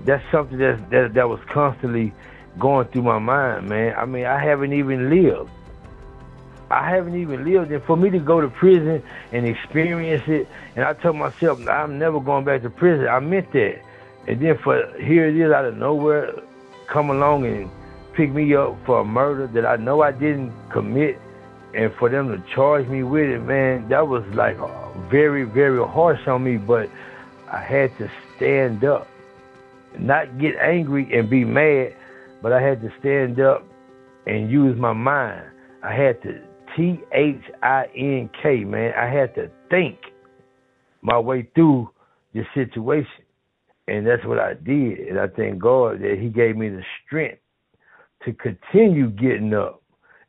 that's 0.05 0.25
something 0.31 0.59
that 0.59 1.13
that 1.15 1.29
was 1.29 1.41
constantly 1.49 2.13
going 2.59 2.87
through 2.89 3.03
my 3.03 3.19
mind, 3.19 3.69
man. 3.69 3.95
I 3.97 4.05
mean, 4.05 4.27
I 4.27 4.43
haven't 4.43 4.73
even 4.73 5.11
lived. 5.11 5.51
I 6.71 6.89
haven't 6.89 7.21
even 7.21 7.45
lived 7.45 7.73
it. 7.73 7.85
For 7.85 7.97
me 7.97 8.11
to 8.11 8.19
go 8.19 8.41
to 8.41 8.49
prison 8.49 9.03
and 9.33 9.47
experience 9.47 10.23
it, 10.29 10.47
and 10.77 10.85
I 10.85 10.93
told 10.95 11.17
myself 11.17 11.67
I'm 11.69 11.99
never 11.99 12.21
going 12.21 12.45
back 12.45 12.63
to 12.63 12.71
prison. 12.71 13.09
I 13.09 13.19
meant 13.19 13.53
that. 13.53 13.83
And 14.29 14.41
then 14.41 14.57
for 14.59 14.77
here 15.01 15.27
it 15.27 15.37
is 15.37 15.51
out 15.51 15.65
of 15.65 15.77
nowhere, 15.77 16.33
come 16.87 17.11
along 17.11 17.47
and 17.47 17.71
pick 18.15 18.31
me 18.31 18.55
up 18.55 18.77
for 18.85 19.01
a 19.01 19.05
murder 19.05 19.47
that 19.49 19.67
I 19.67 19.77
know 19.77 20.03
I 20.03 20.13
didn't 20.13 20.53
commit, 20.71 21.19
and 21.75 21.93
for 21.95 22.09
them 22.09 22.29
to 22.29 22.55
charge 22.55 22.87
me 22.87 23.03
with 23.03 23.29
it, 23.29 23.41
man, 23.41 23.89
that 23.89 24.07
was 24.07 24.25
like 24.35 24.57
very, 25.11 25.45
very 25.45 25.85
harsh 25.87 26.27
on 26.29 26.45
me. 26.45 26.57
But 26.57 26.89
I 27.51 27.59
had 27.59 27.97
to 27.99 28.09
stand 28.37 28.85
up, 28.85 29.09
not 29.99 30.39
get 30.39 30.55
angry 30.63 31.09
and 31.13 31.29
be 31.29 31.45
mad, 31.45 31.95
but 32.43 32.53
I 32.53 32.63
had 32.63 32.81
to 32.83 32.89
stand 33.01 33.41
up 33.41 33.67
and 34.27 34.51
use 34.51 34.79
my 34.79 34.93
mind. 34.93 35.45
I 35.83 35.93
had 35.93 36.23
to 36.23 36.41
T 36.77 37.01
H 37.13 37.43
I 37.63 37.85
N 37.97 38.31
K, 38.43 38.65
man. 38.65 38.93
I 38.97 39.07
had 39.13 39.35
to 39.35 39.51
think 39.71 39.99
my 41.03 41.19
way 41.19 41.49
through 41.55 41.91
the 42.35 42.43
situation. 42.55 43.25
And 43.89 44.07
that's 44.07 44.25
what 44.25 44.39
I 44.39 44.55
did. 44.55 45.01
And 45.09 45.19
I 45.19 45.27
thank 45.27 45.59
God 45.59 46.01
that 46.01 46.19
He 46.21 46.29
gave 46.29 46.57
me 46.57 46.69
the 46.69 46.83
strength 47.05 47.41
to 48.25 48.33
continue 48.33 49.11
getting 49.11 49.55
up 49.55 49.83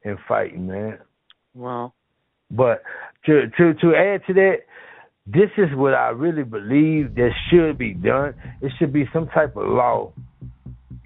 and 0.04 0.18
fighting, 0.28 0.68
man. 0.68 0.98
Wow. 1.54 1.94
But 2.50 2.82
to 3.26 3.50
to 3.58 3.74
to 3.76 3.96
add 3.96 4.22
to 4.28 4.34
that, 4.34 4.56
this 5.34 5.50
is 5.58 5.74
what 5.76 5.94
I 5.94 6.10
really 6.10 6.44
believe 6.44 7.16
that 7.16 7.32
should 7.50 7.78
be 7.78 7.94
done. 7.94 8.34
It 8.62 8.72
should 8.78 8.92
be 8.92 9.06
some 9.14 9.28
type 9.28 9.56
of 9.56 9.68
law. 9.68 10.12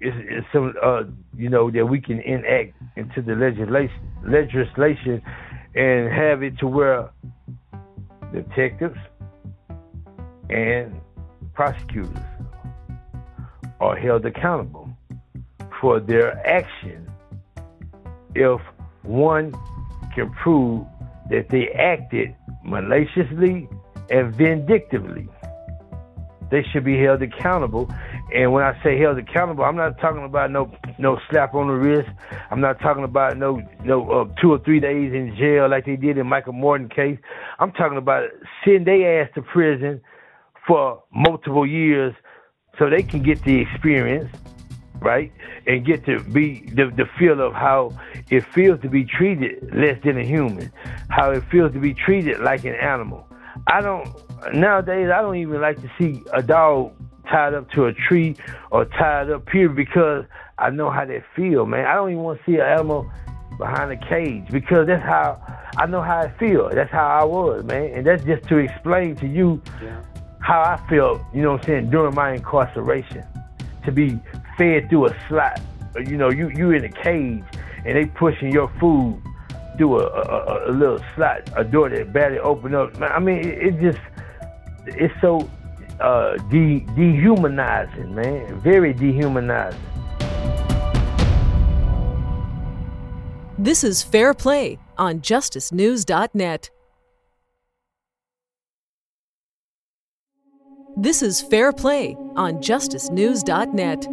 It's, 0.00 0.16
it's 0.28 0.46
some 0.52 0.74
uh 0.82 1.04
you 1.36 1.48
know 1.48 1.70
that 1.70 1.86
we 1.86 2.00
can 2.00 2.20
enact 2.20 2.74
into 2.96 3.22
the 3.22 3.34
legislation 3.34 3.98
legislation 4.26 5.22
and 5.74 6.12
have 6.12 6.42
it 6.42 6.58
to 6.58 6.66
where 6.66 7.10
detectives 8.32 8.98
and 10.50 11.00
prosecutors 11.54 12.18
are 13.80 13.96
held 13.96 14.26
accountable 14.26 14.90
for 15.80 16.00
their 16.00 16.46
action 16.46 17.10
if 18.34 18.60
one 19.02 19.54
can 20.14 20.30
prove 20.42 20.86
that 21.30 21.48
they 21.50 21.68
acted 21.70 22.34
maliciously 22.64 23.68
and 24.10 24.34
vindictively. 24.34 25.28
They 26.50 26.62
should 26.72 26.84
be 26.84 26.98
held 26.98 27.22
accountable. 27.22 27.92
And 28.32 28.52
when 28.52 28.62
I 28.62 28.80
say 28.82 28.98
held 28.98 29.18
accountable, 29.18 29.64
I'm 29.64 29.76
not 29.76 29.98
talking 30.00 30.24
about 30.24 30.50
no 30.50 30.72
no 30.98 31.18
slap 31.30 31.54
on 31.54 31.68
the 31.68 31.74
wrist. 31.74 32.08
I'm 32.50 32.60
not 32.60 32.80
talking 32.80 33.04
about 33.04 33.36
no 33.36 33.60
no 33.84 34.10
uh, 34.10 34.40
two 34.40 34.52
or 34.52 34.58
three 34.60 34.80
days 34.80 35.12
in 35.12 35.34
jail 35.36 35.68
like 35.68 35.86
they 35.86 35.96
did 35.96 36.18
in 36.18 36.26
Michael 36.26 36.52
Morton 36.52 36.88
case. 36.88 37.18
I'm 37.58 37.72
talking 37.72 37.98
about 37.98 38.28
sending 38.64 38.84
their 38.84 39.22
ass 39.22 39.30
to 39.34 39.42
prison 39.42 40.00
for 40.66 41.02
multiple 41.12 41.66
years 41.66 42.14
so 42.78 42.90
they 42.90 43.02
can 43.02 43.22
get 43.22 43.42
the 43.44 43.60
experience, 43.60 44.30
right? 45.00 45.32
And 45.66 45.84
get 45.84 46.04
to 46.06 46.20
be 46.20 46.68
the, 46.74 46.92
the 46.96 47.06
feel 47.18 47.40
of 47.40 47.52
how 47.54 47.96
it 48.30 48.44
feels 48.52 48.80
to 48.82 48.88
be 48.88 49.04
treated 49.04 49.74
less 49.74 50.02
than 50.04 50.18
a 50.18 50.24
human, 50.24 50.72
how 51.08 51.30
it 51.30 51.42
feels 51.50 51.72
to 51.72 51.78
be 51.78 51.94
treated 51.94 52.40
like 52.40 52.64
an 52.64 52.74
animal. 52.74 53.26
I 53.66 53.80
don't 53.80 54.08
nowadays 54.54 55.10
I 55.10 55.20
don't 55.22 55.36
even 55.36 55.60
like 55.60 55.80
to 55.82 55.90
see 55.98 56.22
a 56.32 56.42
dog 56.42 56.92
tied 57.28 57.54
up 57.54 57.70
to 57.72 57.86
a 57.86 57.92
tree 57.92 58.36
or 58.70 58.84
tied 58.84 59.30
up 59.30 59.48
here 59.50 59.68
because 59.68 60.24
I 60.58 60.70
know 60.70 60.90
how 60.90 61.04
they 61.04 61.22
feel, 61.34 61.66
man. 61.66 61.86
I 61.86 61.94
don't 61.94 62.10
even 62.10 62.22
want 62.22 62.38
to 62.38 62.44
see 62.44 62.56
an 62.56 62.66
animal 62.66 63.10
behind 63.58 63.90
a 63.90 63.96
cage 63.96 64.46
because 64.50 64.86
that's 64.86 65.02
how 65.02 65.40
I 65.76 65.86
know 65.86 66.02
how 66.02 66.18
I 66.18 66.38
feel. 66.38 66.70
That's 66.70 66.90
how 66.90 67.06
I 67.06 67.24
was, 67.24 67.64
man. 67.64 67.92
And 67.92 68.06
that's 68.06 68.24
just 68.24 68.48
to 68.48 68.58
explain 68.58 69.16
to 69.16 69.26
you 69.26 69.60
yeah. 69.82 70.02
how 70.40 70.60
I 70.60 70.76
felt, 70.88 71.20
you 71.34 71.42
know 71.42 71.52
what 71.52 71.62
I'm 71.62 71.66
saying, 71.66 71.90
during 71.90 72.14
my 72.14 72.34
incarceration. 72.34 73.24
To 73.84 73.92
be 73.92 74.18
fed 74.58 74.88
through 74.88 75.06
a 75.06 75.16
slot. 75.28 75.60
You 75.96 76.16
know, 76.16 76.30
you 76.30 76.48
you 76.50 76.72
in 76.72 76.84
a 76.84 76.88
cage 76.88 77.44
and 77.84 77.96
they 77.96 78.06
pushing 78.06 78.52
your 78.52 78.68
food 78.80 79.22
through 79.76 80.00
a, 80.00 80.06
a, 80.06 80.70
a 80.70 80.72
little 80.72 81.00
slot, 81.14 81.48
a 81.56 81.64
door 81.64 81.88
that 81.88 82.12
barely 82.12 82.38
opened 82.38 82.74
up. 82.74 83.00
I 83.00 83.18
mean, 83.18 83.38
it, 83.38 83.58
it 83.66 83.80
just 83.80 83.98
it's 84.86 85.14
so 85.20 85.48
uh, 86.00 86.36
de- 86.50 86.80
dehumanizing, 86.96 88.14
man. 88.14 88.60
Very 88.60 88.92
dehumanizing. 88.92 89.80
This 93.58 93.84
is 93.84 94.02
Fair 94.02 94.34
Play 94.34 94.78
on 94.98 95.20
JusticeNews.net. 95.20 96.70
This 100.98 101.22
is 101.22 101.40
Fair 101.40 101.72
Play 101.72 102.16
on 102.36 102.58
JusticeNews.net. 102.58 104.06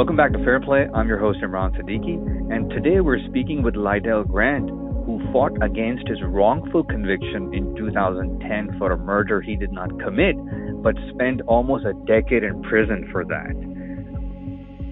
Welcome 0.00 0.16
back 0.16 0.32
to 0.32 0.42
Fair 0.42 0.58
Play. 0.60 0.86
I'm 0.94 1.08
your 1.08 1.18
host, 1.18 1.40
Imran 1.42 1.76
Siddiqui, 1.76 2.16
and 2.50 2.70
today 2.70 3.00
we're 3.00 3.22
speaking 3.28 3.62
with 3.62 3.74
Lydell 3.74 4.26
Grant, 4.26 4.70
who 4.70 5.20
fought 5.30 5.52
against 5.62 6.08
his 6.08 6.22
wrongful 6.22 6.84
conviction 6.84 7.52
in 7.52 7.76
2010 7.76 8.78
for 8.78 8.92
a 8.92 8.96
murder 8.96 9.42
he 9.42 9.56
did 9.56 9.72
not 9.72 9.90
commit, 10.00 10.36
but 10.82 10.94
spent 11.12 11.42
almost 11.42 11.84
a 11.84 11.92
decade 12.06 12.44
in 12.44 12.62
prison 12.62 13.10
for 13.12 13.26
that. 13.26 13.52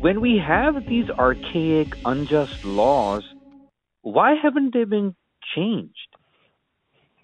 When 0.02 0.20
we 0.20 0.36
have 0.46 0.74
these 0.86 1.08
archaic, 1.08 1.96
unjust 2.04 2.66
laws, 2.66 3.24
why 4.02 4.34
haven't 4.34 4.74
they 4.74 4.84
been 4.84 5.16
changed? 5.56 6.16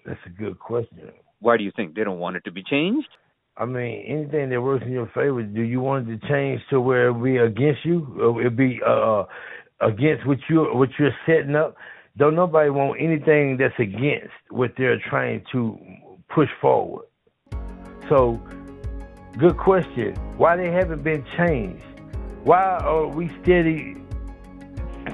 That's 0.07 0.25
a 0.25 0.29
good 0.29 0.57
question. 0.57 1.11
Why 1.39 1.57
do 1.57 1.63
you 1.63 1.71
think 1.75 1.93
they 1.93 2.03
don't 2.03 2.17
want 2.17 2.35
it 2.35 2.45
to 2.45 2.51
be 2.51 2.63
changed? 2.63 3.09
I 3.57 3.63
mean, 3.63 4.03
anything 4.05 4.49
that 4.49 4.61
works 4.61 4.83
in 4.85 4.91
your 4.91 5.07
favor, 5.07 5.41
do 5.41 5.61
you 5.61 5.79
want 5.79 6.09
it 6.09 6.19
to 6.19 6.27
change 6.27 6.61
to 6.69 6.81
where 6.81 7.09
it 7.09 7.23
be 7.23 7.37
against 7.37 7.85
you, 7.85 8.39
it 8.45 8.55
be 8.57 8.81
uh, 8.85 9.23
against 9.79 10.27
what 10.27 10.39
you 10.49 10.63
what 10.73 10.89
you're 10.99 11.15
setting 11.25 11.55
up? 11.55 11.75
Don't 12.17 12.35
nobody 12.35 12.69
want 12.69 12.99
anything 12.99 13.55
that's 13.57 13.77
against 13.79 14.33
what 14.49 14.73
they're 14.77 14.99
trying 15.09 15.43
to 15.53 15.79
push 16.29 16.49
forward. 16.59 17.05
So, 18.09 18.41
good 19.37 19.57
question. 19.57 20.15
Why 20.37 20.57
they 20.57 20.69
haven't 20.69 21.03
been 21.03 21.25
changed? 21.37 21.83
Why 22.43 22.61
are 22.61 23.07
we 23.07 23.31
steady 23.41 23.95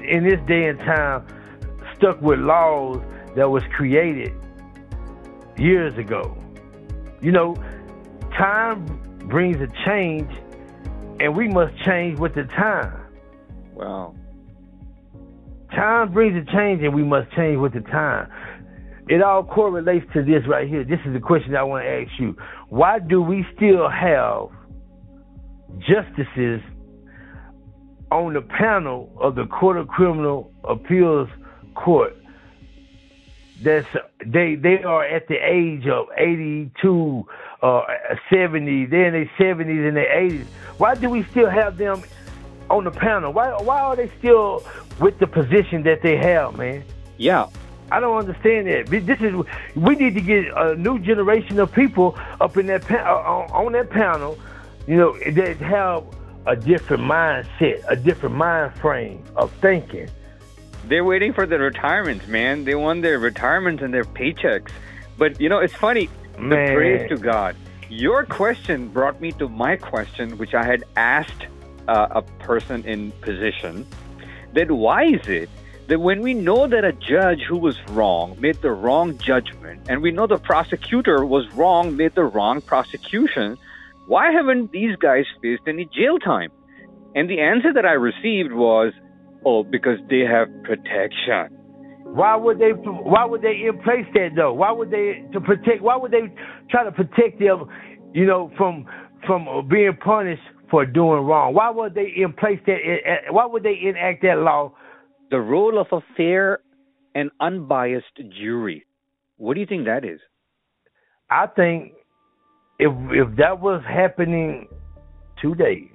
in 0.02 0.24
this 0.24 0.40
day 0.48 0.68
and 0.68 0.78
time 0.80 1.26
stuck 1.96 2.20
with 2.20 2.40
laws 2.40 3.00
that 3.36 3.48
was 3.48 3.62
created 3.74 4.32
years 5.56 5.96
ago? 5.96 6.36
You 7.20 7.30
know, 7.30 7.56
time 8.36 8.86
brings 9.28 9.56
a 9.56 9.68
change, 9.84 10.30
and 11.20 11.36
we 11.36 11.48
must 11.48 11.76
change 11.84 12.18
with 12.18 12.34
the 12.34 12.44
time. 12.44 13.00
Wow. 13.74 14.14
Time 15.70 16.12
brings 16.12 16.36
a 16.36 16.52
change, 16.52 16.82
and 16.82 16.94
we 16.94 17.02
must 17.02 17.30
change 17.32 17.58
with 17.58 17.72
the 17.72 17.80
time. 17.80 18.28
It 19.08 19.22
all 19.22 19.42
correlates 19.44 20.06
to 20.12 20.22
this 20.22 20.46
right 20.46 20.68
here. 20.68 20.84
This 20.84 21.00
is 21.06 21.12
the 21.12 21.20
question 21.20 21.56
I 21.56 21.62
want 21.62 21.84
to 21.84 21.90
ask 21.90 22.20
you. 22.20 22.36
Why 22.68 22.98
do 22.98 23.20
we 23.20 23.44
still 23.56 23.88
have 23.88 24.48
justices 25.80 26.60
on 28.10 28.34
the 28.34 28.42
panel 28.42 29.10
of 29.20 29.34
the 29.34 29.46
Court 29.46 29.78
of 29.78 29.88
Criminal 29.88 30.52
Appeals 30.64 31.28
Court 31.74 32.14
that's 33.62 33.86
they 34.24 34.56
they 34.56 34.82
are 34.82 35.04
at 35.04 35.28
the 35.28 35.36
age 35.36 35.86
of 35.86 36.06
82 36.16 36.90
or 36.90 37.24
uh, 37.62 37.82
70 38.30 38.86
they're 38.86 39.06
in 39.06 39.12
their 39.12 39.30
70s 39.38 39.88
and 39.88 39.96
their 39.96 40.06
80s 40.06 40.46
why 40.78 40.94
do 40.94 41.08
we 41.08 41.22
still 41.24 41.48
have 41.48 41.76
them 41.76 42.02
on 42.70 42.84
the 42.84 42.90
panel 42.90 43.32
why 43.32 43.50
why 43.62 43.80
are 43.80 43.96
they 43.96 44.10
still 44.18 44.64
with 45.00 45.18
the 45.18 45.26
position 45.26 45.82
that 45.82 46.02
they 46.02 46.16
have 46.16 46.56
man 46.56 46.84
yeah 47.18 47.48
I 47.92 48.00
don't 48.00 48.16
understand 48.16 48.68
that. 48.68 48.86
This 48.86 49.20
is 49.20 49.34
we 49.76 49.94
need 49.96 50.14
to 50.14 50.22
get 50.22 50.46
a 50.56 50.74
new 50.76 50.98
generation 50.98 51.60
of 51.60 51.70
people 51.72 52.18
up 52.40 52.56
in 52.56 52.64
that 52.68 52.88
pa- 52.88 52.96
uh, 52.96 53.52
on 53.52 53.72
that 53.72 53.90
panel, 53.90 54.38
you 54.86 54.96
know, 54.96 55.12
that 55.18 55.58
have 55.58 56.02
a 56.46 56.56
different 56.56 57.02
mindset, 57.02 57.84
a 57.88 57.96
different 57.96 58.34
mind 58.34 58.74
frame 58.76 59.22
of 59.36 59.52
thinking. 59.60 60.08
They're 60.86 61.04
waiting 61.04 61.34
for 61.34 61.44
their 61.44 61.58
retirements, 61.58 62.26
man. 62.26 62.64
They 62.64 62.74
want 62.74 63.02
their 63.02 63.18
retirements 63.18 63.82
and 63.82 63.92
their 63.92 64.04
paychecks. 64.04 64.70
But 65.18 65.38
you 65.38 65.50
know, 65.50 65.58
it's 65.58 65.74
funny. 65.74 66.08
Man. 66.42 66.66
The 66.66 66.74
praise 66.74 67.08
to 67.08 67.16
God. 67.16 67.56
Your 67.88 68.24
question 68.24 68.88
brought 68.88 69.20
me 69.20 69.32
to 69.32 69.48
my 69.48 69.76
question, 69.76 70.38
which 70.38 70.54
I 70.54 70.64
had 70.64 70.84
asked 70.96 71.46
uh, 71.88 72.08
a 72.10 72.22
person 72.22 72.84
in 72.84 73.12
position. 73.20 73.86
That 74.54 74.70
why 74.70 75.04
is 75.04 75.26
it 75.28 75.48
that 75.88 76.00
when 76.00 76.20
we 76.20 76.34
know 76.34 76.66
that 76.66 76.84
a 76.84 76.92
judge 76.92 77.42
who 77.42 77.58
was 77.58 77.76
wrong 77.90 78.36
made 78.40 78.60
the 78.62 78.70
wrong 78.70 79.18
judgment, 79.18 79.86
and 79.88 80.02
we 80.02 80.10
know 80.10 80.26
the 80.26 80.38
prosecutor 80.38 81.24
was 81.24 81.50
wrong, 81.52 81.96
made 81.96 82.14
the 82.14 82.24
wrong 82.24 82.60
prosecution, 82.60 83.58
why 84.06 84.30
haven't 84.32 84.72
these 84.72 84.96
guys 84.96 85.24
faced 85.40 85.62
any 85.66 85.84
jail 85.86 86.18
time? 86.18 86.50
And 87.14 87.28
the 87.28 87.40
answer 87.40 87.72
that 87.72 87.84
I 87.84 87.92
received 87.92 88.52
was 88.52 88.92
Oh, 89.44 89.64
because 89.64 89.98
they 90.08 90.20
have 90.20 90.48
protection. 90.62 91.58
Why 92.14 92.36
would 92.36 92.58
they? 92.58 92.70
Why 92.70 93.24
would 93.24 93.40
they 93.40 93.62
in 93.66 93.80
place 93.82 94.04
that 94.12 94.30
though? 94.36 94.52
Why 94.52 94.70
would 94.70 94.90
they 94.90 95.24
to 95.32 95.40
protect? 95.40 95.80
Why 95.80 95.96
would 95.96 96.10
they 96.10 96.32
try 96.70 96.84
to 96.84 96.92
protect 96.92 97.40
them? 97.40 97.64
You 98.12 98.26
know, 98.26 98.50
from 98.58 98.84
from 99.26 99.66
being 99.68 99.96
punished 100.04 100.42
for 100.70 100.84
doing 100.84 101.24
wrong. 101.24 101.54
Why 101.54 101.70
would 101.70 101.94
they 101.94 102.12
in 102.16 102.34
place 102.34 102.58
that? 102.66 102.76
Eh, 102.84 103.10
eh, 103.10 103.30
why 103.30 103.46
would 103.46 103.62
they 103.62 103.78
enact 103.82 104.22
that 104.22 104.38
law? 104.38 104.72
The 105.30 105.38
role 105.38 105.80
of 105.80 105.86
a 105.90 106.00
fair 106.14 106.60
and 107.14 107.30
unbiased 107.40 108.20
jury. 108.38 108.84
What 109.38 109.54
do 109.54 109.60
you 109.60 109.66
think 109.66 109.86
that 109.86 110.04
is? 110.04 110.20
I 111.30 111.46
think 111.46 111.92
if 112.78 112.92
if 113.10 113.36
that 113.38 113.58
was 113.58 113.82
happening 113.88 114.68
today, 115.40 115.90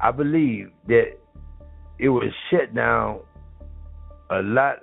I 0.00 0.10
believe 0.10 0.70
that 0.88 1.16
it 1.98 2.10
would 2.10 2.24
shut 2.50 2.74
down 2.74 3.20
a 4.30 4.42
lot 4.42 4.76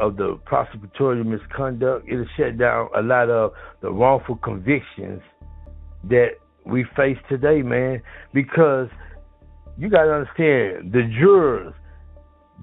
of 0.00 0.16
the 0.16 0.38
prosecutorial 0.46 1.24
misconduct. 1.26 2.06
It'll 2.08 2.26
shut 2.36 2.58
down 2.58 2.88
a 2.96 3.02
lot 3.02 3.30
of 3.30 3.52
the 3.80 3.90
wrongful 3.90 4.36
convictions 4.36 5.22
that 6.04 6.30
we 6.64 6.84
face 6.96 7.18
today, 7.28 7.62
man. 7.62 8.02
Because 8.32 8.88
you 9.78 9.88
got 9.88 10.04
to 10.04 10.12
understand, 10.12 10.92
the 10.92 11.02
jurors, 11.18 11.74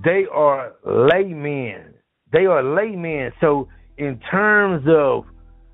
they 0.03 0.26
are 0.32 0.74
laymen. 0.86 1.93
They 2.32 2.45
are 2.45 2.63
laymen. 2.63 3.32
So, 3.41 3.67
in 3.97 4.20
terms 4.32 4.86
of 4.88 5.26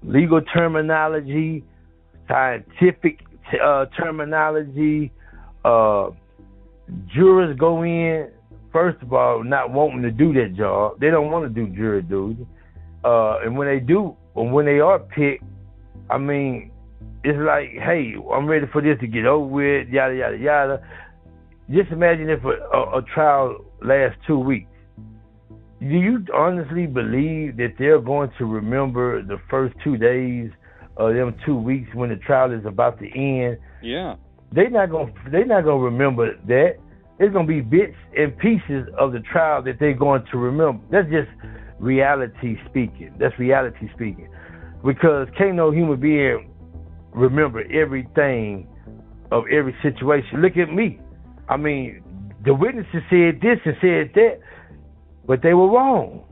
legal 0.03 0.41
terminology, 0.41 1.63
scientific 2.27 3.19
uh, 3.63 3.85
terminology, 3.97 5.11
uh, 5.63 6.09
jurors 7.13 7.55
go 7.57 7.83
in 7.83 8.29
first 8.75 9.01
of 9.01 9.13
all, 9.13 9.41
not 9.41 9.71
wanting 9.71 10.01
to 10.01 10.11
do 10.11 10.33
that 10.33 10.53
job. 10.57 10.99
They 10.99 11.09
don't 11.09 11.31
want 11.31 11.45
to 11.45 11.49
do 11.49 11.73
jury 11.73 12.01
duty. 12.01 12.45
Uh, 13.05 13.37
and 13.39 13.57
when 13.57 13.69
they 13.69 13.79
do, 13.79 14.17
or 14.33 14.49
when 14.49 14.65
they 14.65 14.81
are 14.81 14.99
picked, 14.99 15.45
I 16.09 16.17
mean, 16.17 16.71
it's 17.23 17.39
like, 17.39 17.69
hey, 17.81 18.15
I'm 18.33 18.45
ready 18.47 18.65
for 18.73 18.81
this 18.81 18.99
to 18.99 19.07
get 19.07 19.25
over 19.25 19.45
with, 19.45 19.87
yada, 19.87 20.13
yada, 20.13 20.37
yada. 20.37 20.87
Just 21.71 21.89
imagine 21.91 22.29
if 22.29 22.43
a, 22.43 22.49
a, 22.49 22.97
a 22.97 23.01
trial 23.13 23.63
lasts 23.81 24.19
two 24.27 24.39
weeks. 24.39 24.67
Do 25.79 25.87
you 25.87 26.25
honestly 26.33 26.85
believe 26.85 27.55
that 27.55 27.75
they're 27.79 28.01
going 28.01 28.31
to 28.37 28.45
remember 28.45 29.23
the 29.23 29.37
first 29.49 29.73
two 29.85 29.95
days 29.95 30.51
of 30.97 31.13
them 31.13 31.33
two 31.45 31.55
weeks 31.55 31.87
when 31.93 32.09
the 32.09 32.17
trial 32.17 32.51
is 32.51 32.65
about 32.65 32.99
to 32.99 33.05
end? 33.09 33.57
Yeah. 33.81 34.15
They're 34.51 34.69
not 34.69 34.89
gonna 34.91 35.13
they're 35.31 35.45
not 35.45 35.63
gonna 35.63 35.83
remember 35.83 36.35
that 36.47 36.77
it's 37.19 37.31
going 37.33 37.47
to 37.47 37.53
be 37.53 37.61
bits 37.61 37.95
and 38.17 38.37
pieces 38.37 38.87
of 38.97 39.13
the 39.13 39.19
trial 39.19 39.63
that 39.63 39.79
they're 39.79 39.93
going 39.93 40.25
to 40.31 40.37
remember. 40.37 40.83
That's 40.91 41.09
just 41.09 41.29
reality 41.79 42.57
speaking. 42.69 43.15
That's 43.19 43.37
reality 43.39 43.89
speaking. 43.93 44.29
Because 44.83 45.27
can't 45.37 45.55
no 45.55 45.71
human 45.71 45.99
being 45.99 46.51
remember 47.13 47.63
everything 47.71 48.67
of 49.31 49.45
every 49.51 49.75
situation. 49.81 50.41
Look 50.41 50.57
at 50.57 50.71
me. 50.73 50.99
I 51.47 51.57
mean, 51.57 52.03
the 52.43 52.53
witnesses 52.53 53.01
said 53.09 53.39
this 53.41 53.59
and 53.65 53.75
said 53.81 54.11
that, 54.15 54.39
but 55.25 55.41
they 55.41 55.53
were 55.53 55.69
wrong. 55.69 56.23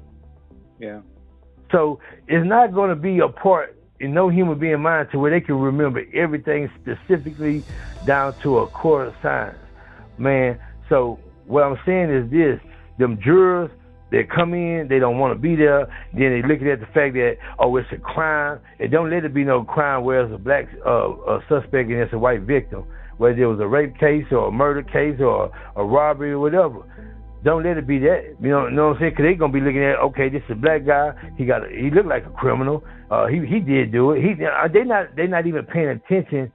Yeah. 0.79 1.01
So 1.71 1.99
it's 2.27 2.47
not 2.47 2.73
going 2.73 2.89
to 2.89 2.95
be 2.95 3.19
a 3.19 3.29
part 3.29 3.79
in 3.99 4.13
no 4.13 4.29
human 4.29 4.59
being 4.59 4.81
mind 4.81 5.09
to 5.11 5.19
where 5.19 5.31
they 5.31 5.43
can 5.43 5.55
remember 5.55 6.03
everything 6.13 6.69
specifically 6.81 7.63
down 8.05 8.35
to 8.43 8.59
a 8.59 8.67
core 8.67 9.05
of 9.05 9.13
science. 9.21 9.57
Man, 10.17 10.59
so 10.89 11.19
what 11.45 11.63
I'm 11.63 11.77
saying 11.85 12.09
is 12.09 12.31
this: 12.31 12.59
them 12.97 13.19
jurors 13.23 13.71
they 14.13 14.23
come 14.23 14.53
in, 14.53 14.85
they 14.87 14.99
don't 14.99 15.17
want 15.17 15.33
to 15.33 15.41
be 15.41 15.55
there. 15.55 15.87
Then 16.13 16.29
they 16.29 16.47
looking 16.47 16.69
at 16.69 16.79
the 16.79 16.85
fact 16.93 17.15
that 17.15 17.37
oh, 17.57 17.75
it's 17.77 17.89
a 17.91 17.97
crime. 17.97 18.59
And 18.79 18.91
don't 18.91 19.09
let 19.09 19.25
it 19.25 19.33
be 19.33 19.43
no 19.43 19.63
crime 19.63 20.03
where 20.03 20.23
it's 20.23 20.31
a 20.31 20.37
black 20.37 20.69
uh, 20.85 21.09
a 21.09 21.39
suspect 21.49 21.89
and 21.89 21.97
it's 21.97 22.13
a 22.13 22.19
white 22.19 22.41
victim, 22.41 22.85
whether 23.17 23.41
it 23.41 23.47
was 23.47 23.59
a 23.59 23.67
rape 23.67 23.97
case 23.97 24.25
or 24.29 24.49
a 24.49 24.51
murder 24.51 24.83
case 24.83 25.19
or 25.19 25.49
a 25.75 25.83
robbery 25.83 26.31
or 26.31 26.39
whatever. 26.39 26.85
Don't 27.43 27.63
let 27.63 27.77
it 27.77 27.87
be 27.87 27.97
that. 27.99 28.37
You 28.39 28.49
know, 28.49 28.69
know 28.69 28.89
what 28.89 28.97
I'm 28.97 28.99
saying? 29.01 29.13
Because 29.13 29.25
they 29.25 29.33
gonna 29.33 29.51
be 29.51 29.61
looking 29.61 29.83
at 29.83 29.97
okay, 30.13 30.29
this 30.29 30.43
is 30.45 30.51
a 30.51 30.61
black 30.61 30.85
guy. 30.85 31.09
He 31.35 31.45
got 31.45 31.65
a, 31.65 31.69
he 31.69 31.89
looked 31.89 32.07
like 32.07 32.27
a 32.27 32.37
criminal. 32.37 32.83
Uh, 33.09 33.25
he 33.25 33.41
he 33.47 33.59
did 33.59 33.91
do 33.91 34.11
it. 34.11 34.21
He 34.21 34.35
they 34.37 34.83
not 34.83 35.15
they 35.15 35.25
not 35.25 35.47
even 35.47 35.65
paying 35.65 35.89
attention 35.89 36.51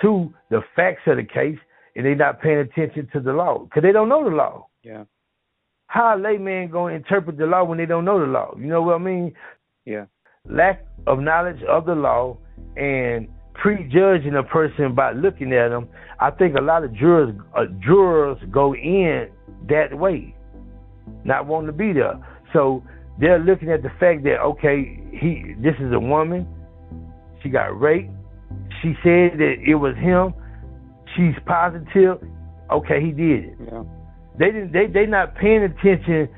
to 0.00 0.32
the 0.48 0.62
facts 0.74 1.02
of 1.06 1.18
the 1.18 1.22
case 1.22 1.58
and 1.96 2.04
they're 2.04 2.14
not 2.14 2.40
paying 2.40 2.58
attention 2.58 3.08
to 3.12 3.20
the 3.20 3.32
law 3.32 3.58
because 3.58 3.82
they 3.82 3.92
don't 3.92 4.08
know 4.08 4.24
the 4.24 4.34
law. 4.34 4.68
Yeah. 4.82 5.04
How 5.86 6.16
a 6.16 6.18
layman 6.18 6.70
going 6.70 6.92
to 6.92 6.96
interpret 6.96 7.36
the 7.36 7.46
law 7.46 7.64
when 7.64 7.78
they 7.78 7.86
don't 7.86 8.04
know 8.04 8.18
the 8.18 8.26
law? 8.26 8.54
You 8.58 8.66
know 8.66 8.82
what 8.82 8.96
I 8.96 8.98
mean? 8.98 9.34
Yeah. 9.84 10.06
Lack 10.48 10.84
of 11.06 11.20
knowledge 11.20 11.62
of 11.68 11.86
the 11.86 11.94
law 11.94 12.36
and 12.76 13.28
prejudging 13.54 14.34
a 14.34 14.42
person 14.42 14.94
by 14.94 15.12
looking 15.12 15.52
at 15.52 15.68
them. 15.68 15.88
I 16.20 16.30
think 16.30 16.56
a 16.56 16.60
lot 16.60 16.84
of 16.84 16.94
jurors 16.94 17.34
uh, 17.56 17.66
jurors 17.84 18.38
go 18.50 18.74
in 18.74 19.28
that 19.68 19.96
way, 19.96 20.34
not 21.24 21.46
wanting 21.46 21.68
to 21.68 21.72
be 21.72 21.92
there. 21.92 22.14
So 22.52 22.82
they're 23.20 23.38
looking 23.38 23.70
at 23.70 23.82
the 23.82 23.90
fact 24.00 24.24
that 24.24 24.40
okay, 24.40 25.00
he 25.12 25.54
this 25.62 25.74
is 25.80 25.92
a 25.92 26.00
woman, 26.00 26.46
she 27.42 27.48
got 27.48 27.78
raped. 27.80 28.10
She 28.82 28.94
said 29.02 29.38
that 29.38 29.54
it 29.66 29.76
was 29.76 29.96
him 29.96 30.34
she's 31.16 31.34
positive, 31.46 32.18
okay, 32.70 33.00
he 33.00 33.12
did 33.12 33.44
it. 33.44 33.56
Yeah. 33.60 33.82
They 34.38 34.46
didn't 34.46 34.72
they 34.72 34.86
they 34.86 35.06
not 35.06 35.36
paying 35.36 35.62
attention 35.62 36.28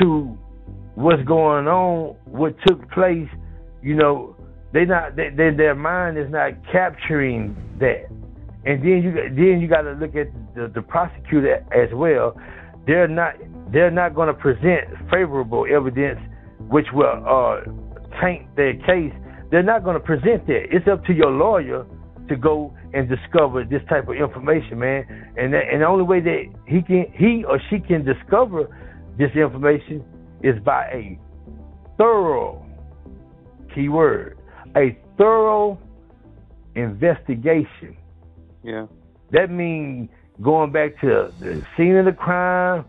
to 0.00 0.38
what's 0.94 1.22
going 1.24 1.66
on, 1.66 2.16
what 2.24 2.56
took 2.66 2.90
place, 2.90 3.28
you 3.82 3.94
know, 3.94 4.36
they 4.72 4.84
not 4.84 5.16
they, 5.16 5.30
they, 5.30 5.50
their 5.56 5.74
mind 5.74 6.18
is 6.18 6.30
not 6.30 6.52
capturing 6.70 7.56
that. 7.80 8.08
And 8.64 8.82
then 8.82 9.02
you 9.02 9.12
then 9.34 9.60
you 9.60 9.68
got 9.68 9.82
to 9.82 9.92
look 9.92 10.14
at 10.14 10.28
the, 10.54 10.70
the 10.74 10.82
prosecutor 10.82 11.64
as 11.72 11.88
well. 11.94 12.34
They're 12.86 13.08
not 13.08 13.34
they're 13.72 13.90
not 13.90 14.14
going 14.14 14.28
to 14.28 14.34
present 14.34 14.88
favorable 15.10 15.66
evidence 15.70 16.20
which 16.68 16.86
will 16.92 17.06
uh, 17.06 17.60
taint 18.20 18.54
their 18.56 18.74
case. 18.74 19.12
They're 19.50 19.62
not 19.62 19.84
going 19.84 19.94
to 19.94 20.04
present 20.04 20.46
that. 20.48 20.66
It's 20.70 20.86
up 20.86 21.04
to 21.06 21.14
your 21.14 21.30
lawyer 21.30 21.86
to 22.28 22.36
go 22.36 22.74
and 22.94 23.08
discover 23.08 23.64
this 23.64 23.82
type 23.88 24.08
of 24.08 24.14
information, 24.14 24.78
man. 24.78 25.04
And 25.36 25.52
that, 25.52 25.64
and 25.72 25.82
the 25.82 25.86
only 25.86 26.04
way 26.04 26.20
that 26.20 26.44
he 26.66 26.82
can 26.82 27.06
he 27.14 27.44
or 27.44 27.60
she 27.70 27.80
can 27.80 28.04
discover 28.04 28.68
this 29.18 29.30
information 29.34 30.04
is 30.42 30.54
by 30.64 30.84
a 30.86 31.18
thorough 31.96 32.64
keyword, 33.74 34.38
a 34.76 34.98
thorough 35.16 35.78
investigation. 36.74 37.96
Yeah. 38.62 38.86
That 39.32 39.50
means 39.50 40.08
going 40.42 40.72
back 40.72 41.00
to 41.00 41.32
the 41.40 41.62
scene 41.76 41.96
of 41.96 42.04
the 42.04 42.12
crime, 42.12 42.84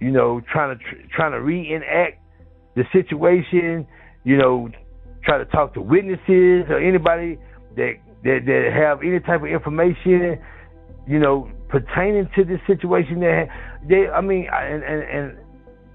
you 0.00 0.10
know, 0.10 0.40
trying 0.52 0.78
to 0.78 0.84
trying 1.14 1.32
to 1.32 1.40
reenact 1.40 2.20
the 2.74 2.84
situation, 2.92 3.86
you 4.24 4.36
know, 4.36 4.68
try 5.24 5.38
to 5.38 5.44
talk 5.46 5.74
to 5.74 5.80
witnesses 5.80 6.64
or 6.68 6.78
anybody 6.78 7.38
that 7.76 7.94
that, 8.24 8.40
that 8.46 8.70
have 8.74 9.00
any 9.02 9.20
type 9.20 9.42
of 9.42 9.48
information, 9.48 10.38
you 11.06 11.18
know, 11.18 11.50
pertaining 11.68 12.28
to 12.36 12.44
this 12.44 12.60
situation. 12.66 13.20
That 13.20 13.48
they, 13.88 14.08
I 14.08 14.20
mean, 14.20 14.46
and 14.52 14.82
and, 14.82 15.02
and 15.02 15.38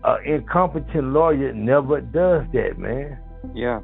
an 0.03 0.17
incompetent 0.25 1.05
lawyer 1.05 1.53
never 1.53 2.01
does 2.01 2.45
that, 2.53 2.77
man. 2.77 3.17
Yeah. 3.53 3.81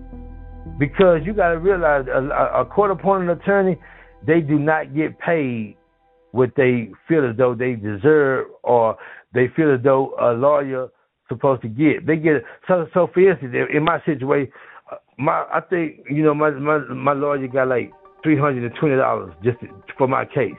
Because 0.79 1.21
you 1.23 1.33
got 1.33 1.49
to 1.49 1.59
realize, 1.59 2.05
a, 2.07 2.61
a 2.61 2.65
court-appointed 2.65 3.29
attorney, 3.29 3.77
they 4.25 4.41
do 4.41 4.57
not 4.57 4.95
get 4.95 5.19
paid 5.19 5.77
what 6.31 6.51
they 6.57 6.89
feel 7.07 7.29
as 7.29 7.37
though 7.37 7.55
they 7.55 7.73
deserve, 7.73 8.47
or 8.63 8.97
they 9.33 9.47
feel 9.55 9.73
as 9.73 9.81
though 9.83 10.15
a 10.19 10.33
lawyer 10.33 10.89
supposed 11.29 11.61
to 11.61 11.67
get. 11.67 12.05
They 12.05 12.17
get 12.17 12.43
so. 12.67 12.87
So 12.93 13.07
for 13.13 13.29
instance, 13.29 13.55
in 13.73 13.83
my 13.83 13.99
situation, 14.05 14.51
uh, 14.91 14.97
my 15.17 15.45
I 15.53 15.61
think 15.69 16.01
you 16.09 16.23
know 16.23 16.33
my 16.33 16.49
my 16.51 16.79
my 16.93 17.13
lawyer 17.13 17.47
got 17.47 17.67
like 17.67 17.91
$320 18.25 19.43
just 19.43 19.57
for 19.97 20.07
my 20.07 20.25
case. 20.25 20.53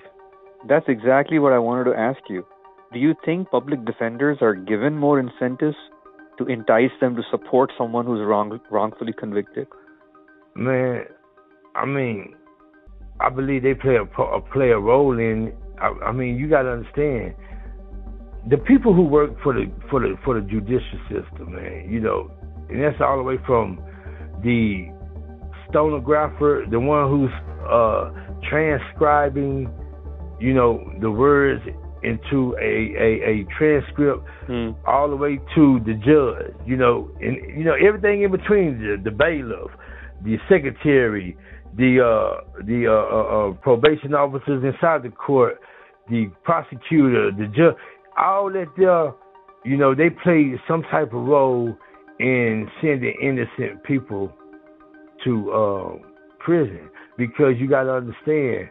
That's 0.68 0.86
exactly 0.88 1.38
what 1.38 1.52
I 1.52 1.58
wanted 1.58 1.84
to 1.90 1.98
ask 1.98 2.20
you. 2.28 2.46
Do 2.92 2.98
you 2.98 3.14
think 3.24 3.50
public 3.50 3.84
defenders 3.84 4.38
are 4.40 4.54
given 4.54 4.96
more 4.96 5.18
incentives 5.18 5.76
to 6.38 6.46
entice 6.46 6.90
them 7.00 7.16
to 7.16 7.22
support 7.30 7.72
someone 7.76 8.06
who's 8.06 8.24
wrong, 8.26 8.58
wrongfully 8.70 9.12
convicted? 9.18 9.66
Man, 10.54 11.04
I 11.74 11.84
mean, 11.84 12.34
I 13.20 13.30
believe 13.30 13.62
they 13.62 13.74
play 13.74 13.96
a, 13.96 14.22
a 14.22 14.40
play 14.40 14.70
a 14.70 14.78
role 14.78 15.18
in. 15.18 15.52
I, 15.80 15.92
I 16.06 16.12
mean, 16.12 16.36
you 16.36 16.48
got 16.48 16.62
to 16.62 16.70
understand 16.70 17.34
the 18.48 18.56
people 18.58 18.94
who 18.94 19.02
work 19.02 19.30
for 19.42 19.52
the 19.52 19.70
for 19.90 20.00
the 20.00 20.16
for 20.24 20.40
the 20.40 20.46
judicial 20.46 20.98
system, 21.08 21.54
man. 21.54 21.88
You 21.90 22.00
know, 22.00 22.30
and 22.68 22.82
that's 22.82 23.00
all 23.00 23.16
the 23.16 23.22
way 23.22 23.36
from 23.46 23.78
the 24.42 24.86
stenographer, 25.68 26.64
the 26.70 26.80
one 26.80 27.08
who's 27.10 27.30
uh, 27.68 28.10
transcribing, 28.48 29.68
you 30.40 30.54
know, 30.54 30.92
the 31.00 31.10
words 31.10 31.62
into 32.02 32.54
a 32.60 32.94
a, 32.98 33.30
a 33.30 33.46
transcript 33.58 34.24
Mm. 34.48 34.76
all 34.86 35.10
the 35.10 35.16
way 35.16 35.40
to 35.56 35.80
the 35.84 35.94
judge. 35.94 36.54
You 36.64 36.76
know, 36.76 37.10
and 37.20 37.36
you 37.58 37.64
know 37.64 37.74
everything 37.74 38.22
in 38.22 38.30
between 38.30 38.78
the, 38.78 38.96
the 39.02 39.10
bailiff, 39.10 39.72
the 40.24 40.36
secretary, 40.48 41.36
the 41.76 41.98
uh, 42.00 42.62
the 42.64 42.86
uh, 42.86 42.92
uh, 42.92 43.50
uh, 43.50 43.52
probation 43.54 44.14
officers 44.14 44.62
inside 44.62 45.02
the 45.02 45.10
court, 45.10 45.58
the 46.08 46.30
prosecutor, 46.44 47.32
the 47.32 47.46
judge, 47.46 47.74
all 48.16 48.50
that 48.52 48.66
there. 48.76 49.12
You 49.64 49.76
know, 49.76 49.96
they 49.96 50.10
play 50.10 50.54
some 50.68 50.82
type 50.82 51.12
of 51.12 51.24
role 51.24 51.76
in 52.20 52.68
sending 52.80 53.14
innocent 53.20 53.82
people 53.82 54.32
to 55.24 55.50
uh, 55.52 56.08
prison 56.40 56.88
because 57.16 57.54
you 57.58 57.68
got 57.68 57.84
to 57.84 57.92
understand 57.92 58.70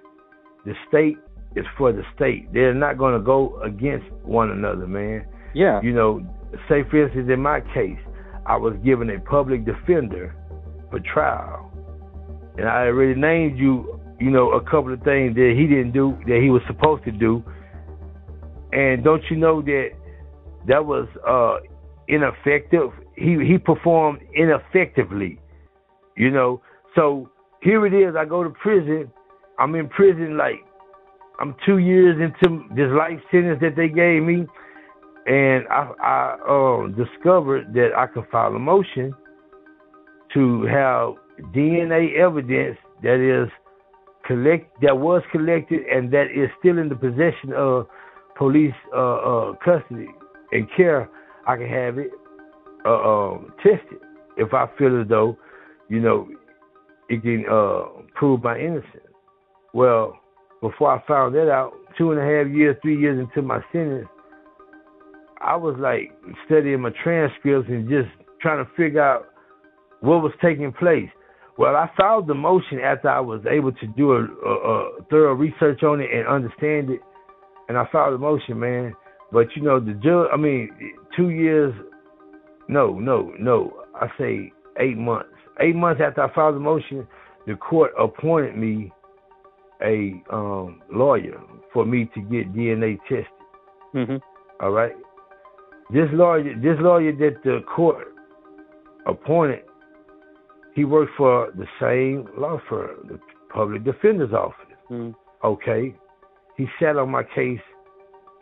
the 0.65 0.73
state 0.87 1.17
is 1.55 1.65
for 1.77 1.91
the 1.91 2.03
state. 2.15 2.51
They're 2.53 2.73
not 2.73 2.97
going 2.97 3.17
to 3.17 3.23
go 3.23 3.59
against 3.61 4.05
one 4.23 4.51
another, 4.51 4.87
man. 4.87 5.25
Yeah. 5.53 5.81
You 5.81 5.93
know, 5.93 6.21
say 6.69 6.83
for 6.89 7.05
instance, 7.05 7.29
in 7.31 7.41
my 7.41 7.61
case, 7.73 7.99
I 8.45 8.57
was 8.57 8.75
given 8.83 9.09
a 9.09 9.19
public 9.19 9.65
defender 9.65 10.35
for 10.91 10.99
trial, 10.99 11.71
and 12.57 12.67
I 12.67 12.85
already 12.87 13.19
named 13.19 13.57
you, 13.57 13.99
you 14.19 14.29
know, 14.29 14.51
a 14.51 14.61
couple 14.61 14.93
of 14.93 15.01
things 15.01 15.35
that 15.35 15.53
he 15.57 15.65
didn't 15.65 15.93
do 15.93 16.17
that 16.27 16.39
he 16.41 16.49
was 16.49 16.61
supposed 16.67 17.03
to 17.05 17.11
do. 17.11 17.43
And 18.71 19.03
don't 19.03 19.23
you 19.29 19.37
know 19.37 19.61
that 19.61 19.89
that 20.67 20.85
was 20.85 21.07
uh, 21.27 21.65
ineffective? 22.07 22.91
He 23.15 23.37
he 23.47 23.57
performed 23.57 24.19
ineffectively, 24.35 25.39
you 26.15 26.31
know. 26.31 26.61
So 26.95 27.29
here 27.61 27.85
it 27.85 27.93
is. 27.93 28.15
I 28.17 28.25
go 28.25 28.43
to 28.43 28.49
prison. 28.49 29.11
I'm 29.59 29.75
in 29.75 29.87
prison 29.89 30.37
like 30.37 30.63
I'm 31.39 31.55
two 31.65 31.77
years 31.77 32.17
into 32.19 32.63
this 32.75 32.89
life 32.97 33.19
sentence 33.31 33.59
that 33.61 33.75
they 33.75 33.87
gave 33.89 34.23
me, 34.23 34.45
and 35.25 35.67
I, 35.69 35.91
I 36.01 36.37
um, 36.47 36.95
discovered 36.95 37.73
that 37.73 37.89
I 37.97 38.07
could 38.07 38.25
file 38.31 38.55
a 38.55 38.59
motion 38.59 39.13
to 40.33 40.63
have 40.63 41.15
DNA 41.53 42.17
evidence 42.17 42.77
that 43.03 43.19
is 43.19 43.49
collect 44.25 44.81
that 44.81 44.97
was 44.97 45.21
collected 45.31 45.81
and 45.87 46.11
that 46.11 46.25
is 46.35 46.49
still 46.59 46.77
in 46.79 46.89
the 46.89 46.95
possession 46.95 47.53
of 47.55 47.87
police 48.37 48.73
uh, 48.95 49.15
uh, 49.15 49.53
custody 49.63 50.07
and 50.51 50.67
care. 50.75 51.09
I 51.47 51.57
can 51.57 51.69
have 51.69 51.97
it 51.97 52.11
uh, 52.85 52.89
um, 52.89 53.53
tested 53.57 53.99
if 54.37 54.53
I 54.53 54.67
feel 54.77 55.01
as 55.01 55.07
though, 55.07 55.37
you 55.89 55.99
know, 55.99 56.27
it 57.09 57.21
can 57.21 57.45
uh, 57.51 58.01
prove 58.15 58.43
my 58.43 58.57
innocence. 58.57 59.13
Well, 59.73 60.17
before 60.61 60.91
I 60.91 61.05
found 61.07 61.35
that 61.35 61.51
out, 61.51 61.73
two 61.97 62.11
and 62.11 62.19
a 62.19 62.23
half 62.23 62.53
years, 62.53 62.75
three 62.81 62.99
years 62.99 63.19
into 63.19 63.45
my 63.45 63.59
sentence, 63.71 64.07
I 65.41 65.55
was 65.55 65.75
like 65.77 66.11
studying 66.45 66.81
my 66.81 66.91
transcripts 67.03 67.69
and 67.69 67.87
just 67.89 68.09
trying 68.41 68.65
to 68.65 68.71
figure 68.75 69.03
out 69.03 69.27
what 69.99 70.23
was 70.23 70.31
taking 70.41 70.71
place. 70.71 71.09
Well, 71.57 71.75
I 71.75 71.89
filed 71.97 72.27
the 72.27 72.33
motion 72.33 72.79
after 72.79 73.09
I 73.09 73.19
was 73.19 73.41
able 73.49 73.71
to 73.71 73.87
do 73.95 74.11
a, 74.13 74.23
a, 74.23 74.51
a 74.51 75.03
thorough 75.09 75.35
research 75.35 75.83
on 75.83 76.01
it 76.01 76.09
and 76.11 76.27
understand 76.27 76.89
it, 76.89 76.99
and 77.69 77.77
I 77.77 77.85
filed 77.91 78.13
the 78.13 78.17
motion, 78.17 78.59
man. 78.59 78.93
But 79.31 79.47
you 79.55 79.61
know, 79.61 79.79
the 79.79 79.93
judge, 79.93 80.29
I 80.33 80.37
mean, 80.37 80.69
two 81.15 81.29
years, 81.29 81.73
no, 82.67 82.99
no, 82.99 83.33
no, 83.39 83.73
I 83.95 84.07
say 84.17 84.51
eight 84.79 84.97
months. 84.97 85.29
Eight 85.59 85.75
months 85.75 86.01
after 86.05 86.23
I 86.23 86.33
filed 86.33 86.55
the 86.55 86.59
motion, 86.59 87.07
the 87.47 87.55
court 87.55 87.91
appointed 87.97 88.57
me 88.57 88.91
a 89.81 90.21
um, 90.31 90.81
lawyer 90.91 91.39
for 91.73 91.85
me 91.85 92.09
to 92.13 92.21
get 92.21 92.53
DNA 92.53 92.97
tested. 93.07 93.25
hmm 93.93 94.15
All 94.61 94.71
right. 94.71 94.93
This 95.91 96.07
lawyer, 96.11 96.55
this 96.55 96.77
lawyer 96.79 97.11
that 97.13 97.43
the 97.43 97.59
court 97.73 98.07
appointed, 99.05 99.61
he 100.73 100.83
worked 100.83 101.11
for 101.15 101.51
the 101.55 101.67
same 101.79 102.27
law 102.37 102.59
firm, 102.67 103.07
the 103.07 103.19
public 103.53 103.83
defender's 103.83 104.33
office. 104.33 104.55
Mm. 104.89 105.13
Okay. 105.43 105.95
He 106.57 106.65
sat 106.79 106.97
on 106.97 107.11
my 107.11 107.23
case 107.23 107.59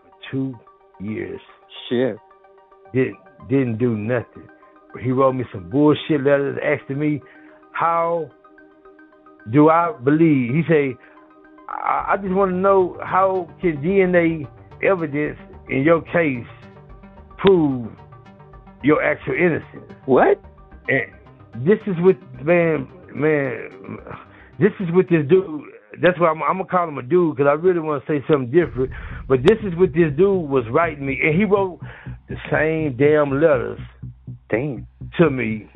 for 0.02 0.12
two 0.32 0.56
years. 1.02 1.42
Shit. 1.90 2.16
Didn't 2.94 3.18
didn't 3.50 3.78
do 3.78 3.98
nothing. 3.98 4.48
He 5.02 5.12
wrote 5.12 5.34
me 5.34 5.46
some 5.52 5.70
bullshit 5.70 6.22
letters 6.22 6.58
asking 6.64 7.00
me 7.00 7.22
how 7.72 8.30
do 9.52 9.70
I 9.70 9.94
believe. 10.04 10.54
He 10.54 10.62
say, 10.70 10.96
I, 11.70 12.14
I 12.14 12.18
just 12.18 12.34
want 12.34 12.52
to 12.52 12.58
know 12.58 12.98
how 13.04 13.50
can 13.62 13.78
DNA 13.78 14.48
evidence 14.84 15.38
in 15.70 15.84
your 15.84 16.02
case 16.02 16.48
prove 17.38 17.92
your 18.84 19.04
actual 19.04 19.34
innocence. 19.34 19.92
What? 20.06 20.42
And 20.88 21.66
this 21.66 21.80
is 21.88 21.96
what 22.00 22.18
man, 22.44 22.88
man, 23.14 23.70
this 24.60 24.72
is 24.80 24.88
what 24.94 25.06
this 25.10 25.28
dude. 25.30 25.62
That's 26.02 26.20
why 26.20 26.30
I'm, 26.30 26.42
I'm 26.42 26.58
gonna 26.58 26.66
call 26.66 26.88
him 26.88 26.98
a 26.98 27.04
dude 27.04 27.38
because 27.38 27.48
I 27.50 27.54
really 27.54 27.80
want 27.80 28.04
to 28.06 28.12
say 28.12 28.24
something 28.30 28.52
different. 28.52 28.92
But 29.28 29.40
this 29.44 29.58
is 29.64 29.78
what 29.78 29.94
this 29.94 30.10
dude 30.18 30.50
was 30.50 30.64
writing 30.72 31.06
me, 31.06 31.20
and 31.24 31.36
he 31.38 31.46
wrote 31.46 31.80
the 32.28 32.36
same 32.52 32.98
damn 32.98 33.32
letters 33.40 33.80
To 35.18 35.30
me. 35.30 35.68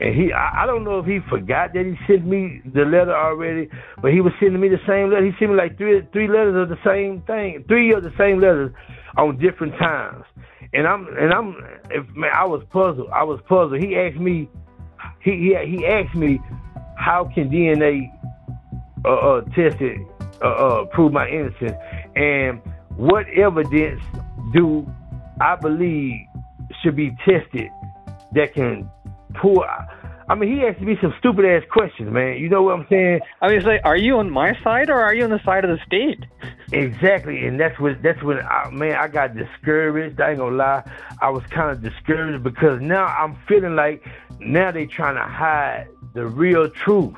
And 0.00 0.14
he, 0.14 0.32
I, 0.32 0.62
I 0.62 0.66
don't 0.66 0.84
know 0.84 1.00
if 1.00 1.06
he 1.06 1.18
forgot 1.28 1.72
that 1.74 1.84
he 1.84 1.94
sent 2.06 2.26
me 2.26 2.62
the 2.64 2.82
letter 2.82 3.14
already, 3.14 3.68
but 4.00 4.12
he 4.12 4.20
was 4.20 4.32
sending 4.40 4.60
me 4.60 4.68
the 4.68 4.80
same 4.86 5.10
letter. 5.10 5.26
He 5.26 5.32
sent 5.38 5.50
me 5.50 5.56
like 5.56 5.76
three, 5.76 6.06
three 6.12 6.28
letters 6.28 6.56
of 6.62 6.68
the 6.68 6.78
same 6.84 7.22
thing, 7.22 7.64
three 7.68 7.92
of 7.92 8.02
the 8.02 8.12
same 8.16 8.40
letters 8.40 8.72
on 9.16 9.38
different 9.38 9.74
times. 9.78 10.24
And 10.72 10.86
I'm, 10.86 11.06
and 11.16 11.32
I'm, 11.32 11.56
if, 11.90 12.06
man, 12.14 12.30
I 12.34 12.46
was 12.46 12.62
puzzled. 12.72 13.08
I 13.12 13.24
was 13.24 13.40
puzzled. 13.48 13.80
He 13.80 13.96
asked 13.96 14.20
me, 14.20 14.48
he, 15.20 15.32
he, 15.32 15.76
he 15.76 15.86
asked 15.86 16.14
me, 16.14 16.40
how 16.96 17.30
can 17.34 17.50
DNA 17.50 18.10
uh, 19.04 19.08
uh, 19.08 19.40
tested 19.54 19.98
uh, 20.42 20.46
uh, 20.46 20.84
prove 20.86 21.12
my 21.12 21.28
innocence, 21.28 21.76
and 22.14 22.60
what 22.96 23.26
evidence 23.30 24.00
do 24.52 24.86
I 25.40 25.56
believe 25.56 26.14
should 26.82 26.96
be 26.96 27.10
tested 27.24 27.68
that 28.32 28.54
can 28.54 28.90
pull? 29.40 29.64
I 30.30 30.34
mean, 30.34 30.54
he 30.54 30.66
asked 30.66 30.80
me 30.82 30.96
some 31.00 31.14
stupid 31.18 31.46
ass 31.46 31.62
questions, 31.70 32.12
man. 32.12 32.36
You 32.36 32.50
know 32.50 32.62
what 32.62 32.78
I'm 32.78 32.86
saying? 32.90 33.20
I 33.40 33.48
mean, 33.48 33.56
it's 33.56 33.66
like, 33.66 33.80
are 33.84 33.96
you 33.96 34.18
on 34.18 34.30
my 34.30 34.52
side 34.62 34.90
or 34.90 35.00
are 35.00 35.14
you 35.14 35.24
on 35.24 35.30
the 35.30 35.42
side 35.42 35.64
of 35.64 35.70
the 35.70 35.82
state? 35.86 36.22
Exactly, 36.70 37.46
and 37.46 37.58
that's 37.58 37.80
what 37.80 38.02
that's 38.02 38.22
when 38.22 38.38
I, 38.40 38.68
man 38.70 38.94
I 38.94 39.08
got 39.08 39.34
discouraged. 39.34 40.20
I 40.20 40.30
ain't 40.30 40.38
gonna 40.38 40.54
lie, 40.54 40.82
I 41.22 41.30
was 41.30 41.42
kind 41.44 41.70
of 41.70 41.82
discouraged 41.82 42.44
because 42.44 42.78
now 42.82 43.06
I'm 43.06 43.38
feeling 43.48 43.74
like 43.74 44.04
now 44.38 44.70
they 44.70 44.84
trying 44.84 45.14
to 45.14 45.22
hide 45.22 45.88
the 46.14 46.26
real 46.26 46.68
truth. 46.68 47.14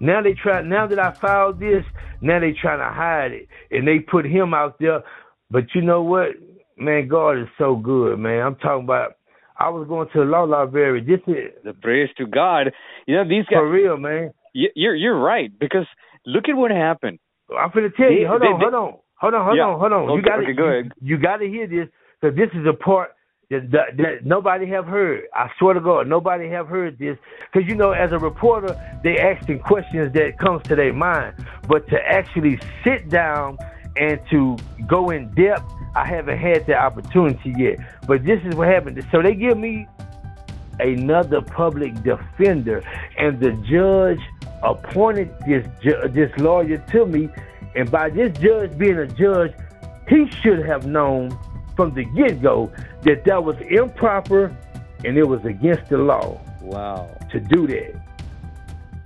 Now 0.00 0.20
they 0.20 0.34
try. 0.34 0.62
Now 0.62 0.88
that 0.88 0.98
I 0.98 1.12
filed 1.12 1.60
this, 1.60 1.84
now 2.20 2.40
they 2.40 2.52
trying 2.52 2.80
to 2.80 2.92
hide 2.92 3.32
it, 3.32 3.48
and 3.70 3.86
they 3.86 4.00
put 4.00 4.24
him 4.24 4.52
out 4.52 4.80
there. 4.80 5.02
But 5.48 5.74
you 5.76 5.82
know 5.82 6.02
what, 6.02 6.30
man? 6.76 7.06
God 7.06 7.38
is 7.38 7.48
so 7.56 7.76
good, 7.76 8.18
man. 8.18 8.44
I'm 8.44 8.56
talking 8.56 8.84
about. 8.84 9.14
I 9.58 9.68
was 9.70 9.88
going 9.88 10.08
to 10.12 10.18
the 10.20 10.24
law 10.24 10.44
library. 10.44 11.00
This 11.00 11.20
is 11.26 11.50
The 11.64 11.72
praise 11.74 12.08
to 12.18 12.26
God. 12.26 12.72
You 13.06 13.16
know, 13.16 13.24
these 13.28 13.44
guys, 13.46 13.58
for 13.58 13.68
real, 13.70 13.96
man. 13.96 14.32
you're, 14.54 14.94
you're 14.94 15.18
right 15.18 15.50
because 15.58 15.86
look 16.26 16.48
at 16.48 16.56
what 16.56 16.70
happened. 16.70 17.18
I'm 17.50 17.70
gonna 17.74 17.88
tell 17.90 18.08
They- 18.08 18.20
you. 18.20 18.28
Hold 18.28 18.42
they- 18.42 18.46
on, 18.46 18.58
they- 18.58 18.64
hold 18.64 18.74
on, 18.74 18.94
hold 19.16 19.34
on, 19.34 19.44
hold 19.44 19.56
Yeah. 19.56 19.64
on, 19.66 19.78
hold 19.80 19.92
on. 19.92 20.02
you 20.04 20.18
Okay, 20.18 20.28
got 20.28 20.38
okay, 20.40 20.52
go 20.52 20.64
ahead. 20.64 20.92
You, 21.00 21.16
you 21.16 21.22
got 21.22 21.38
to 21.38 21.48
hear 21.48 21.66
this 21.66 21.88
because 22.20 22.36
this 22.36 22.50
is 22.54 22.66
a 22.66 22.72
part 22.72 23.10
that, 23.50 23.70
that, 23.70 23.96
that 23.96 24.26
nobody 24.26 24.66
have 24.66 24.86
heard. 24.86 25.22
I 25.34 25.48
swear 25.58 25.72
to 25.74 25.80
God, 25.80 26.06
nobody 26.06 26.48
have 26.50 26.68
heard 26.68 26.98
this 26.98 27.16
because 27.50 27.66
you 27.68 27.74
know, 27.74 27.92
as 27.92 28.12
a 28.12 28.18
reporter, 28.18 28.76
they 29.02 29.18
asking 29.18 29.60
questions 29.60 30.12
that 30.12 30.38
comes 30.38 30.62
to 30.64 30.76
their 30.76 30.92
mind, 30.92 31.34
but 31.66 31.88
to 31.88 31.96
actually 32.06 32.58
sit 32.84 33.08
down 33.08 33.56
and 33.96 34.20
to 34.30 34.56
go 34.86 35.10
in 35.10 35.32
depth, 35.34 35.64
I 35.94 36.04
haven't 36.06 36.38
had 36.38 36.66
that 36.66 36.78
opportunity 36.78 37.54
yet. 37.56 37.78
But 38.06 38.24
this 38.24 38.40
is 38.44 38.54
what 38.54 38.68
happened. 38.68 39.04
So 39.10 39.22
they 39.22 39.34
give 39.34 39.58
me 39.58 39.86
another 40.80 41.40
public 41.40 42.02
defender, 42.02 42.82
and 43.16 43.40
the 43.40 43.52
judge 43.68 44.20
appointed 44.62 45.34
this 45.46 45.66
ju- 45.82 46.08
this 46.08 46.30
lawyer 46.38 46.78
to 46.92 47.06
me. 47.06 47.28
And 47.74 47.90
by 47.90 48.10
this 48.10 48.36
judge 48.38 48.76
being 48.78 48.98
a 48.98 49.06
judge, 49.06 49.52
he 50.08 50.28
should 50.42 50.64
have 50.66 50.86
known 50.86 51.36
from 51.76 51.94
the 51.94 52.04
get 52.04 52.42
go 52.42 52.72
that 53.02 53.24
that 53.24 53.44
was 53.44 53.56
improper 53.68 54.56
and 55.04 55.16
it 55.16 55.22
was 55.22 55.44
against 55.44 55.88
the 55.90 55.98
law 55.98 56.40
Wow. 56.60 57.08
to 57.30 57.38
do 57.38 57.66
that. 57.68 57.94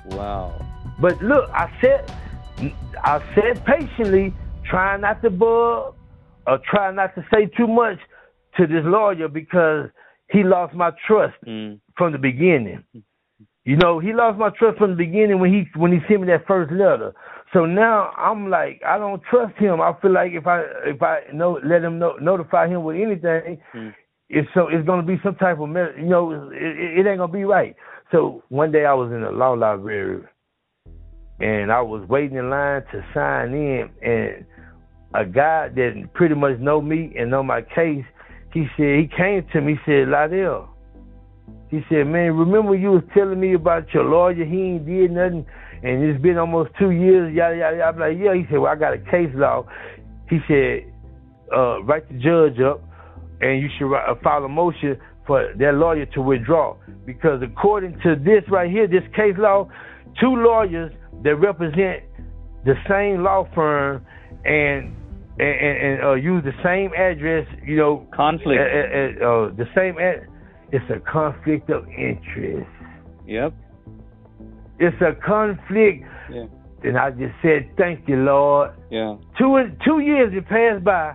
Wow. 0.07 0.55
But 1.01 1.21
look, 1.23 1.51
I 1.53 1.71
said, 1.81 2.11
I 3.03 3.21
said 3.35 3.63
patiently, 3.65 4.33
trying 4.65 5.03
not 5.03 5.21
to 5.23 5.31
bug 5.31 5.95
or 6.47 6.59
try 6.71 6.91
not 6.93 7.15
to 7.15 7.25
say 7.33 7.47
too 7.57 7.67
much 7.67 7.99
to 8.57 8.67
this 8.67 8.85
lawyer 8.85 9.29
because 9.29 9.89
he 10.31 10.43
lost 10.43 10.75
my 10.75 10.91
trust 11.07 11.35
Mm. 11.47 11.81
from 11.97 12.13
the 12.13 12.19
beginning. 12.19 12.85
You 13.65 13.77
know, 13.77 14.01
he 14.01 14.13
lost 14.13 14.39
my 14.39 14.51
trust 14.51 14.79
from 14.79 14.91
the 14.91 14.97
beginning 14.97 15.39
when 15.39 15.53
he 15.53 15.69
when 15.79 15.93
he 15.93 16.01
sent 16.09 16.23
me 16.23 16.27
that 16.29 16.47
first 16.47 16.73
letter. 16.73 17.15
So 17.53 17.65
now 17.67 18.11
I'm 18.17 18.51
like, 18.51 18.83
I 18.85 18.99
don't 18.99 19.23
trust 19.31 19.57
him. 19.57 19.81
I 19.81 19.93
feel 20.01 20.11
like 20.13 20.33
if 20.33 20.47
I 20.47 20.63
if 20.85 21.01
I 21.03 21.21
know 21.33 21.61
let 21.65 21.85
him 21.85 21.99
know 21.99 22.17
notify 22.21 22.67
him 22.67 22.83
with 22.83 22.97
anything, 22.97 23.61
Mm. 23.75 23.95
it's 24.29 24.49
so 24.55 24.69
it's 24.69 24.85
gonna 24.87 25.03
be 25.03 25.21
some 25.23 25.37
type 25.37 25.61
of 25.61 25.69
you 25.69 26.07
know 26.07 26.51
it, 26.51 26.63
it, 26.63 26.99
it 26.99 27.07
ain't 27.07 27.19
gonna 27.19 27.33
be 27.33 27.45
right. 27.45 27.77
So 28.11 28.43
one 28.49 28.73
day 28.73 28.85
I 28.85 28.95
was 28.95 29.13
in 29.13 29.23
the 29.23 29.31
law 29.31 29.53
library, 29.53 30.23
and 31.41 31.71
I 31.71 31.83
was 31.83 32.07
waiting 32.09 32.39
in 32.39 32.51
line 32.51 32.83
to 32.93 33.05
sign 33.15 33.55
in, 33.55 33.89
and 34.03 34.45
a 35.15 35.25
guy 35.25 35.69
that 35.69 36.09
pretty 36.15 36.35
much 36.35 36.59
know 36.59 36.81
me 36.81 37.13
and 37.19 37.31
know 37.31 37.43
my 37.43 37.63
case, 37.63 38.05
he 38.53 38.67
said 38.77 38.99
he 38.99 39.09
came 39.15 39.47
to 39.53 39.61
me, 39.61 39.75
he 39.75 39.79
said, 39.85 40.09
Lydell, 40.09 40.69
he 41.71 41.81
said, 41.89 42.07
man, 42.07 42.37
remember 42.37 42.75
you 42.75 42.91
was 42.91 43.03
telling 43.15 43.41
me 43.41 43.55
about 43.55 43.93
your 43.95 44.05
lawyer, 44.05 44.45
he 44.45 44.61
ain't 44.61 44.87
did 44.87 45.11
nothing, 45.11 45.47
and 45.83 46.05
it's 46.05 46.21
been 46.23 46.37
almost 46.37 46.71
two 46.79 46.91
years, 46.91 47.35
yada 47.35 47.57
yada. 47.57 47.77
yada. 47.79 47.93
I'm 47.93 47.99
like, 47.99 48.17
yeah. 48.23 48.35
He 48.35 48.45
said, 48.51 48.59
well, 48.59 48.71
I 48.71 48.77
got 48.77 48.93
a 48.93 48.99
case 48.99 49.33
law. 49.35 49.67
He 50.29 50.39
said, 50.47 50.93
uh, 51.55 51.83
write 51.83 52.09
the 52.09 52.19
judge 52.19 52.61
up, 52.61 52.83
and 53.41 53.61
you 53.61 53.69
should 53.79 53.87
write, 53.87 54.09
uh, 54.09 54.15
file 54.23 54.45
a 54.45 54.49
motion 54.49 54.99
for 55.27 55.53
that 55.59 55.75
lawyer 55.75 56.07
to 56.07 56.21
withdraw 56.21 56.77
because 57.07 57.41
according 57.43 57.99
to 58.03 58.17
this 58.17 58.43
right 58.51 58.71
here, 58.71 58.87
this 58.87 59.05
case 59.15 59.35
law, 59.39 59.69
two 60.21 60.35
lawyers 60.35 60.93
that 61.23 61.37
represent 61.37 62.03
the 62.65 62.75
same 62.89 63.23
law 63.23 63.49
firm 63.55 64.05
and 64.45 64.95
and, 65.39 65.49
and, 65.49 65.79
and 65.79 66.05
uh, 66.05 66.15
use 66.15 66.45
the 66.45 66.53
same 66.63 66.93
address, 66.95 67.47
you 67.65 67.77
know, 67.77 68.07
Conflict. 68.15 68.61
uh, 68.61 68.65
uh, 68.65 69.29
uh, 69.29 69.55
the 69.55 69.67
same. 69.75 69.99
Ad- 69.99 70.29
it's 70.73 70.85
a 70.91 71.01
conflict 71.01 71.71
of 71.71 71.87
interest. 71.89 72.69
Yep. 73.27 73.53
It's 74.79 74.97
a 75.03 75.15
conflict. 75.25 76.05
Yeah. 76.31 76.45
And 76.85 76.99
I 76.99 77.11
just 77.11 77.35
said, 77.43 77.71
thank 77.77 78.09
you, 78.09 78.17
Lord. 78.17 78.73
Yeah. 78.91 79.17
Two 79.39 79.59
two 79.85 80.01
years 80.01 80.35
had 80.35 80.47
passed 80.47 80.85
by. 80.85 81.15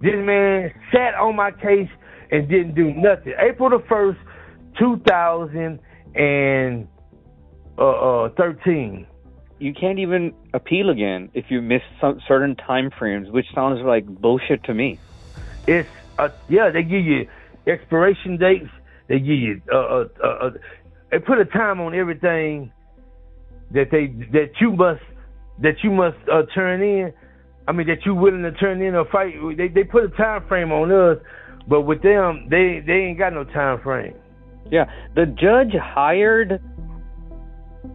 This 0.00 0.14
man 0.14 0.70
sat 0.92 1.14
on 1.14 1.36
my 1.36 1.50
case 1.50 1.88
and 2.30 2.48
didn't 2.48 2.74
do 2.74 2.92
nothing. 2.94 3.32
April 3.40 3.70
the 3.70 3.82
first, 3.88 4.18
two 4.78 5.00
thousand 5.08 5.80
and 6.14 6.86
uh, 7.78 7.84
uh, 7.84 8.28
thirteen. 8.36 9.06
You 9.58 9.72
can't 9.72 9.98
even 9.98 10.34
appeal 10.58 10.90
again 10.90 11.30
if 11.34 11.46
you 11.50 11.62
miss 11.62 11.82
some 12.00 12.20
certain 12.26 12.56
time 12.56 12.90
frames, 12.90 13.30
which 13.30 13.46
sounds 13.54 13.80
like 13.80 14.04
bullshit 14.06 14.64
to 14.64 14.74
me. 14.74 14.98
It's 15.66 15.88
uh, 16.18 16.30
yeah, 16.48 16.70
they 16.70 16.82
give 16.82 17.04
you 17.04 17.28
expiration 17.66 18.36
dates. 18.36 18.70
They 19.06 19.18
give 19.20 19.38
you 19.46 19.62
uh, 19.72 19.76
uh, 19.76 20.08
uh, 20.22 20.26
uh, 20.26 20.50
they 21.10 21.18
put 21.20 21.38
a 21.38 21.44
time 21.44 21.80
on 21.80 21.94
everything 21.94 22.72
that 23.70 23.90
they 23.90 24.06
that 24.32 24.52
you 24.60 24.72
must 24.72 25.02
that 25.60 25.76
you 25.82 25.90
must 25.90 26.18
uh, 26.30 26.42
turn 26.54 26.82
in. 26.82 27.12
I 27.66 27.72
mean 27.72 27.86
that 27.86 28.04
you 28.04 28.14
willing 28.14 28.42
to 28.42 28.52
turn 28.52 28.82
in 28.82 28.94
or 28.94 29.04
fight. 29.06 29.34
They 29.56 29.68
they 29.68 29.84
put 29.84 30.04
a 30.04 30.08
time 30.08 30.46
frame 30.48 30.72
on 30.72 30.90
us, 30.90 31.18
but 31.68 31.82
with 31.82 32.02
them 32.02 32.48
they 32.50 32.82
they 32.84 33.04
ain't 33.08 33.18
got 33.18 33.32
no 33.32 33.44
time 33.44 33.80
frame. 33.80 34.14
Yeah. 34.70 34.90
The 35.14 35.26
judge 35.26 35.74
hired 35.80 36.60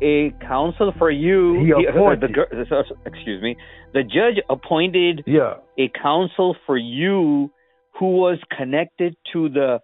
a 0.02 0.32
counsel 0.46 0.94
for 0.98 1.10
you. 1.12 1.64
He 1.66 1.72
appointed. 1.88 2.32
the, 2.34 2.56
the, 2.56 2.66
the- 2.66 3.10
excuse 3.10 3.42
me. 3.42 3.56
The 3.94 4.04
judge 4.04 4.42
appointed 4.50 5.24
Yeah, 5.28 5.56
a 5.78 5.90
counsel 6.02 6.56
for 6.66 6.78
you 6.78 7.52
who 8.00 8.18
was 8.18 8.40
connected 8.58 9.16
to 9.34 9.50
the 9.50 9.80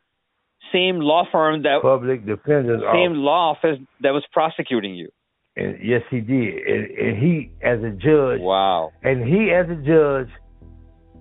same 0.73 0.99
law 0.99 1.23
firm 1.31 1.63
that 1.63 1.79
public 1.81 2.25
defender's 2.25 2.81
same 2.93 3.11
office. 3.11 3.17
law 3.17 3.51
office 3.51 3.77
that 4.01 4.11
was 4.11 4.23
prosecuting 4.33 4.95
you. 4.95 5.09
And 5.55 5.77
yes, 5.83 6.01
he 6.09 6.19
did. 6.21 6.53
And, 6.67 6.91
and 6.97 7.17
he, 7.17 7.51
as 7.63 7.79
a 7.83 7.89
judge, 7.91 8.39
Wow. 8.41 8.91
and 9.03 9.23
he, 9.23 9.51
as 9.51 9.65
a 9.69 9.75
judge, 9.75 10.29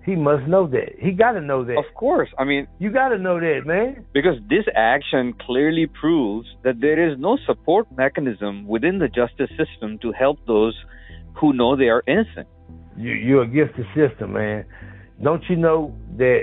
he 0.09 0.15
must 0.15 0.47
know 0.47 0.65
that. 0.67 0.89
He 0.99 1.11
got 1.11 1.33
to 1.33 1.41
know 1.41 1.63
that. 1.65 1.77
Of 1.77 1.93
course. 1.93 2.29
I 2.37 2.43
mean, 2.43 2.67
You 2.79 2.89
got 2.91 3.09
to 3.09 3.17
know 3.17 3.39
that, 3.39 3.61
man. 3.65 4.05
because 4.13 4.37
this 4.49 4.65
action 4.75 5.33
clearly 5.45 5.85
proves 6.01 6.47
that 6.63 6.81
there 6.81 6.99
is 7.09 7.17
no 7.19 7.37
support 7.45 7.85
mechanism 7.95 8.67
within 8.67 8.97
the 8.99 9.07
justice 9.07 9.51
system 9.61 9.99
to 10.03 10.11
help 10.11 10.37
those 10.47 10.75
who 11.39 11.53
know 11.53 11.75
they 11.75 11.89
are 11.89 12.03
innocent. 12.07 12.47
You, 12.97 13.11
you're 13.11 13.43
against 13.43 13.75
the 13.77 13.85
system, 13.95 14.33
man. 14.33 14.65
Don't 15.23 15.43
you 15.49 15.55
know 15.55 15.95
that 16.17 16.41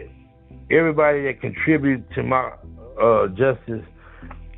everybody 0.70 1.22
that 1.24 1.40
contributes 1.40 2.04
to 2.14 2.22
my 2.22 2.52
uh, 3.02 3.26
justice, 3.28 3.84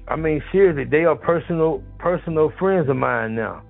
I 0.06 0.16
mean, 0.16 0.42
seriously, 0.52 0.84
they 0.84 1.04
are 1.04 1.16
personal, 1.16 1.82
personal 1.98 2.52
friends 2.58 2.88
of 2.88 2.96
mine 2.96 3.34
now. 3.34 3.62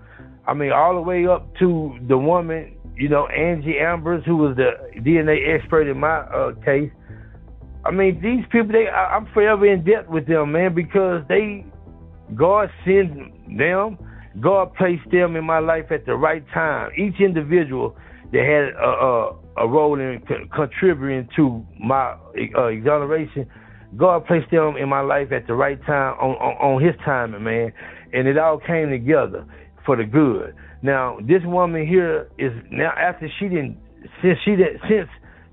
I 0.47 0.55
mean, 0.55 0.72
all 0.72 0.95
the 0.95 1.03
way 1.03 1.26
up 1.26 1.55
to 1.59 1.99
the 2.09 2.16
woman, 2.16 2.74
you 2.99 3.09
know, 3.09 3.26
Angie 3.28 3.78
Ambers, 3.78 4.24
who 4.26 4.36
was 4.36 4.57
the 4.57 4.72
DNA 5.01 5.55
expert 5.55 5.88
in 5.88 5.99
my 5.99 6.18
uh, 6.18 6.53
case. 6.64 6.90
I 7.84 7.92
mean, 7.92 8.20
these 8.20 8.44
people, 8.51 8.72
they, 8.72 8.88
I, 8.88 9.16
I'm 9.16 9.26
forever 9.32 9.66
in 9.66 9.84
debt 9.84 10.11
with 10.11 10.26
them, 10.26 10.53
man, 10.53 10.74
because 10.74 11.22
they, 11.28 11.64
God 12.34 12.68
sends 12.84 13.16
them, 13.46 13.99
God 14.40 14.74
placed 14.74 15.09
them 15.12 15.36
in 15.36 15.44
my 15.44 15.61
life 15.61 15.86
at 15.90 16.07
the 16.07 16.14
right 16.16 16.44
time. 16.53 16.90
Each 16.99 17.20
individual 17.20 17.96
that 18.32 18.40
had 18.40 18.74
a, 18.82 18.88
a, 18.88 19.64
a 19.64 19.68
role 19.68 19.99
in 19.99 20.20
co- 20.26 20.46
contributing 20.55 21.28
to 21.36 21.64
my 21.80 22.16
uh, 22.57 22.66
exoneration, 22.66 23.46
God 23.96 24.26
placed 24.26 24.51
them 24.51 24.76
in 24.76 24.88
my 24.88 25.01
life 25.01 25.30
at 25.30 25.46
the 25.46 25.55
right 25.55 25.80
time 25.86 26.14
on, 26.20 26.32
on, 26.36 26.74
on 26.76 26.84
His 26.84 26.94
timing, 27.05 27.44
man, 27.44 27.72
and 28.12 28.26
it 28.26 28.36
all 28.36 28.59
came 28.59 28.90
together 28.90 29.46
for 29.86 29.96
the 29.96 30.05
good. 30.05 30.55
Now, 30.82 31.18
this 31.20 31.42
woman 31.44 31.86
here 31.86 32.28
is 32.38 32.52
now 32.70 32.90
after 32.96 33.28
she 33.38 33.48
didn't 33.48 33.78
since 34.22 34.38
she 34.44 34.54
did 34.56 34.80
since 34.88 35.08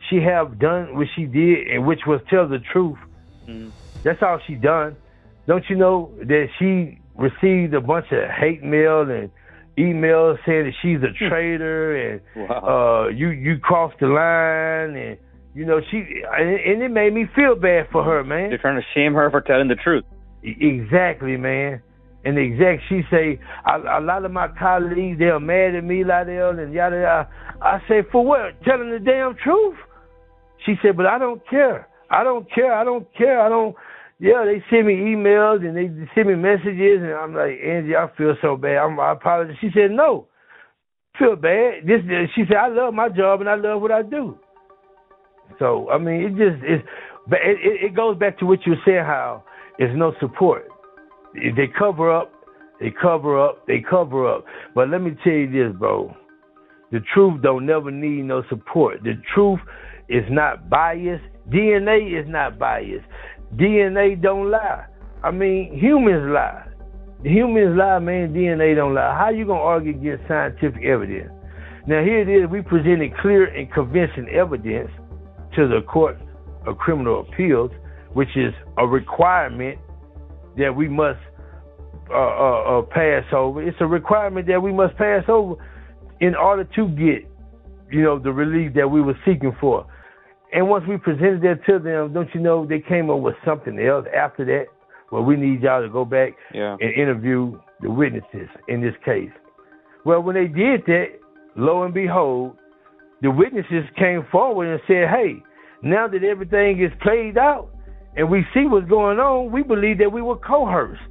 she 0.09 0.17
have 0.17 0.59
done 0.59 0.95
what 0.95 1.07
she 1.15 1.25
did 1.25 1.67
and 1.67 1.85
which 1.85 2.01
was 2.05 2.21
tell 2.29 2.47
the 2.47 2.59
truth. 2.59 2.97
Mm. 3.47 3.71
That's 4.03 4.21
all 4.21 4.39
she 4.45 4.53
done. 4.55 4.95
Don't 5.47 5.63
you 5.69 5.75
know 5.75 6.11
that 6.19 6.47
she 6.59 6.99
received 7.15 7.73
a 7.73 7.81
bunch 7.81 8.07
of 8.11 8.29
hate 8.29 8.63
mail 8.63 9.01
and 9.09 9.31
emails 9.77 10.37
saying 10.45 10.65
that 10.65 10.73
she's 10.81 10.99
a 11.03 11.11
traitor 11.29 11.95
and 11.95 12.21
Wow. 12.49 13.05
uh 13.05 13.07
you 13.09 13.29
you 13.29 13.57
crossed 13.57 13.99
the 13.99 14.07
line 14.07 14.95
and 14.95 15.17
you 15.53 15.65
know 15.65 15.81
she 15.91 15.97
and, 16.37 16.81
it 16.83 16.91
made 16.91 17.13
me 17.13 17.25
feel 17.35 17.55
bad 17.55 17.87
for 17.91 18.03
her, 18.03 18.23
man. 18.23 18.49
They're 18.49 18.57
trying 18.57 18.79
to 18.79 18.87
shame 18.93 19.13
her 19.13 19.29
for 19.31 19.41
telling 19.41 19.69
the 19.69 19.75
truth. 19.75 20.03
Exactly, 20.43 21.37
man. 21.37 21.81
And 22.25 22.35
the 22.35 22.41
exact 22.41 22.83
she 22.89 23.01
say 23.11 23.39
a, 23.65 23.99
a 23.99 24.01
lot 24.01 24.25
of 24.25 24.31
my 24.31 24.47
colleagues 24.59 25.19
they're 25.19 25.39
mad 25.39 25.75
at 25.75 25.83
me, 25.83 26.03
Lydell, 26.03 26.59
and 26.61 26.73
yada 26.73 26.95
yada. 26.95 27.29
I 27.61 27.79
say 27.87 28.01
for 28.11 28.25
what? 28.25 28.61
Telling 28.63 28.89
the 28.89 28.99
damn 28.99 29.35
truth. 29.35 29.77
She 30.65 30.75
said, 30.81 30.97
but 30.97 31.05
I 31.05 31.19
don't 31.19 31.47
care. 31.47 31.87
I 32.09 32.23
don't 32.23 32.51
care. 32.51 32.73
I 32.73 32.83
don't 32.83 33.07
care. 33.15 33.39
I 33.39 33.49
don't. 33.49 33.75
Yeah, 34.19 34.43
they 34.45 34.63
send 34.69 34.87
me 34.87 34.95
emails 34.95 35.65
and 35.65 35.75
they 35.75 35.91
send 36.15 36.29
me 36.29 36.35
messages, 36.35 37.01
and 37.03 37.13
I'm 37.13 37.35
like, 37.35 37.59
Angie, 37.63 37.95
I 37.95 38.07
feel 38.17 38.33
so 38.41 38.55
bad. 38.55 38.77
I'm, 38.77 38.99
I 38.99 39.11
apologize. 39.11 39.57
She 39.59 39.69
said, 39.73 39.91
no, 39.91 40.27
feel 41.19 41.35
bad. 41.35 41.85
This, 41.85 42.01
she 42.33 42.43
said, 42.47 42.57
I 42.57 42.69
love 42.69 42.93
my 42.93 43.09
job 43.09 43.41
and 43.41 43.49
I 43.49 43.55
love 43.55 43.81
what 43.81 43.91
I 43.91 44.01
do. 44.01 44.39
So 45.59 45.89
I 45.89 45.97
mean, 45.97 46.21
it 46.21 46.29
just 46.31 46.63
it's, 46.63 46.83
but 47.27 47.39
it, 47.43 47.57
it, 47.85 47.95
goes 47.95 48.17
back 48.17 48.37
to 48.39 48.45
what 48.45 48.65
you 48.65 48.73
saying, 48.85 49.05
how 49.05 49.43
there's 49.77 49.97
no 49.97 50.13
support. 50.19 50.67
They 51.35 51.67
cover 51.77 52.11
up, 52.15 52.31
they 52.79 52.91
cover 52.91 53.43
up, 53.43 53.65
they 53.67 53.83
cover 53.87 54.27
up. 54.33 54.45
But 54.73 54.89
let 54.89 55.01
me 55.01 55.11
tell 55.23 55.33
you 55.33 55.51
this, 55.51 55.77
bro. 55.77 56.15
The 56.91 56.99
truth 57.13 57.41
don't 57.41 57.65
never 57.65 57.91
need 57.91 58.23
no 58.23 58.43
support. 58.49 59.03
The 59.03 59.13
truth 59.33 59.59
is 60.07 60.23
not 60.29 60.69
biased. 60.69 61.23
DNA 61.49 62.19
is 62.19 62.25
not 62.27 62.57
biased. 62.57 63.05
DNA 63.55 64.21
don't 64.21 64.49
lie. 64.49 64.85
I 65.23 65.31
mean, 65.31 65.77
humans 65.77 66.31
lie. 66.31 66.67
Humans 67.23 67.77
lie, 67.77 67.99
man. 67.99 68.33
DNA 68.33 68.75
don't 68.75 68.93
lie. 68.93 69.17
How 69.17 69.29
you 69.29 69.45
gonna 69.45 69.59
argue 69.59 69.97
against 69.97 70.27
scientific 70.27 70.83
evidence? 70.83 71.31
Now 71.87 72.03
here 72.03 72.21
it 72.21 72.29
is. 72.29 72.49
We 72.49 72.61
presented 72.61 73.15
clear 73.17 73.45
and 73.45 73.71
convincing 73.73 74.27
evidence 74.29 74.89
to 75.55 75.67
the 75.67 75.81
Court 75.87 76.17
of 76.67 76.77
Criminal 76.77 77.21
Appeals, 77.21 77.71
which 78.13 78.29
is 78.35 78.53
a 78.77 78.87
requirement 78.87 79.79
that 80.57 80.75
we 80.75 80.87
must 80.87 81.19
uh, 82.09 82.13
uh, 82.13 82.79
uh, 82.79 82.81
pass 82.83 83.23
over. 83.33 83.61
It's 83.67 83.77
a 83.79 83.85
requirement 83.85 84.47
that 84.47 84.61
we 84.61 84.71
must 84.71 84.95
pass 84.97 85.23
over 85.27 85.55
in 86.21 86.35
order 86.35 86.63
to 86.75 86.87
get, 86.89 87.29
you 87.91 88.01
know, 88.03 88.19
the 88.19 88.31
relief 88.31 88.73
that 88.75 88.89
we 88.89 89.01
were 89.01 89.17
seeking 89.25 89.55
for. 89.59 89.85
And 90.53 90.69
once 90.69 90.85
we 90.87 90.97
presented 90.97 91.41
that 91.41 91.65
to 91.67 91.79
them, 91.79 92.13
don't 92.13 92.29
you 92.33 92.39
know, 92.39 92.65
they 92.65 92.79
came 92.79 93.09
up 93.09 93.19
with 93.19 93.35
something 93.43 93.77
else 93.79 94.05
after 94.15 94.45
that. 94.45 94.65
Well, 95.11 95.23
we 95.23 95.35
need 95.35 95.61
y'all 95.61 95.81
to 95.81 95.89
go 95.89 96.05
back 96.05 96.33
Yeah. 96.53 96.77
and 96.79 96.93
interview 96.93 97.59
the 97.81 97.89
witnesses 97.91 98.49
in 98.67 98.81
this 98.81 98.95
case. 99.03 99.31
Well, 100.05 100.21
when 100.21 100.35
they 100.35 100.47
did 100.47 100.85
that, 100.85 101.07
lo 101.55 101.83
and 101.83 101.93
behold, 101.93 102.55
the 103.21 103.31
witnesses 103.31 103.85
came 103.97 104.25
forward 104.31 104.67
and 104.71 104.79
said, 104.87 105.09
hey, 105.09 105.41
now 105.81 106.07
that 106.07 106.23
everything 106.23 106.81
is 106.81 106.91
played 107.01 107.37
out 107.37 107.69
and 108.17 108.29
we 108.29 108.45
see 108.53 108.65
what's 108.65 108.87
going 108.87 109.19
on, 109.19 109.51
we 109.51 109.63
believe 109.63 109.97
that 109.99 110.11
we 110.11 110.21
were 110.21 110.37
coerced. 110.37 111.01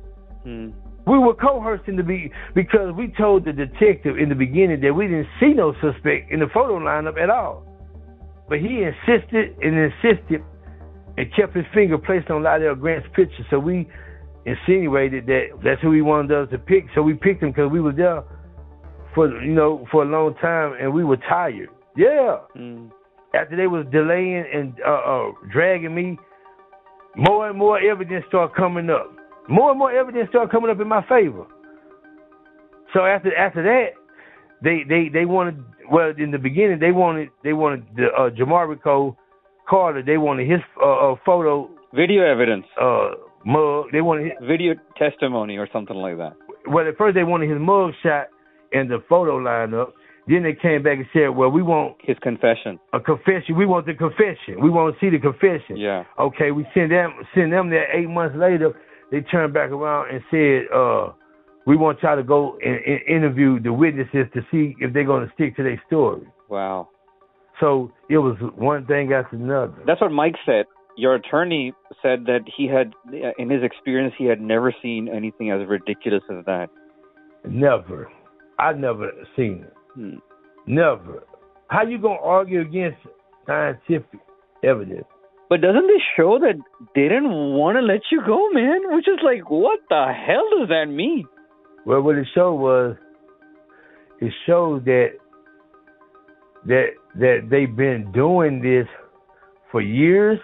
Hmm. 0.42 0.70
We 1.06 1.18
were 1.18 1.34
coerced 1.34 1.86
in 1.86 1.96
the 1.96 2.02
be 2.02 2.32
because 2.54 2.94
we 2.96 3.12
told 3.18 3.44
the 3.44 3.52
detective 3.52 4.16
in 4.18 4.30
the 4.30 4.34
beginning 4.34 4.80
that 4.80 4.94
we 4.94 5.06
didn't 5.06 5.28
see 5.38 5.52
no 5.52 5.74
suspect 5.74 6.32
in 6.32 6.40
the 6.40 6.46
photo 6.52 6.78
lineup 6.78 7.20
at 7.20 7.28
all. 7.28 7.66
But 8.48 8.58
he 8.58 8.84
insisted 8.84 9.56
and 9.60 9.92
insisted 9.92 10.42
and 11.16 11.26
kept 11.36 11.54
his 11.54 11.66
finger 11.74 11.98
placed 11.98 12.30
on 12.30 12.42
Lydell 12.42 12.80
Grant's 12.80 13.06
picture. 13.14 13.44
So 13.50 13.58
we 13.58 13.86
insinuated 14.46 15.26
that 15.26 15.60
that's 15.62 15.80
who 15.82 15.92
he 15.92 16.00
wanted 16.00 16.32
us 16.32 16.48
to 16.52 16.58
pick. 16.58 16.86
So 16.94 17.02
we 17.02 17.14
picked 17.14 17.42
him 17.42 17.50
because 17.50 17.70
we 17.70 17.80
were 17.80 17.92
there 17.92 18.22
for 19.14 19.28
you 19.42 19.52
know 19.52 19.86
for 19.92 20.04
a 20.04 20.06
long 20.06 20.34
time 20.40 20.74
and 20.80 20.92
we 20.92 21.04
were 21.04 21.18
tired. 21.28 21.68
Yeah. 21.96 22.38
Mm. 22.56 22.90
After 23.34 23.56
they 23.56 23.66
was 23.66 23.84
delaying 23.92 24.44
and 24.52 24.74
uh, 24.86 24.90
uh, 24.90 25.30
dragging 25.52 25.94
me, 25.94 26.18
more 27.16 27.48
and 27.48 27.58
more 27.58 27.78
evidence 27.78 28.24
started 28.28 28.54
coming 28.54 28.90
up. 28.90 29.14
More 29.48 29.70
and 29.70 29.78
more 29.78 29.92
evidence 29.92 30.28
started 30.30 30.50
coming 30.50 30.70
up 30.70 30.80
in 30.80 30.88
my 30.88 31.02
favor. 31.06 31.46
So 32.92 33.04
after 33.04 33.34
after 33.36 33.62
that, 33.62 33.88
they 34.62 34.82
they 34.88 35.08
they 35.12 35.24
wanted 35.24 35.62
well 35.90 36.12
in 36.16 36.30
the 36.30 36.38
beginning 36.38 36.78
they 36.80 36.90
wanted 36.90 37.28
they 37.44 37.52
wanted 37.52 37.84
the 37.96 38.06
uh, 38.06 38.30
Jermarico 38.30 39.16
Carter 39.68 40.02
they 40.02 40.16
wanted 40.16 40.50
his 40.50 40.60
uh, 40.82 41.12
uh, 41.12 41.16
photo 41.24 41.68
video 41.94 42.24
evidence 42.24 42.64
uh 42.80 43.10
mug 43.44 43.86
they 43.92 44.00
wanted 44.00 44.24
his, 44.24 44.48
video 44.48 44.74
testimony 44.96 45.58
or 45.58 45.68
something 45.72 45.96
like 45.96 46.16
that. 46.16 46.32
Well, 46.66 46.88
at 46.88 46.96
first 46.96 47.14
they 47.14 47.24
wanted 47.24 47.50
his 47.50 47.58
mug 47.60 47.92
shot 48.02 48.28
and 48.72 48.90
the 48.90 49.02
photo 49.08 49.38
lineup. 49.38 49.92
Then 50.26 50.42
they 50.42 50.54
came 50.54 50.82
back 50.82 50.98
and 50.98 51.06
said, 51.12 51.28
"Well, 51.28 51.50
we 51.50 51.62
want 51.62 51.96
his 52.00 52.16
confession, 52.22 52.80
a 52.92 53.00
confession. 53.00 53.56
We 53.56 53.66
want 53.66 53.86
the 53.86 53.94
confession. 53.94 54.60
We 54.60 54.70
want 54.70 54.94
to 54.94 55.00
see 55.00 55.10
the 55.10 55.18
confession." 55.18 55.76
Yeah. 55.76 56.04
Okay, 56.18 56.50
we 56.50 56.66
send 56.72 56.92
them 56.92 57.12
send 57.34 57.52
them 57.52 57.68
there. 57.70 57.90
Eight 57.94 58.08
months 58.08 58.36
later, 58.36 58.72
they 59.10 59.20
turned 59.20 59.52
back 59.52 59.70
around 59.70 60.14
and 60.14 60.22
said, 60.30 60.72
"Uh, 60.74 61.12
we 61.66 61.76
want 61.76 62.02
y'all 62.02 62.16
to 62.16 62.22
go 62.22 62.56
and, 62.64 62.76
and 62.86 63.00
interview 63.06 63.60
the 63.60 63.72
witnesses 63.72 64.26
to 64.32 64.40
see 64.50 64.74
if 64.80 64.94
they're 64.94 65.04
going 65.04 65.26
to 65.26 65.32
stick 65.34 65.56
to 65.56 65.62
their 65.62 65.82
story." 65.86 66.26
Wow. 66.48 66.88
So 67.60 67.92
it 68.08 68.18
was 68.18 68.36
one 68.56 68.86
thing 68.86 69.12
after 69.12 69.36
another. 69.36 69.74
That's 69.86 70.00
what 70.00 70.10
Mike 70.10 70.36
said. 70.44 70.64
Your 70.96 71.16
attorney 71.16 71.72
said 72.02 72.26
that 72.26 72.40
he 72.56 72.66
had, 72.66 72.94
in 73.38 73.50
his 73.50 73.62
experience, 73.62 74.14
he 74.16 74.26
had 74.26 74.40
never 74.40 74.72
seen 74.80 75.08
anything 75.08 75.50
as 75.50 75.66
ridiculous 75.68 76.22
as 76.30 76.44
that. 76.46 76.68
Never. 77.44 78.08
I've 78.58 78.78
never 78.78 79.10
seen 79.36 79.64
it. 79.66 79.74
Hmm. 79.94 80.16
Never. 80.66 81.24
How 81.68 81.82
you 81.82 81.98
gonna 81.98 82.20
argue 82.20 82.60
against 82.60 82.98
scientific 83.46 84.20
evidence? 84.62 85.06
But 85.48 85.60
doesn't 85.60 85.86
this 85.86 86.02
show 86.16 86.38
that 86.40 86.54
they 86.94 87.02
didn't 87.02 87.30
want 87.30 87.76
to 87.76 87.82
let 87.82 88.00
you 88.10 88.22
go, 88.26 88.50
man? 88.50 88.94
Which 88.94 89.06
is 89.06 89.18
like, 89.22 89.50
what 89.50 89.80
the 89.88 90.12
hell 90.26 90.58
does 90.58 90.68
that 90.68 90.86
mean? 90.86 91.26
Well, 91.84 92.00
what 92.00 92.16
it 92.16 92.26
showed 92.34 92.54
was, 92.54 92.96
it 94.20 94.32
showed 94.46 94.84
that 94.86 95.10
that 96.66 96.86
that 97.16 97.48
they've 97.50 97.76
been 97.76 98.10
doing 98.12 98.62
this 98.62 98.86
for 99.70 99.80
years, 99.80 100.38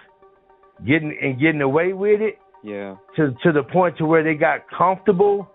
getting 0.85 1.17
and 1.21 1.39
getting 1.39 1.61
away 1.61 1.93
with 1.93 2.21
it. 2.21 2.37
Yeah. 2.63 2.95
To 3.15 3.31
to 3.43 3.51
the 3.51 3.63
point 3.63 3.97
to 3.97 4.05
where 4.05 4.23
they 4.23 4.35
got 4.35 4.69
comfortable 4.69 5.49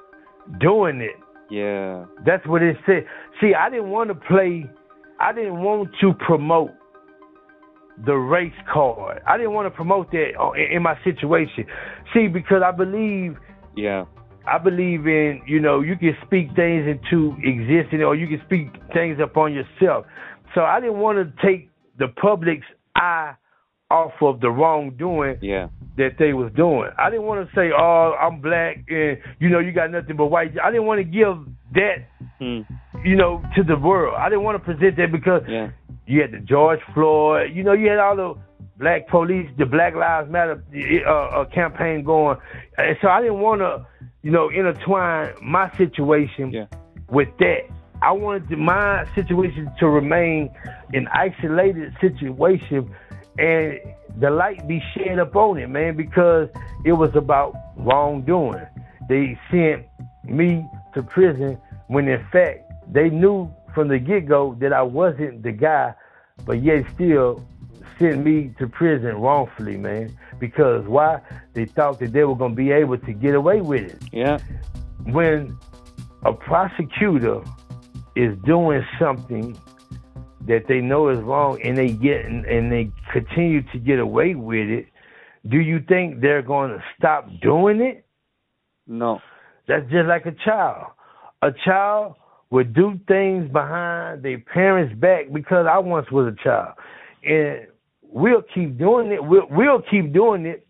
doing 0.61 1.01
it. 1.01 1.17
Yeah. 1.51 2.07
That's 2.25 2.47
what 2.47 2.63
it 2.63 2.77
said. 2.87 3.05
See, 3.41 3.53
I 3.55 3.71
didn't 3.71 3.91
want 3.91 4.09
to 4.09 4.15
play, 4.15 4.67
I 5.21 5.33
didn't 5.33 5.63
want 5.63 5.91
to 6.01 6.13
promote 6.15 6.71
the 8.05 8.15
race 8.15 8.53
card. 8.73 9.23
I 9.27 9.37
didn't 9.37 9.53
want 9.53 9.67
to 9.67 9.71
promote 9.71 10.11
that 10.11 10.33
uh, 10.39 10.53
in 10.53 10.83
my 10.83 10.99
situation. 11.05 11.65
See, 12.13 12.29
because 12.29 12.63
I 12.65 12.71
believe. 12.71 13.37
Yeah. 13.77 14.05
I 14.49 14.59
believe 14.59 15.09
in, 15.09 15.43
you 15.45 15.59
know, 15.59 15.81
you 15.81 15.97
can 15.97 16.17
speak 16.25 16.55
things 16.55 16.87
into 16.87 17.37
existence 17.43 18.03
or 18.07 18.15
you 18.15 18.29
can 18.29 18.41
speak 18.47 18.69
things 18.95 19.19
upon 19.21 19.53
yourself. 19.53 20.07
So 20.55 20.61
I 20.61 20.79
didn't 20.79 20.99
want 20.99 21.19
to 21.19 21.47
take 21.47 21.69
the 21.99 22.07
public's 22.21 22.67
eye 22.95 23.35
off 23.91 24.13
of 24.21 24.41
the 24.41 24.51
wrongdoing 24.51 25.39
yeah. 25.41 25.69
that 25.97 26.17
they 26.19 26.33
was 26.33 26.53
doing. 26.55 26.91
I 26.99 27.11
didn't 27.11 27.27
want 27.27 27.49
to 27.49 27.55
say, 27.55 27.71
"Oh, 27.77 28.15
I'm 28.21 28.41
black 28.41 28.85
and 28.89 29.19
you 29.39 29.49
know 29.49 29.61
you 29.61 29.73
got 29.73 29.91
nothing 29.91 30.17
but 30.17 30.27
white." 30.27 30.53
I 30.63 30.71
didn't 30.71 30.87
want 30.87 30.99
to 30.99 31.05
give 31.05 31.37
that, 31.75 32.09
hmm. 32.39 32.61
you 33.05 33.17
know, 33.17 33.43
to 33.55 33.63
the 33.63 33.77
world. 33.77 34.15
I 34.19 34.29
didn't 34.29 34.45
want 34.45 34.59
to 34.63 34.65
present 34.65 34.97
that 34.97 35.13
because 35.13 35.43
yeah. 35.49 35.71
you 36.07 36.21
had 36.21 36.33
the 36.33 36.41
George 36.41 36.81
Floyd, 36.95 37.53
you 37.55 37.63
know, 37.63 37.73
you 37.73 37.89
had 37.89 37.99
all 37.99 38.17
the 38.17 38.35
black 38.79 39.09
police, 39.09 39.49
the 39.57 39.67
Black 39.67 39.95
Lives 39.95 40.31
Matter 40.31 40.63
uh, 41.07 41.11
uh, 41.11 41.45
campaign 41.47 42.03
going, 42.03 42.39
and 42.77 42.97
so 43.01 43.09
I 43.09 43.21
didn't 43.21 43.41
want 43.41 43.61
to, 43.61 43.87
you 44.23 44.33
know, 44.33 44.49
intertwine 44.51 45.33
my 45.43 45.75
situation 45.77 46.51
yeah. 46.51 46.67
with 47.09 47.29
that. 47.39 47.69
I 48.03 48.13
wanted 48.13 48.51
my 48.59 49.07
situation 49.15 49.71
to 49.79 49.89
remain 49.89 50.51
an 50.93 51.09
isolated 51.09 51.95
situation 52.01 52.95
and 53.39 53.79
the 54.19 54.31
light 54.31 54.67
be 54.67 54.83
shed 54.95 55.19
upon 55.19 55.59
it, 55.59 55.69
man, 55.69 55.97
because 55.97 56.49
it 56.85 56.93
was 56.93 57.15
about 57.15 57.55
wrongdoing. 57.77 58.67
They 59.09 59.39
sent 59.51 59.87
me 60.25 60.67
to 60.95 61.03
prison 61.03 61.59
when 61.89 62.09
in 62.09 62.25
fact 62.33 62.61
they 62.93 63.11
knew 63.11 63.51
from 63.75 63.89
the 63.89 63.99
get 63.99 64.27
go 64.27 64.57
that 64.61 64.73
I 64.73 64.83
wasn't 64.83 65.43
the 65.43 65.53
guy, 65.53 65.95
but 66.45 66.63
yet 66.63 66.85
still 66.95 67.47
sent 67.99 68.25
me 68.25 68.53
to 68.59 68.67
prison 68.67 69.17
wrongfully, 69.17 69.77
man. 69.77 70.17
Because 70.39 70.87
why? 70.87 71.21
They 71.53 71.67
thought 71.67 71.99
that 72.01 72.13
they 72.13 72.25
were 72.25 72.35
gonna 72.35 72.55
be 72.55 72.73
able 72.73 72.99
to 72.99 73.13
get 73.13 73.35
away 73.35 73.61
with 73.61 73.83
it. 73.83 74.03
Yeah. 74.13 74.39
When 75.05 75.57
a 76.25 76.33
prosecutor 76.33 77.43
is 78.17 78.37
doing 78.45 78.85
something 78.99 79.57
that 80.47 80.65
they 80.69 80.81
know 80.81 81.09
is 81.09 81.19
wrong 81.21 81.61
and 81.63 81.77
they 81.77 81.89
get 81.89 82.25
and 82.25 82.71
they 82.71 82.91
continue 83.13 83.63
to 83.73 83.79
get 83.79 83.99
away 83.99 84.35
with 84.35 84.69
it, 84.69 84.87
do 85.49 85.59
you 85.59 85.81
think 85.89 86.21
they're 86.21 86.43
going 86.43 86.71
to 86.71 86.83
stop 86.99 87.29
doing 87.41 87.81
it? 87.81 88.05
No. 88.87 89.21
That's 89.69 89.85
just 89.91 90.07
like 90.07 90.27
a 90.27 90.35
child. 90.45 90.93
A 91.43 91.51
child 91.65 92.15
would 92.51 92.75
do 92.75 92.99
things 93.09 93.51
behind 93.51 94.23
their 94.23 94.39
parents' 94.39 94.95
back 94.99 95.33
because 95.33 95.67
I 95.71 95.79
once 95.79 96.11
was 96.11 96.33
a 96.33 96.45
child. 96.45 96.75
And 97.25 97.67
we'll 98.03 98.43
keep 98.55 98.79
doing 98.79 99.11
it. 99.11 99.23
We'll, 99.23 99.47
we'll 99.51 99.83
keep 99.91 100.13
doing 100.13 100.47
it 100.47 100.67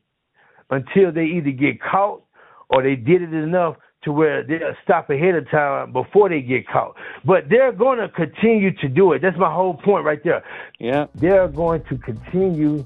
until 0.71 1.13
they 1.13 1.25
either 1.25 1.51
get 1.51 1.81
caught 1.81 2.23
or 2.71 2.83
they 2.83 2.97
did 2.97 3.23
it 3.23 3.33
enough 3.33 3.77
to 4.03 4.13
where 4.13 4.43
they'll 4.43 4.77
stop 4.85 5.11
ahead 5.11 5.35
of 5.35 5.51
time 5.51 5.93
before 5.93 6.29
they 6.29 6.41
get 6.41 6.67
caught. 6.69 6.97
But 7.25 7.49
they're 7.49 7.73
going 7.73 7.99
to 7.99 8.09
continue 8.09 8.73
to 8.77 8.89
do 8.89 9.13
it. 9.13 9.23
That's 9.23 9.37
my 9.37 9.53
whole 9.53 9.75
point 9.75 10.05
right 10.05 10.23
there. 10.23 10.45
Yeah. 10.79 11.07
They're 11.15 11.49
going 11.49 11.83
to 11.85 11.99
continue 11.99 12.85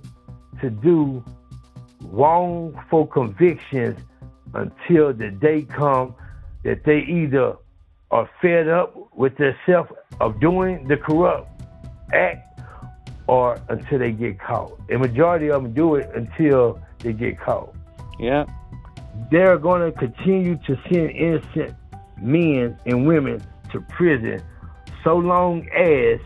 to 0.61 0.70
do 0.70 1.22
wrongful 2.04 3.06
convictions 3.06 4.00
until 4.54 5.12
the 5.12 5.30
day 5.30 5.62
come 5.62 6.14
that 6.64 6.84
they 6.84 7.00
either 7.00 7.56
are 8.11 8.28
fed 8.40 8.68
up 8.68 9.14
with 9.14 9.36
themselves 9.36 9.90
of 10.20 10.40
doing 10.40 10.88
the 10.88 10.96
corrupt 10.96 11.48
act 12.12 12.61
or 13.26 13.61
until 13.68 13.98
they 13.98 14.11
get 14.11 14.40
caught. 14.40 14.80
A 14.90 14.98
majority 14.98 15.50
of 15.50 15.62
them 15.62 15.72
do 15.72 15.94
it 15.96 16.11
until 16.14 16.80
they 17.00 17.12
get 17.12 17.38
caught. 17.38 17.74
Yeah 18.18 18.46
they're 19.31 19.59
going 19.59 19.93
to 19.93 19.99
continue 19.99 20.57
to 20.66 20.79
send 20.91 21.11
innocent 21.11 21.75
men 22.21 22.79
and 22.87 23.07
women 23.07 23.43
to 23.73 23.81
prison 23.83 24.43
so 25.05 25.16
long 25.16 25.66
as 25.71 26.21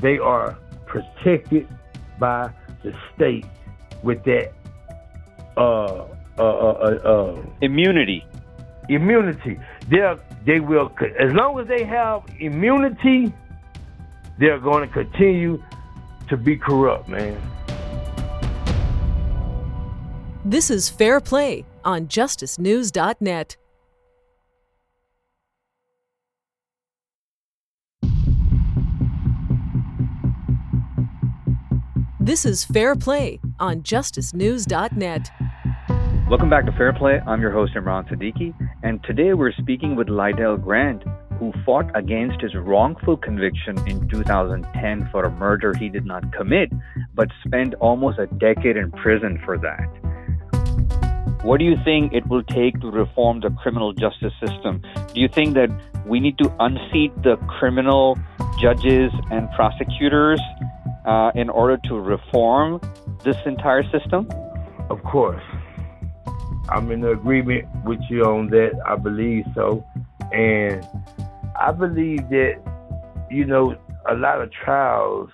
they 0.00 0.18
are 0.18 0.58
protected 0.86 1.68
by 2.18 2.50
the 2.82 2.92
state 3.14 3.44
with 4.02 4.22
that 4.24 4.52
uh, 5.56 6.06
uh, 6.38 6.42
uh, 6.42 6.42
uh 6.42 7.42
immunity. 7.60 8.24
Immunity. 8.88 9.58
They 9.88 10.14
they 10.44 10.60
will 10.60 10.92
as 11.18 11.32
long 11.32 11.58
as 11.58 11.68
they 11.68 11.84
have 11.84 12.22
immunity, 12.38 13.32
they're 14.38 14.58
going 14.58 14.86
to 14.86 14.92
continue 14.92 15.62
to 16.28 16.36
be 16.36 16.56
corrupt, 16.56 17.08
man. 17.08 17.40
This 20.44 20.70
is 20.70 20.90
Fair 20.90 21.20
Play 21.20 21.64
on 21.84 22.06
justicenews.net. 22.08 23.56
This 32.24 32.46
is 32.46 32.64
Fair 32.64 32.96
Play 32.96 33.38
on 33.60 33.82
justicenews.net. 33.82 35.30
Welcome 36.26 36.48
back 36.48 36.64
to 36.64 36.72
Fair 36.72 36.94
Play. 36.94 37.20
I'm 37.26 37.42
your 37.42 37.52
host, 37.52 37.74
Imran 37.74 38.08
Siddiqui, 38.08 38.54
and 38.82 39.04
today 39.04 39.34
we're 39.34 39.52
speaking 39.52 39.94
with 39.94 40.08
Lydell 40.08 40.56
Grant, 40.56 41.02
who 41.38 41.52
fought 41.66 41.94
against 41.94 42.40
his 42.40 42.54
wrongful 42.54 43.18
conviction 43.18 43.76
in 43.86 44.08
2010 44.08 45.08
for 45.12 45.24
a 45.24 45.30
murder 45.32 45.74
he 45.78 45.90
did 45.90 46.06
not 46.06 46.32
commit, 46.32 46.72
but 47.14 47.28
spent 47.44 47.74
almost 47.74 48.18
a 48.18 48.26
decade 48.26 48.78
in 48.78 48.90
prison 48.92 49.38
for 49.44 49.58
that. 49.58 50.03
What 51.44 51.58
do 51.58 51.66
you 51.66 51.76
think 51.84 52.14
it 52.14 52.26
will 52.26 52.42
take 52.42 52.80
to 52.80 52.90
reform 52.90 53.40
the 53.40 53.50
criminal 53.50 53.92
justice 53.92 54.32
system? 54.40 54.80
Do 55.12 55.20
you 55.20 55.28
think 55.28 55.52
that 55.54 55.68
we 56.06 56.18
need 56.18 56.38
to 56.38 56.50
unseat 56.58 57.12
the 57.22 57.36
criminal 57.58 58.18
judges 58.58 59.12
and 59.30 59.50
prosecutors 59.50 60.40
uh, 61.04 61.32
in 61.34 61.50
order 61.50 61.76
to 61.88 62.00
reform 62.00 62.80
this 63.24 63.36
entire 63.44 63.82
system? 63.90 64.26
Of 64.88 65.02
course. 65.04 65.42
I'm 66.70 66.90
in 66.90 67.04
agreement 67.04 67.68
with 67.84 68.00
you 68.08 68.24
on 68.24 68.48
that. 68.48 68.72
I 68.86 68.96
believe 68.96 69.44
so. 69.54 69.84
And 70.32 70.82
I 71.60 71.72
believe 71.72 72.26
that, 72.30 72.54
you 73.30 73.44
know, 73.44 73.76
a 74.08 74.14
lot 74.14 74.40
of 74.40 74.50
trials, 74.50 75.28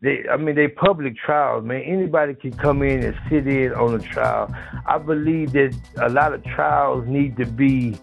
they 0.00 0.24
I 0.30 0.36
mean 0.36 0.54
they 0.54 0.68
public 0.68 1.16
trials, 1.16 1.64
man. 1.64 1.82
Anybody 1.82 2.34
can 2.34 2.52
come 2.52 2.82
in 2.82 3.02
and 3.02 3.16
sit 3.28 3.46
in 3.46 3.72
on 3.72 3.94
a 3.94 3.98
trial. 3.98 4.54
I 4.86 4.98
believe 4.98 5.52
that 5.52 5.76
a 6.00 6.08
lot 6.08 6.32
of 6.32 6.44
trials 6.44 7.06
need 7.08 7.36
to 7.38 7.46
be 7.46 7.96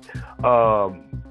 um, 0.43 1.24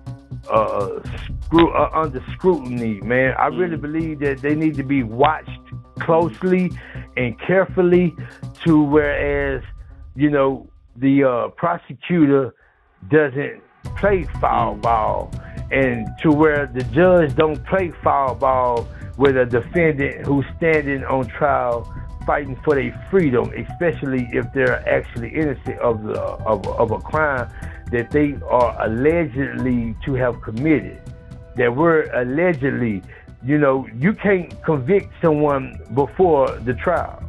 uh, 0.51 1.01
screw, 1.45 1.71
uh, 1.71 1.91
under 1.93 2.25
scrutiny, 2.33 3.01
man. 3.03 3.35
I 3.39 3.47
really 3.47 3.77
mm. 3.77 3.83
believe 3.83 4.21
that 4.21 4.41
they 4.41 4.55
need 4.55 4.75
to 4.77 4.83
be 4.83 5.03
watched 5.03 5.51
closely 6.01 6.73
and 7.17 7.39
carefully 7.41 8.15
to 8.65 8.83
whereas, 8.83 9.63
you 10.15 10.31
know, 10.31 10.69
the 10.97 11.25
uh, 11.25 11.49
prosecutor 11.49 12.55
doesn't 13.11 13.63
play 13.97 14.25
foul 14.41 14.77
mm. 14.77 14.83
ball 14.83 15.33
and 15.71 16.07
to 16.23 16.31
where 16.31 16.67
the 16.67 16.83
judge 16.85 17.35
don't 17.37 17.65
play 17.67 17.93
foul 18.03 18.35
ball 18.35 18.87
with 19.17 19.37
a 19.37 19.47
defendant 19.47 20.27
who's 20.27 20.45
standing 20.57 21.05
on 21.05 21.27
trial 21.27 21.93
fighting 22.27 22.59
for 22.65 22.75
their 22.75 23.07
freedom, 23.11 23.53
especially 23.53 24.29
if 24.33 24.51
they're 24.53 24.87
actually 24.89 25.29
innocent 25.35 25.79
of 25.81 26.03
the 26.03 26.21
of, 26.21 26.67
of 26.67 26.91
a 26.91 26.99
crime 26.99 27.49
that 27.91 28.11
they 28.11 28.35
are 28.49 28.87
allegedly 28.87 29.95
to 30.05 30.15
have 30.15 30.41
committed. 30.43 31.01
That 31.57 31.75
were 31.77 32.03
allegedly, 32.15 33.03
you 33.45 33.59
know, 33.59 33.87
you 33.97 34.13
can't 34.15 34.51
convict 34.65 35.13
someone 35.23 35.79
before 35.95 36.49
the 36.65 36.75
trial. 36.75 37.23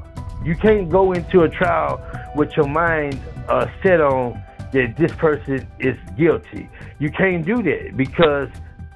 You 0.43 0.55
can't 0.55 0.89
go 0.89 1.11
into 1.11 1.43
a 1.43 1.49
trial 1.49 2.01
with 2.35 2.55
your 2.55 2.67
mind 2.67 3.19
uh, 3.47 3.67
set 3.83 4.01
on 4.01 4.41
that 4.71 4.95
this 4.97 5.11
person 5.13 5.67
is 5.79 5.97
guilty. 6.17 6.69
You 6.99 7.11
can't 7.11 7.45
do 7.45 7.61
that 7.63 7.95
because 7.95 8.49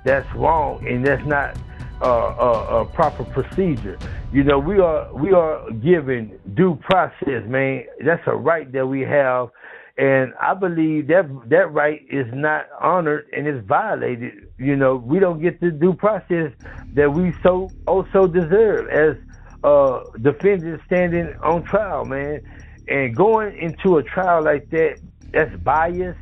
that's 0.03 0.31
wrong 0.33 0.85
and 0.87 1.05
that's 1.05 1.25
not 1.25 1.57
uh, 2.01 2.81
a, 2.81 2.85
proper 2.85 3.23
procedure. 3.25 3.97
You 4.31 4.43
know, 4.43 4.59
we 4.59 4.79
are 4.79 5.13
we 5.13 5.33
are 5.33 5.69
given 5.71 6.39
due 6.53 6.75
process, 6.81 7.43
man. 7.47 7.85
That's 8.05 8.23
a 8.27 8.35
right 8.35 8.71
that 8.71 8.87
we 8.87 9.01
have 9.01 9.49
and 9.99 10.33
I 10.39 10.53
believe 10.53 11.07
that 11.07 11.25
that 11.49 11.73
right 11.73 12.01
is 12.09 12.25
not 12.31 12.67
honored 12.79 13.27
and 13.35 13.45
is 13.45 13.61
violated. 13.65 14.47
You 14.57 14.77
know, 14.77 14.95
we 14.95 15.19
don't 15.19 15.41
get 15.41 15.59
the 15.59 15.71
due 15.71 15.93
process 15.93 16.53
that 16.93 17.11
we 17.11 17.33
so 17.43 17.69
also 17.85 18.25
deserve 18.25 18.87
as 18.87 19.17
uh, 19.61 20.03
defendants 20.21 20.85
standing 20.85 21.35
on 21.43 21.63
trial, 21.63 22.05
man. 22.05 22.39
And 22.87 23.13
going 23.13 23.57
into 23.57 23.97
a 23.97 24.03
trial 24.03 24.41
like 24.41 24.69
that, 24.69 25.01
that's 25.33 25.53
biased, 25.57 26.17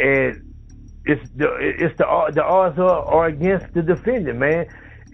and 0.00 0.52
it's 1.04 1.30
the 1.36 1.54
it's 1.60 1.96
the 1.98 2.32
the 2.34 2.42
odds 2.42 2.80
are, 2.80 3.04
are 3.04 3.26
against 3.26 3.72
the 3.74 3.82
defendant, 3.82 4.40
man. 4.40 4.66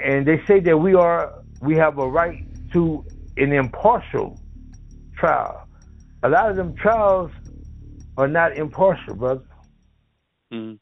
And 0.03 0.27
they 0.27 0.43
say 0.47 0.61
that 0.61 0.77
we 0.79 0.95
are 0.95 1.33
we 1.61 1.75
have 1.77 1.99
a 1.99 2.09
right 2.09 2.45
to 2.73 3.05
an 3.37 3.53
impartial 3.53 4.39
trial. 5.17 5.67
A 6.23 6.29
lot 6.29 6.51
of 6.51 6.57
them 6.57 6.75
trials 6.75 7.31
are 8.17 8.29
not 8.29 8.57
impartial, 8.57 9.15
brother. 9.15 9.43
Mm-hmm. 10.53 10.75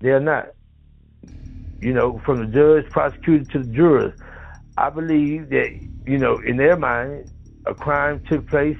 They're 0.00 0.20
not. 0.20 0.48
You 1.80 1.92
know, 1.92 2.20
from 2.24 2.38
the 2.38 2.46
judge, 2.46 2.90
prosecutor 2.92 3.44
to 3.52 3.58
the 3.60 3.72
jurors. 3.72 4.12
I 4.76 4.90
believe 4.90 5.50
that, 5.50 5.70
you 6.06 6.18
know, 6.18 6.38
in 6.38 6.56
their 6.56 6.76
mind, 6.76 7.30
a 7.66 7.74
crime 7.74 8.22
took 8.28 8.46
place, 8.48 8.78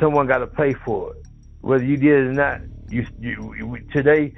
someone 0.00 0.26
got 0.26 0.38
to 0.38 0.46
pay 0.46 0.74
for 0.84 1.14
it. 1.14 1.26
Whether 1.60 1.84
you 1.84 1.96
did 1.96 2.12
it 2.12 2.26
or 2.28 2.32
not, 2.32 2.60
you, 2.90 3.06
you, 3.18 3.54
you 3.58 3.78
today, 3.92 4.34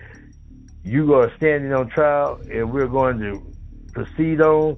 you 0.87 1.15
are 1.15 1.33
standing 1.37 1.73
on 1.73 1.89
trial 1.91 2.41
and 2.51 2.73
we're 2.73 2.87
going 2.87 3.19
to 3.19 3.43
proceed 3.93 4.41
on. 4.41 4.77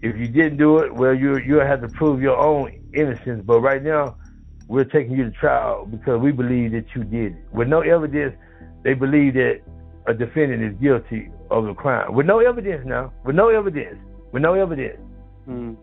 If 0.00 0.16
you 0.16 0.28
didn't 0.28 0.58
do 0.58 0.78
it, 0.78 0.94
well, 0.94 1.12
you 1.12 1.38
you 1.38 1.56
have 1.56 1.80
to 1.80 1.88
prove 1.88 2.22
your 2.22 2.38
own 2.38 2.80
innocence. 2.94 3.42
But 3.44 3.60
right 3.60 3.82
now, 3.82 4.16
we're 4.68 4.84
taking 4.84 5.16
you 5.16 5.24
to 5.24 5.30
trial 5.32 5.84
because 5.84 6.20
we 6.20 6.30
believe 6.30 6.70
that 6.72 6.84
you 6.94 7.02
did 7.02 7.32
it. 7.32 7.38
With 7.52 7.66
no 7.66 7.80
evidence, 7.80 8.36
they 8.84 8.94
believe 8.94 9.34
that 9.34 9.62
a 10.06 10.14
defendant 10.14 10.62
is 10.62 10.80
guilty 10.80 11.30
of 11.50 11.64
the 11.64 11.74
crime. 11.74 12.14
With 12.14 12.26
no 12.26 12.38
evidence 12.38 12.84
now. 12.86 13.12
With 13.24 13.34
no 13.34 13.48
evidence. 13.48 13.98
With 14.32 14.42
no 14.42 14.54
evidence. 14.54 15.00
Mm. 15.48 15.76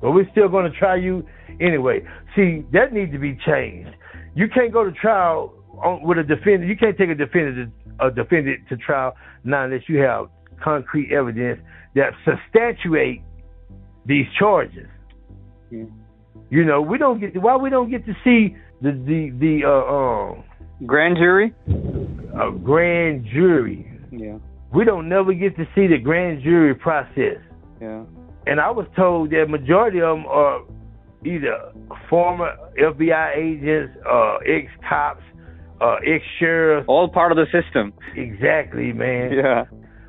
But 0.00 0.10
we're 0.10 0.28
still 0.32 0.48
going 0.48 0.70
to 0.70 0.76
try 0.76 0.96
you 0.96 1.24
anyway. 1.60 2.02
See, 2.34 2.64
that 2.72 2.92
needs 2.92 3.12
to 3.12 3.18
be 3.18 3.38
changed. 3.46 3.90
You 4.34 4.48
can't 4.48 4.72
go 4.72 4.82
to 4.82 4.90
trial 4.90 5.54
on, 5.82 6.02
with 6.02 6.18
a 6.18 6.24
defendant. 6.24 6.68
You 6.68 6.76
can't 6.76 6.98
take 6.98 7.10
a 7.10 7.14
defendant 7.14 7.56
to, 7.56 7.79
a 8.02 8.10
defendant 8.10 8.60
to 8.68 8.76
trial 8.76 9.14
now 9.44 9.64
unless 9.64 9.82
you 9.88 9.98
have 9.98 10.26
concrete 10.62 11.12
evidence 11.12 11.60
that 11.94 12.12
substantiate 12.24 13.22
these 14.06 14.26
charges. 14.38 14.86
Mm. 15.72 15.90
You 16.50 16.64
know, 16.64 16.82
we 16.82 16.98
don't 16.98 17.20
get 17.20 17.40
why 17.40 17.56
we 17.56 17.70
don't 17.70 17.90
get 17.90 18.04
to 18.06 18.12
see 18.24 18.56
the 18.82 18.92
the 18.92 19.30
the 19.38 19.60
uh, 19.64 19.94
um 19.94 20.44
grand 20.86 21.16
jury. 21.16 21.54
A 21.68 22.50
grand 22.50 23.26
jury. 23.32 23.86
Yeah. 24.10 24.38
We 24.72 24.84
don't 24.84 25.08
never 25.08 25.32
get 25.32 25.56
to 25.56 25.64
see 25.74 25.86
the 25.86 25.98
grand 25.98 26.42
jury 26.42 26.74
process. 26.74 27.38
Yeah. 27.80 28.04
And 28.46 28.60
I 28.60 28.70
was 28.70 28.86
told 28.96 29.30
that 29.30 29.46
majority 29.48 30.00
of 30.00 30.18
them 30.18 30.26
are 30.26 30.62
either 31.24 31.72
former 32.08 32.56
FBI 32.80 33.36
agents, 33.36 33.96
uh, 34.08 34.36
ex 34.46 34.70
cops, 34.88 35.22
uh, 35.80 35.96
ex 36.06 36.24
sheriffs. 36.38 36.86
All 36.88 37.08
part 37.08 37.32
of 37.32 37.36
the 37.36 37.46
system. 37.50 37.92
Exactly, 38.16 38.92
man. 38.92 39.32
Yeah. 39.32 39.64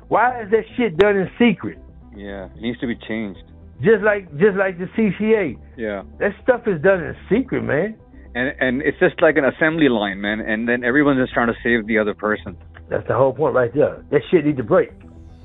Why 0.08 0.42
is 0.42 0.50
that 0.50 0.64
shit 0.76 0.96
done 0.98 1.16
in 1.16 1.30
secret? 1.38 1.78
Yeah, 2.14 2.46
it 2.54 2.60
needs 2.60 2.78
to 2.80 2.86
be 2.86 2.96
changed. 2.96 3.42
Just 3.80 4.02
like 4.02 4.30
just 4.38 4.56
like 4.56 4.78
the 4.78 4.86
CCA. 4.96 5.58
Yeah. 5.76 6.02
That 6.18 6.32
stuff 6.42 6.62
is 6.66 6.80
done 6.82 7.02
in 7.02 7.16
secret, 7.30 7.62
man. 7.62 7.96
And 8.34 8.54
and 8.60 8.82
it's 8.82 8.98
just 8.98 9.20
like 9.20 9.36
an 9.36 9.44
assembly 9.44 9.88
line, 9.88 10.20
man. 10.20 10.40
And 10.40 10.68
then 10.68 10.84
everyone's 10.84 11.18
just 11.18 11.32
trying 11.32 11.48
to 11.48 11.56
save 11.62 11.86
the 11.86 11.98
other 11.98 12.14
person. 12.14 12.56
That's 12.88 13.06
the 13.08 13.16
whole 13.16 13.32
point 13.32 13.54
right 13.54 13.72
there. 13.74 14.04
That 14.10 14.20
shit 14.30 14.44
needs 14.44 14.58
to 14.58 14.64
break. 14.64 14.92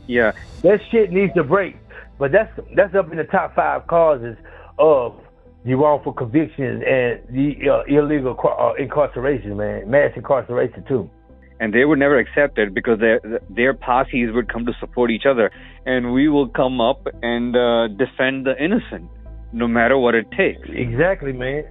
Yeah. 0.08 0.34
That 0.62 0.80
shit 0.92 1.12
needs 1.12 1.34
to 1.36 1.44
break. 1.44 1.78
But 2.20 2.32
that's 2.32 2.52
that's 2.76 2.94
up 2.94 3.12
in 3.12 3.18
the 3.18 3.24
top 3.24 3.56
five 3.56 3.88
causes 3.88 4.36
of 4.78 5.16
the 5.68 5.76
wrongful 5.76 6.14
convictions 6.14 6.82
and 6.88 7.22
the 7.30 7.70
uh, 7.70 7.84
illegal 7.88 8.36
uh, 8.44 8.74
incarceration, 8.82 9.58
man. 9.58 9.90
Mass 9.90 10.12
incarceration 10.16 10.84
too 10.88 11.10
and 11.60 11.74
they 11.74 11.86
would 11.86 12.00
never 12.00 12.20
accept 12.20 12.58
it 12.58 12.74
because 12.74 13.00
their 13.00 13.20
their 13.50 13.74
posses 13.74 14.30
would 14.34 14.52
come 14.52 14.66
to 14.66 14.74
support 14.80 15.12
each 15.12 15.26
other, 15.30 15.52
and 15.86 16.14
we 16.14 16.30
will 16.30 16.48
come 16.50 16.80
up 16.80 17.08
and 17.22 17.56
uh, 17.56 17.88
defend 17.88 18.46
the 18.46 18.54
innocent, 18.64 19.10
no 19.54 19.68
matter 19.68 19.98
what 19.98 20.16
it 20.16 20.26
takes. 20.32 20.68
Exactly, 20.70 21.34
man. 21.34 21.64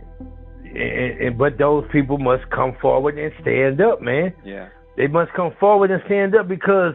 And, 0.64 1.20
and, 1.20 1.38
but 1.38 1.58
those 1.58 1.84
people 1.92 2.18
must 2.18 2.50
come 2.50 2.76
forward 2.82 3.18
and 3.18 3.32
stand 3.40 3.80
up, 3.80 4.02
man. 4.02 4.32
Yeah, 4.44 4.68
they 4.96 5.06
must 5.06 5.32
come 5.32 5.52
forward 5.60 5.90
and 5.90 6.02
stand 6.06 6.34
up 6.34 6.48
because, 6.48 6.94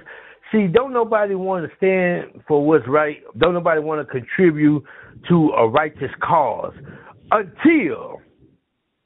see, 0.52 0.68
don't 0.68 0.94
nobody 0.94 1.36
want 1.36 1.70
to 1.70 1.76
stand 1.78 2.44
for 2.48 2.66
what's 2.66 2.88
right. 2.88 3.18
Don't 3.38 3.54
nobody 3.54 3.82
want 3.82 4.06
to 4.06 4.12
contribute 4.12 4.84
to 5.30 5.50
a 5.58 5.68
righteous 5.68 6.12
cause 6.22 6.74
until 7.32 8.22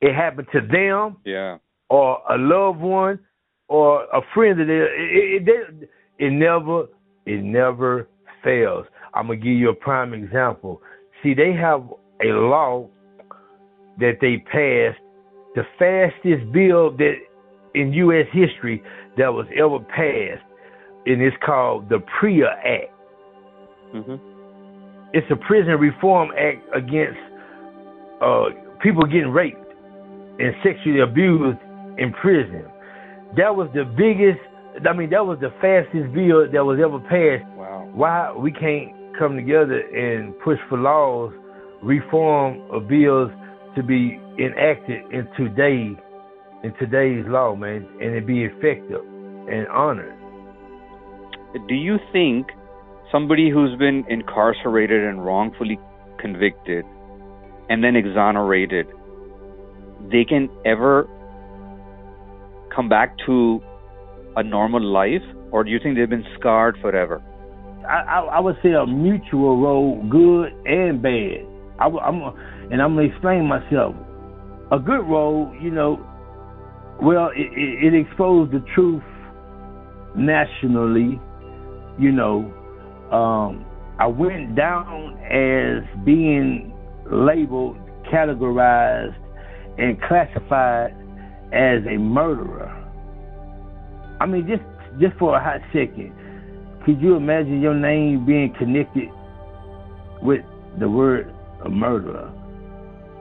it 0.02 0.14
happened 0.14 0.48
to 0.54 0.62
them. 0.62 1.18
Yeah. 1.26 1.58
Or 1.90 2.20
a 2.30 2.38
loved 2.38 2.80
one 2.80 3.20
or 3.68 4.04
a 4.06 4.22
friend 4.34 4.60
of 4.60 4.68
theirs. 4.68 4.90
It, 4.98 5.48
it, 5.48 5.90
it, 6.20 6.32
never 6.32 6.86
it 7.26 7.44
never 7.44 8.08
fails. 8.44 8.86
I'm 9.14 9.28
gonna 9.28 9.38
give 9.38 9.54
you 9.54 9.70
a 9.70 9.76
prime 9.76 10.14
example. 10.14 10.82
See, 11.22 11.34
they 11.34 11.54
have 11.54 11.84
a 12.24 12.28
law 12.28 12.90
that 14.00 14.18
they 14.20 14.38
passed, 14.38 15.02
the 15.56 15.64
fastest 15.80 16.52
bill 16.52 16.92
that 16.98 17.14
in 17.74 17.94
U.S. 17.94 18.26
history 18.32 18.82
that 19.18 19.34
was 19.34 19.46
ever 19.58 19.80
passed, 19.80 20.44
and 21.06 21.22
it's 21.22 21.36
called 21.45 21.90
the 21.90 21.99
PREA 22.19 22.45
Act. 22.45 22.91
Mm-hmm. 23.94 24.15
It's 25.14 25.27
a 25.32 25.36
prison 25.36 25.80
reform 25.80 26.30
act 26.38 26.61
against 26.76 27.19
uh, 28.22 28.45
people 28.82 29.03
getting 29.06 29.30
raped 29.30 29.57
and 30.40 30.53
sexually 30.64 30.99
abused 30.99 31.60
in 31.98 32.11
prison. 32.22 32.65
That 33.38 33.56
was 33.56 33.69
the 33.73 33.86
biggest. 33.86 34.40
I 34.86 34.94
mean, 34.94 35.10
that 35.11 35.26
was 35.26 35.40
the 35.40 35.53
fastest 35.61 36.14
bill 36.14 36.52
that 36.52 36.65
was 36.65 36.80
ever 36.84 36.99
passed. 36.99 37.48
Wow. 37.56 37.90
Why 37.94 38.34
we 38.36 38.52
can't 38.52 38.91
come 39.18 39.38
together 39.38 39.80
and 39.80 40.38
push 40.44 40.60
for 40.68 40.77
laws, 40.77 41.32
reform 41.82 42.60
of 42.72 42.90
bills 42.90 43.32
to 43.77 43.84
be 43.84 44.19
enacted 44.38 45.03
in 45.14 45.27
today 45.38 45.95
in 46.64 46.73
today's 46.80 47.23
law, 47.27 47.56
man, 47.56 47.88
and 48.02 48.15
it 48.15 48.26
be 48.26 48.44
effective 48.44 49.02
and 49.48 49.68
honored. 49.68 50.25
Do 51.68 51.73
you 51.73 51.98
think 52.11 52.48
somebody 53.11 53.49
who's 53.49 53.77
been 53.80 54.03
incarcerated 54.10 55.03
and 55.03 55.26
wrongfully 55.26 55.80
convicted 56.19 56.86
and 57.69 57.84
then 57.84 57.95
exonerated, 57.95 58.88
they 60.11 60.26
can 60.26 60.49
ever 60.65 61.07
come 62.76 62.90
back 62.90 63.15
to 63.26 63.61
a 64.36 64.44
normal 64.44 64.84
life, 64.84 65.23
or 65.52 65.64
do 65.64 65.72
you 65.72 65.80
think 65.82 65.98
they've 65.98 66.10
been 66.10 66.26
scarred 66.38 66.77
forever? 66.82 67.23
I, 67.88 68.02
I, 68.02 68.19
I 68.38 68.40
would 68.40 68.57
say 68.61 68.72
a 68.72 68.86
mutual 68.86 69.61
role, 69.61 70.03
good 70.10 70.52
and 70.65 71.02
bad. 71.02 71.45
I, 71.80 71.88
am 71.88 72.22
and 72.72 72.82
I'm 72.82 72.95
gonna 72.95 73.07
explain 73.07 73.48
myself. 73.48 73.95
A 74.72 74.80
good 74.80 75.07
role, 75.07 75.56
you 75.61 75.72
know, 75.72 76.06
well, 77.02 77.30
it, 77.36 77.52
it, 77.53 77.94
it 77.94 78.07
exposed 78.07 78.52
the 78.52 78.64
truth 78.73 79.03
nationally. 80.15 81.19
You 81.98 82.12
know, 82.12 82.52
um, 83.12 83.66
I 84.00 84.08
went 84.08 84.56
down 84.56 85.18
as 85.24 85.84
being 86.06 86.74
labeled, 87.10 87.78
categorized, 88.12 89.16
and 89.78 90.02
classified 90.02 90.92
as 91.54 91.86
a 91.90 91.98
murderer. 91.98 92.72
I 94.20 94.26
mean, 94.26 94.48
just 94.48 94.64
just 95.00 95.18
for 95.18 95.36
a 95.36 95.44
hot 95.44 95.62
second, 95.74 96.14
could 96.86 97.02
you 97.02 97.16
imagine 97.16 97.62
your 97.62 97.74
name 97.74 98.26
being 98.26 98.54
connected 98.58 99.10
with 100.22 100.42
the 100.80 100.90
word 100.90 101.34
a 101.64 101.70
murderer? 101.70 102.32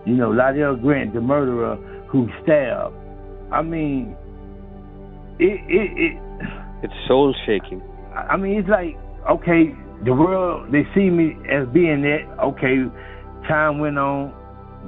You 0.06 0.14
know, 0.14 0.30
Lydell 0.30 0.80
Grant, 0.82 1.14
the 1.14 1.20
murderer 1.20 1.76
who 2.10 2.28
stabbed. 2.42 2.94
I 3.52 3.62
mean, 3.62 4.16
it 5.38 5.60
it, 5.68 5.90
it 5.96 6.22
it's 6.82 6.94
soul 7.08 7.34
shaking. 7.46 7.82
I 8.14 8.36
mean, 8.36 8.58
it's 8.58 8.68
like 8.68 8.96
okay, 9.30 9.74
the 10.04 10.12
world 10.12 10.72
they 10.72 10.82
see 10.94 11.10
me 11.10 11.36
as 11.50 11.66
being 11.72 12.02
that. 12.02 12.28
Okay, 12.42 12.84
time 13.48 13.78
went 13.78 13.98
on, 13.98 14.32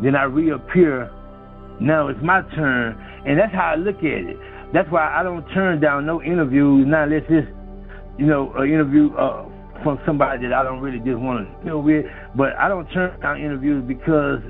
then 0.02 0.14
I 0.16 0.24
reappear. 0.24 1.10
Now 1.80 2.08
it's 2.08 2.20
my 2.22 2.42
turn, 2.54 2.96
and 3.26 3.38
that's 3.38 3.52
how 3.52 3.72
I 3.72 3.76
look 3.76 3.98
at 3.98 4.04
it. 4.04 4.36
That's 4.72 4.90
why 4.90 5.14
I 5.14 5.22
don't 5.22 5.46
turn 5.52 5.80
down 5.80 6.06
no 6.06 6.22
interviews, 6.22 6.86
not 6.88 7.04
unless 7.04 7.22
it's, 7.28 7.46
you 8.18 8.26
know, 8.26 8.52
an 8.56 8.68
interview 8.68 9.14
uh, 9.14 9.44
from 9.84 9.98
somebody 10.06 10.42
that 10.42 10.52
I 10.52 10.62
don't 10.62 10.80
really 10.80 10.98
just 10.98 11.18
want 11.18 11.46
to 11.46 11.64
deal 11.64 11.82
with. 11.82 12.04
But 12.34 12.56
I 12.58 12.68
don't 12.68 12.86
turn 12.88 13.20
down 13.20 13.40
interviews 13.40 13.84
because 13.86 14.40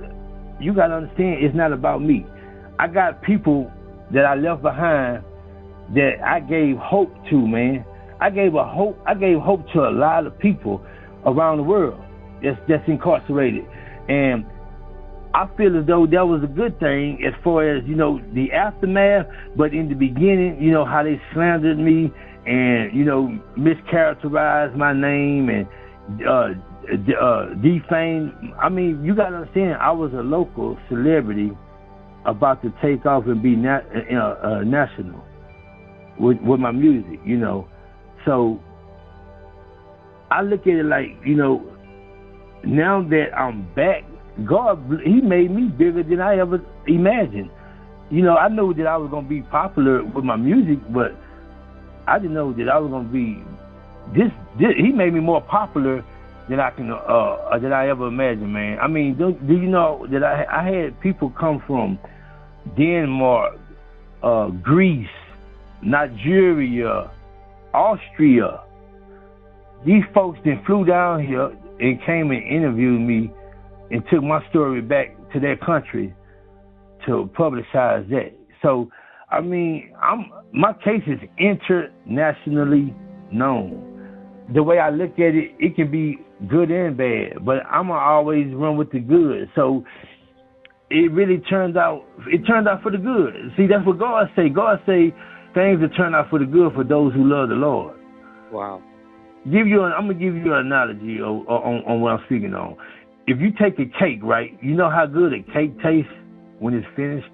you 0.61 0.73
got 0.73 0.89
to 0.89 0.95
understand 0.95 1.45
it's 1.45 1.55
not 1.55 1.73
about 1.73 2.01
me. 2.01 2.25
I 2.79 2.87
got 2.87 3.23
people 3.23 3.71
that 4.15 4.25
I 4.25 4.37
left 4.37 4.63
behind 4.63 5.25
that 5.95 6.23
I 6.25 6.41
gave 6.41 6.77
hope 6.79 7.13
to, 7.31 7.37
man. 7.47 7.85
I 8.21 8.31
gave 8.31 8.55
a 8.55 8.65
hope. 8.65 8.99
I 9.07 9.15
gave 9.15 9.39
hope 9.39 9.67
to 9.75 9.81
a 9.81 9.91
lot 9.93 10.27
of 10.27 10.39
people 10.39 10.85
around 11.25 11.59
the 11.59 11.65
world 11.65 12.01
that's 12.43 12.59
that's 12.69 12.87
incarcerated, 12.89 13.65
and 14.09 14.47
I 15.35 15.47
feel 15.57 15.79
as 15.79 15.87
though 15.87 16.07
that 16.07 16.27
was 16.27 16.43
a 16.43 16.47
good 16.47 16.79
thing 16.81 17.23
as 17.27 17.35
far 17.45 17.77
as 17.77 17.85
you 17.87 17.95
know 17.95 18.21
the 18.35 18.53
aftermath. 18.53 19.27
But 19.57 19.75
in 19.75 19.89
the 19.89 19.95
beginning, 19.95 20.59
you 20.61 20.73
know 20.73 20.85
how 20.85 21.03
they 21.03 21.21
slandered 21.35 21.79
me 21.79 22.11
and 22.47 22.97
you 22.97 23.05
know 23.05 23.39
mischaracterized 23.59 24.77
my 24.77 24.93
name 24.93 25.51
and 25.51 25.67
uh, 26.27 26.49
uh, 27.21 27.55
defamed. 27.61 28.33
I 28.61 28.69
mean, 28.69 29.05
you 29.05 29.15
gotta 29.15 29.37
understand, 29.37 29.75
I 29.75 29.91
was 29.91 30.13
a 30.15 30.23
local 30.23 30.79
celebrity 30.89 31.51
about 32.25 32.63
to 32.63 32.73
take 32.83 33.05
off 33.07 33.27
and 33.27 33.43
be 33.43 33.57
na- 33.57 33.81
uh, 34.11 34.47
uh, 34.47 34.61
national 34.65 35.23
with 36.19 36.39
with 36.41 36.61
my 36.61 36.73
music, 36.73 37.21
you 37.25 37.37
know. 37.37 37.69
So 38.27 38.61
I 40.31 40.43
look 40.43 40.63
at 40.63 40.75
it 40.75 40.85
like, 40.85 41.17
you 41.25 41.37
know, 41.37 41.65
now 42.65 43.01
that 43.09 43.29
I'm 43.35 43.73
back, 43.75 44.05
God, 44.45 45.01
He 45.05 45.21
made 45.21 45.51
me 45.51 45.69
bigger 45.69 46.03
than 46.03 46.21
I 46.21 46.39
ever 46.39 46.61
imagined. 46.87 47.51
You 48.11 48.23
know, 48.23 48.37
I 48.37 48.49
knew 48.49 48.75
that 48.75 48.87
I 48.87 48.97
was 48.97 49.11
gonna 49.11 49.29
be 49.29 49.43
popular 49.43 50.05
with 50.05 50.25
my 50.25 50.37
music, 50.37 50.79
but 50.93 51.17
I 52.07 52.19
didn't 52.19 52.35
know 52.35 52.53
that 52.53 52.69
I 52.69 52.79
was 52.79 52.91
gonna 52.91 53.09
be 53.09 53.43
this. 54.15 54.31
this 54.59 54.77
he 54.77 54.93
made 54.93 55.15
me 55.15 55.21
more 55.21 55.41
popular 55.41 56.05
than 56.49 56.61
I 56.61 56.71
can 56.71 56.91
uh, 56.91 56.95
uh 56.95 57.59
than 57.59 57.73
I 57.73 57.89
ever 57.89 58.07
imagined, 58.07 58.53
man. 58.53 58.79
I 58.81 58.87
mean, 58.87 59.17
do, 59.17 59.33
do 59.33 59.55
you 59.55 59.69
know 59.69 60.07
that 60.11 60.23
I 60.23 60.45
I 60.51 60.63
had 60.71 61.01
people 61.01 61.31
come 61.31 61.63
from 61.67 61.99
Denmark, 62.77 63.59
uh, 64.23 64.49
Greece, 64.49 65.09
Nigeria, 65.83 67.11
Austria. 67.77 68.63
These 69.85 70.03
folks 70.15 70.39
then 70.45 70.63
flew 70.67 70.85
down 70.85 71.25
here 71.25 71.53
and 71.79 72.01
came 72.07 72.31
and 72.31 72.43
interviewed 72.43 73.01
me 73.01 73.31
and 73.91 74.03
took 74.11 74.23
my 74.23 74.41
story 74.49 74.81
back 74.81 75.15
to 75.33 75.41
their 75.41 75.57
country 75.57 76.15
to 77.05 77.31
publicize 77.39 78.09
that. 78.09 78.33
So, 78.63 78.91
I 79.31 79.41
mean, 79.41 79.93
I'm 80.01 80.31
my 80.53 80.73
case 80.73 81.03
is 81.07 81.21
internationally 81.39 82.95
known. 83.31 83.93
The 84.55 84.63
way 84.63 84.79
I 84.79 84.91
look 84.91 85.13
at 85.19 85.35
it, 85.35 85.55
it 85.59 85.77
can 85.77 85.91
be 85.91 86.19
good 86.49 86.71
and 86.71 86.97
bad, 86.97 87.45
but 87.45 87.59
I'm 87.71 87.91
always 87.91 88.47
run 88.55 88.77
with 88.77 88.91
the 88.93 89.01
good. 89.01 89.51
So 89.55 89.85
it 90.91 91.13
really 91.13 91.39
turned 91.51 91.77
out 91.77 92.05
it 92.27 92.47
turned 92.47 92.69
out 92.69 92.83
for 92.83 92.91
the 92.91 92.99
good. 92.99 93.35
See, 93.57 93.67
that's 93.67 93.87
what 93.87 93.99
God 93.99 94.31
say. 94.35 94.49
God 94.49 94.81
say 94.87 95.15
things 95.57 95.81
that 95.81 95.97
turn 95.97 96.15
out 96.15 96.29
for 96.29 96.39
the 96.39 96.45
good 96.45 96.75
for 96.75 96.85
those 96.85 97.15
who 97.15 97.25
love 97.25 97.49
the 97.49 97.57
Lord. 97.57 97.97
Wow. 98.53 98.83
Give 99.45 99.67
you, 99.67 99.85
an, 99.85 99.93
I'm 99.97 100.07
gonna 100.07 100.21
give 100.21 100.37
you 100.37 100.53
an 100.53 100.67
analogy 100.67 101.19
on, 101.25 101.47
on, 101.49 101.83
on 101.89 102.01
what 102.01 102.13
I'm 102.13 102.25
speaking 102.27 102.53
on. 102.53 102.77
If 103.27 103.41
you 103.41 103.51
take 103.59 103.81
a 103.81 103.89
cake, 103.99 104.21
right? 104.23 104.53
You 104.63 104.75
know 104.75 104.91
how 104.91 105.07
good 105.07 105.33
a 105.33 105.43
cake 105.53 105.73
tastes 105.83 106.13
when 106.59 106.75
it's 106.75 106.87
finished. 106.95 107.29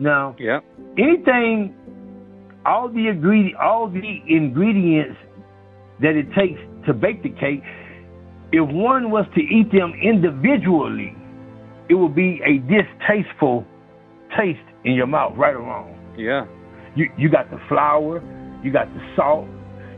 Now, 0.00 0.34
yeah. 0.38 0.60
Anything, 0.96 1.74
all 2.64 2.88
the 2.88 3.08
ingredient, 3.08 3.56
all 3.60 3.88
the 3.88 4.18
ingredients 4.26 5.18
that 6.00 6.16
it 6.16 6.26
takes 6.32 6.60
to 6.86 6.94
bake 6.94 7.22
the 7.22 7.28
cake, 7.28 7.62
if 8.52 8.66
one 8.68 9.10
was 9.10 9.26
to 9.34 9.40
eat 9.40 9.70
them 9.70 9.92
individually, 10.02 11.14
it 11.88 11.94
would 11.94 12.14
be 12.14 12.40
a 12.42 12.58
distasteful 12.66 13.64
taste 14.36 14.58
in 14.84 14.94
your 14.94 15.06
mouth, 15.06 15.34
right 15.36 15.54
or 15.54 15.60
wrong. 15.60 15.94
Yeah. 16.16 16.46
You 17.00 17.10
you 17.16 17.30
got 17.30 17.50
the 17.50 17.58
flour, 17.66 18.20
you 18.62 18.70
got 18.70 18.92
the 18.92 19.00
salt, 19.16 19.48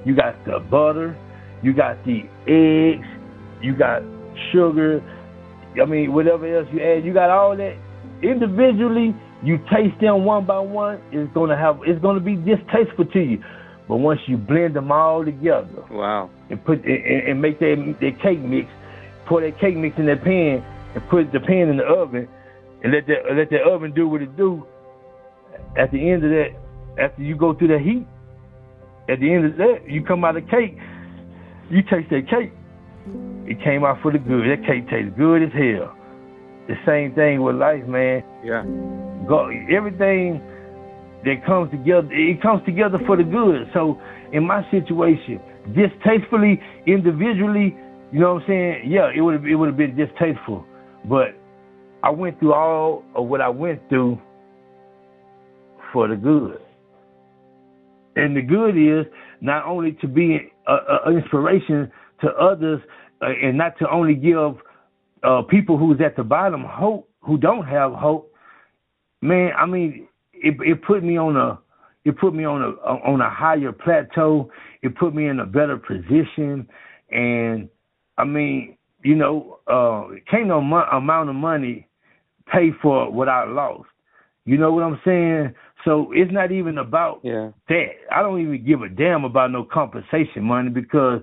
you 0.04 0.14
got 0.14 0.36
the 0.44 0.60
butter, 0.70 1.18
you 1.60 1.72
got 1.72 1.98
the 2.04 2.22
eggs, 2.46 3.08
you 3.60 3.74
got 3.74 4.02
sugar. 4.52 5.02
I 5.82 5.84
mean, 5.84 6.12
whatever 6.12 6.46
else 6.46 6.68
you 6.72 6.80
add, 6.80 7.04
you 7.04 7.12
got 7.12 7.28
all 7.28 7.56
that. 7.56 7.76
Individually, 8.22 9.16
you 9.42 9.58
taste 9.74 10.00
them 10.00 10.24
one 10.24 10.46
by 10.46 10.60
one. 10.60 11.02
It's 11.10 11.32
gonna 11.34 11.58
have 11.58 11.80
it's 11.84 12.00
gonna 12.00 12.20
be 12.20 12.36
distasteful 12.36 13.06
to 13.06 13.18
you. 13.18 13.42
But 13.88 13.96
once 13.96 14.20
you 14.28 14.36
blend 14.36 14.76
them 14.76 14.92
all 14.92 15.24
together, 15.24 15.82
wow, 15.90 16.30
and 16.50 16.64
put 16.64 16.84
and, 16.84 17.28
and 17.30 17.42
make 17.42 17.58
that 17.58 17.96
that 18.00 18.22
cake 18.22 18.38
mix, 18.38 18.68
pour 19.26 19.40
that 19.40 19.58
cake 19.58 19.76
mix 19.76 19.98
in 19.98 20.06
that 20.06 20.22
pan, 20.22 20.62
and 20.94 21.02
put 21.10 21.32
the 21.32 21.40
pan 21.40 21.66
in 21.68 21.78
the 21.78 21.84
oven, 21.84 22.28
and 22.84 22.92
let 22.92 23.08
that 23.08 23.34
let 23.34 23.50
that 23.50 23.62
oven 23.62 23.92
do 23.92 24.06
what 24.06 24.22
it 24.22 24.36
do. 24.36 24.64
At 25.76 25.90
the 25.90 25.98
end 25.98 26.22
of 26.22 26.30
that, 26.30 26.61
after 26.98 27.22
you 27.22 27.36
go 27.36 27.54
through 27.54 27.68
the 27.68 27.78
heat, 27.78 28.06
at 29.08 29.20
the 29.20 29.32
end 29.32 29.46
of 29.46 29.56
that, 29.56 29.88
you 29.88 30.04
come 30.04 30.24
out 30.24 30.36
of 30.36 30.44
cake, 30.48 30.76
you 31.70 31.82
taste 31.82 32.10
that 32.10 32.28
cake. 32.30 32.52
It 33.46 33.62
came 33.64 33.84
out 33.84 33.98
for 34.02 34.12
the 34.12 34.18
good. 34.18 34.46
That 34.46 34.64
cake 34.66 34.88
tastes 34.88 35.12
good 35.16 35.42
as 35.42 35.52
hell. 35.52 35.96
The 36.68 36.76
same 36.86 37.14
thing 37.14 37.42
with 37.42 37.56
life, 37.56 37.84
man. 37.86 38.22
Yeah. 38.44 38.62
God, 39.28 39.50
everything 39.70 40.40
that 41.24 41.44
comes 41.44 41.70
together, 41.70 42.08
it 42.12 42.40
comes 42.40 42.64
together 42.64 42.98
for 43.06 43.16
the 43.16 43.24
good. 43.24 43.68
So 43.74 43.98
in 44.32 44.46
my 44.46 44.62
situation, 44.70 45.40
distastefully, 45.74 46.60
individually, 46.86 47.76
you 48.12 48.20
know 48.20 48.34
what 48.34 48.42
I'm 48.42 48.48
saying? 48.48 48.90
Yeah, 48.90 49.10
it 49.14 49.20
would 49.20 49.44
it 49.44 49.56
would 49.56 49.68
have 49.68 49.76
been 49.76 49.96
distasteful, 49.96 50.64
but 51.08 51.34
I 52.02 52.10
went 52.10 52.38
through 52.38 52.54
all 52.54 53.04
of 53.14 53.26
what 53.26 53.40
I 53.40 53.48
went 53.48 53.80
through 53.88 54.20
for 55.92 56.08
the 56.08 56.16
good. 56.16 56.60
And 58.16 58.36
the 58.36 58.42
good 58.42 58.76
is 58.76 59.06
not 59.40 59.64
only 59.66 59.92
to 60.00 60.08
be 60.08 60.50
an 60.66 61.16
inspiration 61.16 61.90
to 62.20 62.28
others 62.30 62.80
uh, 63.22 63.26
and 63.42 63.56
not 63.56 63.78
to 63.78 63.90
only 63.90 64.14
give 64.14 64.56
uh, 65.22 65.42
people 65.42 65.78
who's 65.78 66.00
at 66.04 66.16
the 66.16 66.22
bottom 66.24 66.64
hope, 66.64 67.08
who 67.20 67.38
don't 67.38 67.66
have 67.66 67.92
hope. 67.92 68.32
Man, 69.20 69.52
I 69.56 69.66
mean, 69.66 70.08
it, 70.32 70.56
it 70.60 70.82
put 70.82 71.02
me 71.02 71.16
on 71.16 71.36
a 71.36 71.58
it 72.04 72.18
put 72.18 72.34
me 72.34 72.44
on 72.44 72.62
a 72.62 72.66
on 72.66 73.20
a 73.20 73.30
higher 73.30 73.70
plateau. 73.70 74.50
It 74.82 74.96
put 74.96 75.14
me 75.14 75.28
in 75.28 75.38
a 75.38 75.46
better 75.46 75.76
position, 75.76 76.68
and 77.10 77.68
I 78.18 78.24
mean, 78.24 78.76
you 79.04 79.14
know, 79.14 79.60
uh, 79.68 80.08
can't 80.28 80.48
no 80.48 80.60
mo- 80.60 80.88
amount 80.92 81.28
of 81.28 81.36
money 81.36 81.86
pay 82.52 82.70
for 82.82 83.10
what 83.10 83.28
I 83.28 83.44
lost. 83.44 83.88
You 84.44 84.58
know 84.58 84.72
what 84.72 84.82
I'm 84.82 85.00
saying? 85.04 85.54
So 85.84 86.12
it's 86.12 86.32
not 86.32 86.52
even 86.52 86.78
about 86.78 87.20
yeah. 87.24 87.50
that. 87.68 87.86
I 88.14 88.22
don't 88.22 88.40
even 88.40 88.64
give 88.64 88.82
a 88.82 88.88
damn 88.88 89.24
about 89.24 89.50
no 89.50 89.64
compensation 89.64 90.44
money 90.44 90.70
because 90.70 91.22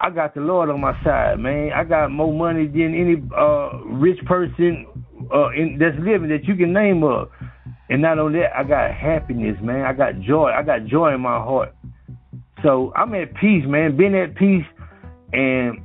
I 0.00 0.10
got 0.10 0.34
the 0.34 0.40
Lord 0.40 0.68
on 0.70 0.80
my 0.80 0.92
side, 1.04 1.38
man. 1.38 1.70
I 1.72 1.84
got 1.84 2.10
more 2.10 2.32
money 2.32 2.66
than 2.66 2.94
any 2.94 3.22
uh, 3.36 3.78
rich 3.84 4.18
person 4.26 4.86
uh, 5.32 5.50
in, 5.50 5.78
that's 5.78 5.96
living 5.98 6.28
that 6.30 6.44
you 6.44 6.56
can 6.56 6.72
name 6.72 7.02
of. 7.02 7.30
And 7.88 8.02
not 8.02 8.18
only 8.18 8.40
that, 8.40 8.56
I 8.56 8.64
got 8.64 8.92
happiness, 8.92 9.56
man. 9.62 9.86
I 9.86 9.92
got 9.92 10.20
joy. 10.20 10.50
I 10.50 10.62
got 10.62 10.86
joy 10.86 11.14
in 11.14 11.20
my 11.20 11.38
heart. 11.38 11.74
So 12.62 12.92
I'm 12.96 13.14
at 13.14 13.34
peace, 13.36 13.64
man. 13.66 13.96
Being 13.96 14.16
at 14.16 14.34
peace, 14.34 14.66
and 15.32 15.80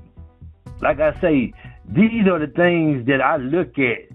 like 0.81 0.99
I 0.99 1.19
say, 1.21 1.53
these 1.87 2.27
are 2.27 2.39
the 2.39 2.51
things 2.53 3.05
that 3.07 3.21
I 3.21 3.37
look 3.37 3.77
at, 3.77 4.09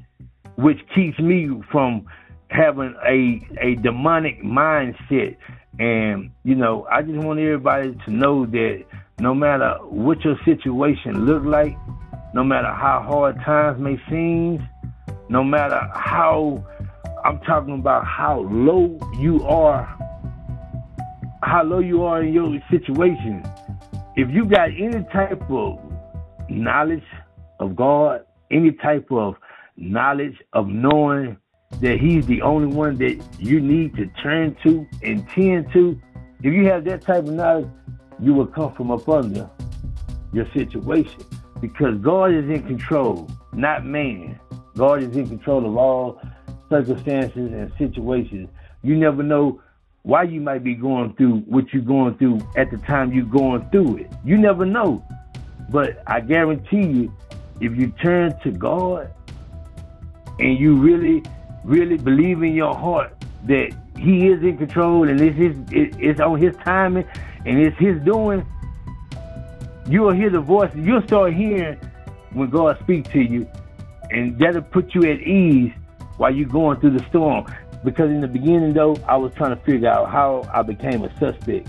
which 0.56 0.78
keeps 0.94 1.18
me 1.18 1.48
from 1.70 2.06
having 2.48 2.94
a 3.06 3.46
a 3.60 3.74
demonic 3.76 4.42
mindset. 4.42 5.36
And 5.78 6.30
you 6.44 6.54
know, 6.54 6.86
I 6.90 7.02
just 7.02 7.18
want 7.18 7.38
everybody 7.38 7.96
to 8.04 8.10
know 8.10 8.46
that 8.46 8.84
no 9.20 9.34
matter 9.34 9.76
what 9.82 10.20
your 10.24 10.38
situation 10.44 11.26
look 11.26 11.44
like, 11.44 11.76
no 12.34 12.44
matter 12.44 12.68
how 12.72 13.04
hard 13.06 13.36
times 13.44 13.80
may 13.80 14.00
seem, 14.10 14.66
no 15.28 15.42
matter 15.42 15.80
how 15.94 16.64
I'm 17.24 17.40
talking 17.40 17.74
about 17.74 18.06
how 18.06 18.40
low 18.40 18.98
you 19.18 19.42
are, 19.44 19.84
how 21.42 21.64
low 21.64 21.78
you 21.78 22.04
are 22.04 22.22
in 22.22 22.32
your 22.32 22.58
situation. 22.70 23.42
If 24.16 24.30
you 24.30 24.44
got 24.44 24.70
any 24.70 25.04
type 25.12 25.42
of 25.50 25.78
knowledge 26.48 27.04
of 27.58 27.76
God, 27.76 28.24
any 28.50 28.72
type 28.72 29.08
of 29.10 29.34
knowledge 29.76 30.36
of 30.52 30.68
knowing 30.68 31.36
that 31.80 31.98
He's 32.00 32.26
the 32.26 32.42
only 32.42 32.74
one 32.74 32.96
that 32.98 33.20
you 33.38 33.60
need 33.60 33.94
to 33.96 34.06
turn 34.22 34.56
to 34.62 34.86
and 35.02 35.28
tend 35.30 35.72
to, 35.72 36.00
if 36.42 36.52
you 36.52 36.66
have 36.66 36.84
that 36.84 37.02
type 37.02 37.24
of 37.24 37.30
knowledge, 37.32 37.68
you 38.20 38.34
will 38.34 38.46
come 38.46 38.74
from 38.74 38.90
up 38.90 39.08
under 39.08 39.48
your 40.32 40.50
situation 40.52 41.22
because 41.60 41.98
God 41.98 42.32
is 42.32 42.48
in 42.48 42.62
control, 42.66 43.28
not 43.52 43.84
man. 43.84 44.38
God 44.76 45.02
is 45.02 45.16
in 45.16 45.28
control 45.28 45.66
of 45.66 45.76
all 45.76 46.20
circumstances 46.68 47.52
and 47.52 47.72
situations. 47.78 48.48
You 48.82 48.96
never 48.96 49.22
know 49.22 49.60
why 50.02 50.22
you 50.22 50.40
might 50.40 50.62
be 50.62 50.74
going 50.74 51.14
through 51.14 51.38
what 51.40 51.72
you're 51.72 51.82
going 51.82 52.16
through 52.18 52.40
at 52.56 52.70
the 52.70 52.78
time 52.78 53.12
you're 53.12 53.24
going 53.24 53.68
through 53.70 53.96
it. 53.96 54.12
You 54.24 54.36
never 54.36 54.64
know. 54.64 55.04
But 55.70 56.02
I 56.06 56.20
guarantee 56.20 56.86
you, 56.86 57.12
if 57.60 57.76
you 57.76 57.92
turn 58.02 58.38
to 58.42 58.50
God 58.52 59.12
and 60.38 60.58
you 60.58 60.76
really, 60.76 61.22
really 61.66 61.98
believe 61.98 62.42
in 62.42 62.54
your 62.54 62.74
heart 62.74 63.12
that 63.46 63.76
He 63.98 64.28
is 64.28 64.42
in 64.42 64.56
control 64.56 65.08
and 65.08 65.20
it's 65.20 65.36
His, 65.36 65.56
it's 65.70 66.20
on 66.20 66.40
His 66.40 66.56
timing 66.64 67.04
and 67.44 67.58
it's 67.58 67.76
His 67.78 68.00
doing, 68.02 68.46
you 69.88 70.02
will 70.02 70.12
hear 70.12 70.30
the 70.30 70.40
voice. 70.40 70.70
You'll 70.74 71.02
start 71.02 71.34
hearing 71.34 71.78
when 72.32 72.50
God 72.50 72.78
speaks 72.82 73.08
to 73.10 73.20
you, 73.20 73.48
and 74.10 74.38
that'll 74.38 74.62
put 74.62 74.94
you 74.94 75.02
at 75.02 75.20
ease 75.20 75.72
while 76.16 76.34
you're 76.34 76.48
going 76.48 76.80
through 76.80 76.98
the 76.98 77.04
storm. 77.08 77.46
Because 77.84 78.10
in 78.10 78.20
the 78.20 78.28
beginning, 78.28 78.72
though, 78.72 78.96
I 79.06 79.16
was 79.16 79.32
trying 79.34 79.56
to 79.56 79.62
figure 79.62 79.88
out 79.88 80.10
how 80.10 80.48
I 80.52 80.62
became 80.62 81.04
a 81.04 81.18
suspect. 81.18 81.68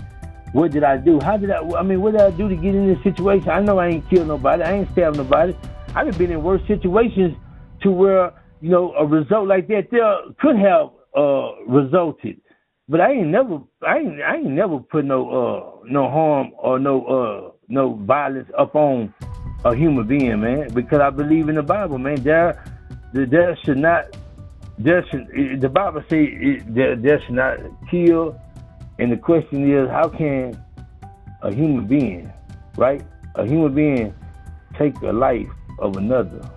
What 0.52 0.72
did 0.72 0.82
I 0.82 0.96
do? 0.96 1.20
How 1.20 1.36
did 1.36 1.50
I? 1.50 1.58
I 1.78 1.82
mean, 1.82 2.00
what 2.00 2.12
did 2.12 2.22
I 2.22 2.30
do 2.30 2.48
to 2.48 2.56
get 2.56 2.74
in 2.74 2.92
this 2.92 3.02
situation? 3.04 3.50
I 3.50 3.60
know 3.60 3.78
I 3.78 3.88
ain't 3.88 4.08
killed 4.10 4.28
nobody. 4.28 4.62
I 4.62 4.72
ain't 4.72 4.90
stabbed 4.92 5.16
nobody. 5.16 5.54
I've 5.94 6.16
been 6.18 6.32
in 6.32 6.42
worse 6.42 6.66
situations 6.66 7.36
to 7.82 7.90
where 7.90 8.32
you 8.60 8.70
know 8.70 8.92
a 8.94 9.06
result 9.06 9.48
like 9.48 9.68
that 9.68 9.88
there 9.90 10.16
could 10.40 10.56
have 10.56 10.90
uh, 11.16 11.64
resulted. 11.66 12.40
But 12.90 13.02
I 13.02 13.12
ain't 13.12 13.28
never, 13.28 13.60
I 13.86 13.98
ain't, 13.98 14.22
I 14.22 14.36
ain't 14.36 14.46
never 14.46 14.78
put 14.78 15.04
no, 15.04 15.28
uh, 15.28 15.84
no 15.84 16.08
harm 16.08 16.52
or 16.56 16.78
no, 16.78 17.04
uh, 17.04 17.50
no 17.68 17.94
violence 17.94 18.48
up 18.56 18.74
on 18.74 19.12
a 19.64 19.76
human 19.76 20.06
being, 20.06 20.40
man. 20.40 20.68
Because 20.72 21.00
I 21.00 21.10
believe 21.10 21.50
in 21.50 21.56
the 21.56 21.62
Bible, 21.62 21.98
man. 21.98 22.22
There, 22.22 22.64
there 23.12 23.58
should 23.62 23.76
not 23.76 24.16
there 24.78 25.04
should, 25.10 25.60
the 25.60 25.68
Bible 25.68 26.02
says 26.08 26.62
there, 26.68 26.94
there 26.94 27.20
should 27.26 27.34
not 27.34 27.58
kill, 27.90 28.40
and 28.98 29.10
the 29.10 29.16
question 29.16 29.70
is, 29.70 29.90
how 29.90 30.08
can 30.08 30.56
a 31.42 31.52
human 31.52 31.86
being, 31.86 32.32
right, 32.76 33.02
a 33.34 33.44
human 33.44 33.74
being, 33.74 34.14
take 34.78 34.98
the 35.00 35.12
life 35.12 35.48
of 35.80 35.96
another? 35.96 36.48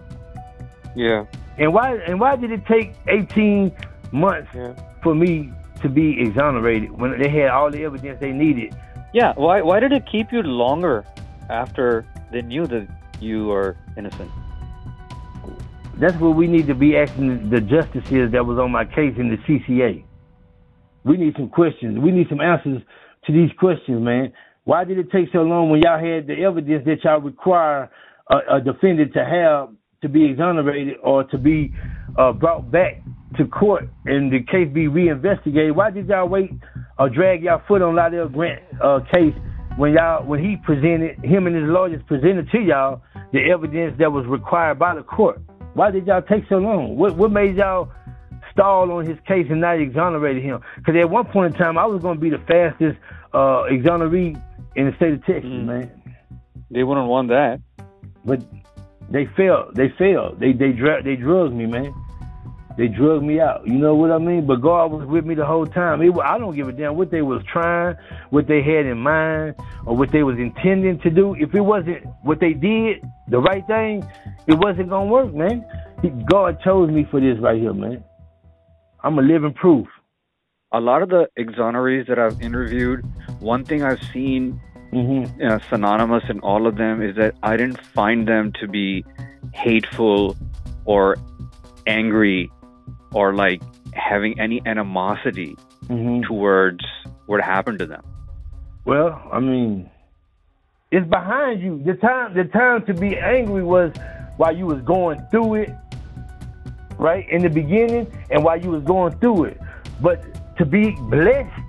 Yeah. 0.96 1.26
And 1.58 1.74
why 1.74 1.96
and 2.08 2.20
why 2.20 2.36
did 2.36 2.52
it 2.52 2.66
take 2.66 2.94
18 3.08 3.72
months 4.12 4.50
yeah. 4.54 4.74
for 5.04 5.14
me 5.14 5.52
to 5.82 5.90
be 5.90 6.20
exonerated 6.22 6.92
when 6.92 7.20
they 7.20 7.30
had 7.30 7.50
all 7.50 7.70
the 7.70 7.84
evidence 7.84 8.20
they 8.20 8.32
needed? 8.32 8.76
Yeah. 9.14 9.34
Why 9.36 9.62
why 9.62 9.80
did 9.80 9.92
it 9.92 10.06
keep 10.12 10.32
you 10.32 10.42
longer 10.42 11.06
after 11.50 12.06
they 12.32 12.42
knew 12.42 12.66
that 12.68 12.88
you 13.20 13.52
are 13.52 13.78
innocent? 13.98 14.32
That's 15.98 16.16
what 16.18 16.36
we 16.36 16.48
need 16.48 16.68
to 16.68 16.74
be 16.74 16.98
asking 16.98 17.50
the 17.50 17.62
justices 17.62 18.32
that 18.32 18.46
was 18.46 18.58
on 18.58 18.72
my 18.72 18.86
case 18.86 19.14
in 19.18 19.30
the 19.30 19.38
CCA. 19.38 20.04
We 21.04 21.18
need 21.18 21.36
some 21.36 21.50
questions. 21.50 22.00
We 22.00 22.12
need 22.12 22.28
some 22.30 22.42
answers 22.42 22.82
to 23.26 23.32
these 23.32 23.52
questions, 23.60 24.02
man. 24.02 24.34
Why 24.64 24.84
did 24.84 24.98
it 24.98 25.12
take 25.12 25.32
so 25.32 25.40
long 25.40 25.70
when 25.70 25.82
y'all 25.82 26.00
had 26.00 26.28
the 26.28 26.44
evidence 26.44 26.86
that 26.86 27.04
y'all 27.04 27.20
require 27.20 27.90
a, 28.30 28.56
a 28.56 28.62
defendant 28.62 29.14
to 29.14 29.26
have 29.26 29.70
to 30.02 30.10
be 30.10 30.26
exonerated 30.26 30.96
or 31.04 31.24
to 31.26 31.38
be 31.38 31.74
uh, 32.18 32.32
brought 32.34 32.72
back 32.72 33.02
to 33.38 33.46
court 33.46 33.88
and 34.06 34.32
the 34.32 34.40
case 34.52 34.68
be 34.74 34.88
reinvestigated? 34.88 35.76
Why 35.76 35.92
did 35.92 36.08
y'all 36.08 36.28
wait 36.28 36.52
or 36.98 37.10
drag 37.10 37.44
y'all 37.44 37.62
foot 37.68 37.82
on 37.82 37.96
Lydell 37.96 38.32
Grant 38.32 38.62
uh, 38.84 39.00
case 39.14 39.36
when 39.78 39.94
y'all 39.94 40.26
when 40.26 40.44
he 40.44 40.58
presented 40.58 41.24
him 41.24 41.48
and 41.48 41.56
his 41.56 41.66
lawyers 41.66 42.02
presented 42.08 42.50
to 42.52 42.60
y'all 42.60 43.02
the 43.32 43.40
evidence 43.52 43.96
that 44.00 44.12
was 44.12 44.26
required 44.26 44.80
by 44.80 44.96
the 44.96 45.04
court? 45.04 45.40
Why 45.74 45.92
did 45.92 46.08
y'all 46.08 46.22
take 46.22 46.44
so 46.50 46.58
long? 46.58 46.96
What 46.98 47.16
what 47.16 47.32
made 47.32 47.56
y'all 47.56 47.92
stall 48.52 48.92
on 48.92 49.06
his 49.06 49.18
case 49.28 49.46
and 49.50 49.62
not 49.62 49.80
exonerated 49.80 50.44
him? 50.44 50.62
Because 50.78 50.96
at 51.00 51.10
one 51.10 51.26
point 51.26 51.54
in 51.54 51.60
time, 51.60 51.78
I 51.78 51.86
was 51.86 52.02
going 52.02 52.18
to 52.18 52.22
be 52.22 52.32
the 52.32 52.40
fastest 52.40 52.98
uh, 53.34 53.70
exoneree 53.70 54.42
in 54.76 54.86
the 54.88 54.96
state 54.96 55.14
of 55.14 55.26
Texas, 55.26 55.46
mm. 55.46 55.66
man. 55.66 55.92
They 56.72 56.84
wouldn't 56.84 57.08
want 57.08 57.30
that. 57.30 57.62
But 58.26 58.42
they 59.12 59.28
failed. 59.38 59.76
They 59.76 59.90
failed. 59.98 60.40
They 60.40 60.54
they 60.54 60.72
dra- 60.72 61.04
they 61.04 61.16
drugged 61.16 61.54
me, 61.54 61.66
man. 61.66 61.94
They 62.78 62.88
drugged 62.88 63.26
me 63.26 63.40
out. 63.40 63.68
You 63.68 63.74
know 63.74 63.96
what 63.96 64.12
I 64.12 64.18
mean? 64.18 64.48
But 64.48 64.62
God 64.62 64.92
was 64.92 65.06
with 65.06 65.26
me 65.26 65.36
the 65.36 65.46
whole 65.46 65.66
time. 65.66 66.02
It, 66.02 66.14
I 66.24 66.38
don't 66.38 66.56
give 66.56 66.70
a 66.70 66.72
damn 66.72 66.96
what 66.96 67.12
they 67.12 67.22
was 67.22 67.44
trying, 67.52 67.98
what 68.30 68.48
they 68.48 68.62
had 68.62 68.86
in 68.86 68.98
mind, 68.98 69.56
or 69.86 69.96
what 69.98 70.12
they 70.12 70.24
was 70.24 70.38
intending 70.38 71.00
to 71.02 71.10
do. 71.10 71.36
If 71.36 71.54
it 71.54 71.62
wasn't 71.62 72.06
what 72.24 72.40
they 72.40 72.54
did, 72.54 73.04
the 73.28 73.40
right 73.40 73.66
thing, 73.68 74.08
it 74.48 74.56
wasn't 74.58 74.90
gonna 74.90 75.12
work, 75.12 75.34
man. 75.34 75.66
God 76.30 76.60
chose 76.64 76.90
me 76.90 77.06
for 77.12 77.20
this 77.20 77.38
right 77.40 77.60
here, 77.60 77.74
man. 77.74 78.04
I'm 79.04 79.20
a 79.20 79.22
living 79.22 79.54
proof. 79.54 79.88
A 80.72 80.80
lot 80.80 81.02
of 81.02 81.10
the 81.10 81.28
exonerees 81.38 82.08
that 82.08 82.18
I've 82.18 82.42
interviewed, 82.42 83.04
one 83.40 83.66
thing 83.66 83.84
I've 83.84 84.02
seen 84.14 84.62
mm-hmm. 84.92 85.46
uh, 85.46 85.60
synonymous 85.70 86.24
in 86.30 86.40
all 86.40 86.68
of 86.68 86.76
them 86.76 87.02
is 87.02 87.16
that 87.16 87.36
I 87.44 87.58
didn't 87.58 87.82
find 87.94 88.28
them 88.28 88.54
to 88.60 88.68
be 88.68 89.06
hateful 89.54 90.38
or 90.86 91.18
angry 91.88 92.52
or 93.14 93.34
like 93.34 93.62
having 93.94 94.40
any 94.40 94.62
animosity 94.66 95.56
mm-hmm. 95.86 96.22
towards 96.24 96.84
what 97.26 97.42
happened 97.42 97.80
to 97.80 97.86
them. 97.86 98.04
Well, 98.86 99.22
I 99.32 99.40
mean, 99.40 99.90
it's 100.92 101.08
behind 101.08 101.62
you. 101.62 101.82
The 101.86 101.94
time 101.94 102.34
the 102.34 102.46
time 102.46 102.86
to 102.86 102.94
be 102.94 103.18
angry 103.18 103.64
was 103.64 103.94
while 104.38 104.56
you 104.56 104.66
was 104.66 104.82
going 104.82 105.26
through 105.30 105.56
it, 105.56 105.70
right? 106.98 107.30
In 107.30 107.44
the 107.44 107.50
beginning 107.50 108.12
and 108.30 108.44
while 108.44 108.60
you 108.60 108.72
was 108.72 108.84
going 108.84 109.18
through 109.20 109.46
it. 109.46 109.62
But 110.02 110.58
to 110.58 110.66
be 110.66 110.92
blessed 111.10 111.61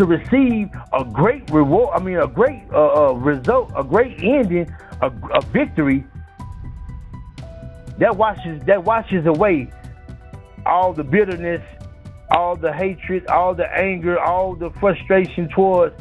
to 0.00 0.06
receive 0.06 0.70
a 0.94 1.04
great 1.04 1.50
reward, 1.50 1.90
I 1.94 2.02
mean 2.02 2.16
a 2.16 2.26
great 2.26 2.62
uh, 2.72 3.10
uh, 3.10 3.12
result, 3.12 3.70
a 3.76 3.84
great 3.84 4.18
ending, 4.22 4.74
a, 5.02 5.12
a 5.34 5.42
victory 5.52 6.06
that 7.98 8.16
washes 8.16 8.62
that 8.64 8.82
washes 8.82 9.26
away 9.26 9.70
all 10.64 10.94
the 10.94 11.04
bitterness, 11.04 11.60
all 12.30 12.56
the 12.56 12.72
hatred, 12.72 13.26
all 13.26 13.54
the 13.54 13.70
anger, 13.78 14.18
all 14.18 14.54
the 14.54 14.70
frustration 14.80 15.50
towards 15.50 15.94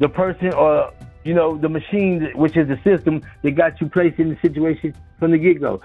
the 0.00 0.08
person 0.08 0.52
or 0.54 0.92
you 1.22 1.34
know 1.34 1.56
the 1.56 1.68
machine, 1.68 2.32
which 2.34 2.56
is 2.56 2.66
the 2.66 2.80
system 2.82 3.22
that 3.42 3.52
got 3.52 3.80
you 3.80 3.88
placed 3.88 4.18
in 4.18 4.30
the 4.30 4.38
situation 4.42 4.92
from 5.20 5.30
the 5.30 5.38
get 5.38 5.60
go. 5.60 5.80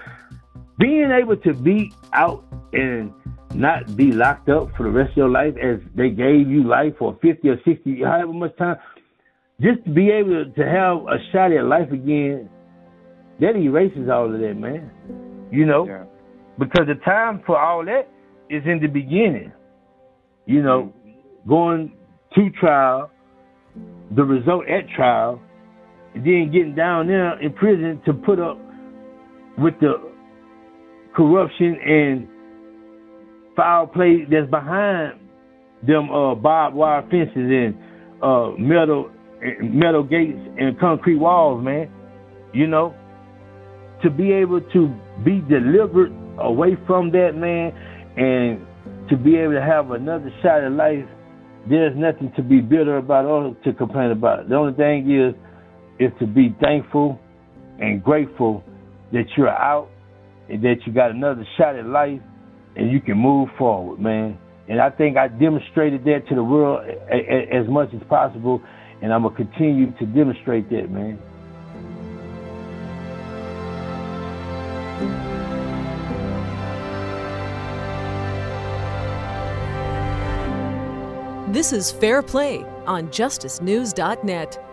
Being 0.78 1.10
able 1.10 1.36
to 1.38 1.54
be 1.54 1.92
out 2.12 2.44
and 2.72 3.12
not 3.54 3.96
be 3.96 4.12
locked 4.12 4.48
up 4.48 4.68
for 4.76 4.82
the 4.82 4.90
rest 4.90 5.12
of 5.12 5.16
your 5.16 5.28
life 5.30 5.54
as 5.62 5.80
they 5.94 6.10
gave 6.10 6.48
you 6.48 6.64
life 6.64 6.94
for 6.98 7.18
50 7.22 7.48
or 7.48 7.56
60, 7.64 8.02
however 8.02 8.32
much 8.32 8.56
time, 8.56 8.76
just 9.60 9.82
to 9.84 9.90
be 9.90 10.10
able 10.10 10.44
to 10.44 10.62
have 10.62 11.06
a 11.08 11.16
shot 11.32 11.52
at 11.52 11.64
life 11.64 11.90
again, 11.90 12.50
that 13.40 13.56
erases 13.56 14.08
all 14.10 14.32
of 14.32 14.40
that, 14.40 14.54
man. 14.54 14.90
You 15.50 15.64
know? 15.64 15.86
Yeah. 15.86 16.04
because 16.58 16.86
the 16.86 17.00
time 17.04 17.42
for 17.46 17.58
all 17.58 17.84
that 17.84 18.08
is 18.50 18.62
in 18.66 18.80
the 18.80 18.88
beginning. 18.88 19.52
You 20.46 20.62
know, 20.62 20.92
mm-hmm. 21.06 21.48
going 21.48 21.92
to 22.34 22.50
trial, 22.60 23.10
the 24.14 24.22
result 24.22 24.68
at 24.68 24.88
trial, 24.94 25.40
and 26.14 26.24
then 26.24 26.50
getting 26.52 26.74
down 26.74 27.08
there 27.08 27.40
in 27.40 27.52
prison 27.52 28.00
to 28.06 28.12
put 28.12 28.38
up 28.38 28.58
with 29.58 29.74
the 29.80 29.94
corruption 31.16 31.76
and 31.84 32.28
foul 33.56 33.86
play 33.86 34.26
that's 34.30 34.50
behind 34.50 35.18
them 35.86 36.10
uh, 36.10 36.34
barbed 36.34 36.76
wire 36.76 37.02
fences 37.10 37.34
and 37.34 37.74
uh, 38.22 38.50
metal 38.58 39.10
metal 39.62 40.02
gates 40.02 40.38
and 40.58 40.78
concrete 40.78 41.16
walls, 41.16 41.64
man. 41.64 41.90
You 42.52 42.66
know, 42.66 42.94
to 44.02 44.10
be 44.10 44.32
able 44.32 44.60
to 44.60 44.94
be 45.24 45.40
delivered 45.48 46.12
away 46.38 46.76
from 46.86 47.10
that 47.12 47.32
man 47.34 47.72
and 48.16 49.08
to 49.08 49.16
be 49.16 49.36
able 49.36 49.52
to 49.54 49.62
have 49.62 49.90
another 49.90 50.32
shot 50.42 50.64
at 50.64 50.72
life, 50.72 51.04
there's 51.68 51.96
nothing 51.96 52.32
to 52.36 52.42
be 52.42 52.60
bitter 52.60 52.98
about 52.98 53.24
or 53.24 53.56
to 53.64 53.72
complain 53.72 54.10
about. 54.10 54.48
The 54.48 54.54
only 54.54 54.74
thing 54.74 55.10
is 55.10 55.34
is 55.98 56.12
to 56.18 56.26
be 56.26 56.54
thankful 56.60 57.18
and 57.78 58.02
grateful 58.02 58.62
that 59.12 59.24
you're 59.36 59.48
out 59.48 59.88
and 60.48 60.62
that 60.62 60.76
you 60.86 60.92
got 60.92 61.10
another 61.10 61.46
shot 61.56 61.76
at 61.76 61.86
life 61.86 62.20
and 62.76 62.90
you 62.90 63.00
can 63.00 63.16
move 63.18 63.48
forward, 63.58 63.98
man. 63.98 64.38
And 64.68 64.80
I 64.80 64.90
think 64.90 65.16
I 65.16 65.28
demonstrated 65.28 66.04
that 66.04 66.28
to 66.28 66.34
the 66.34 66.42
world 66.42 66.86
as 67.10 67.68
much 67.68 67.94
as 67.94 68.02
possible, 68.08 68.60
and 69.00 69.12
I'm 69.12 69.22
gonna 69.22 69.34
continue 69.34 69.92
to 69.92 70.06
demonstrate 70.06 70.68
that, 70.70 70.90
man. 70.90 71.18
This 81.52 81.72
is 81.72 81.90
Fair 81.90 82.22
Play 82.22 82.64
on 82.86 83.08
justicenews.net. 83.08 84.65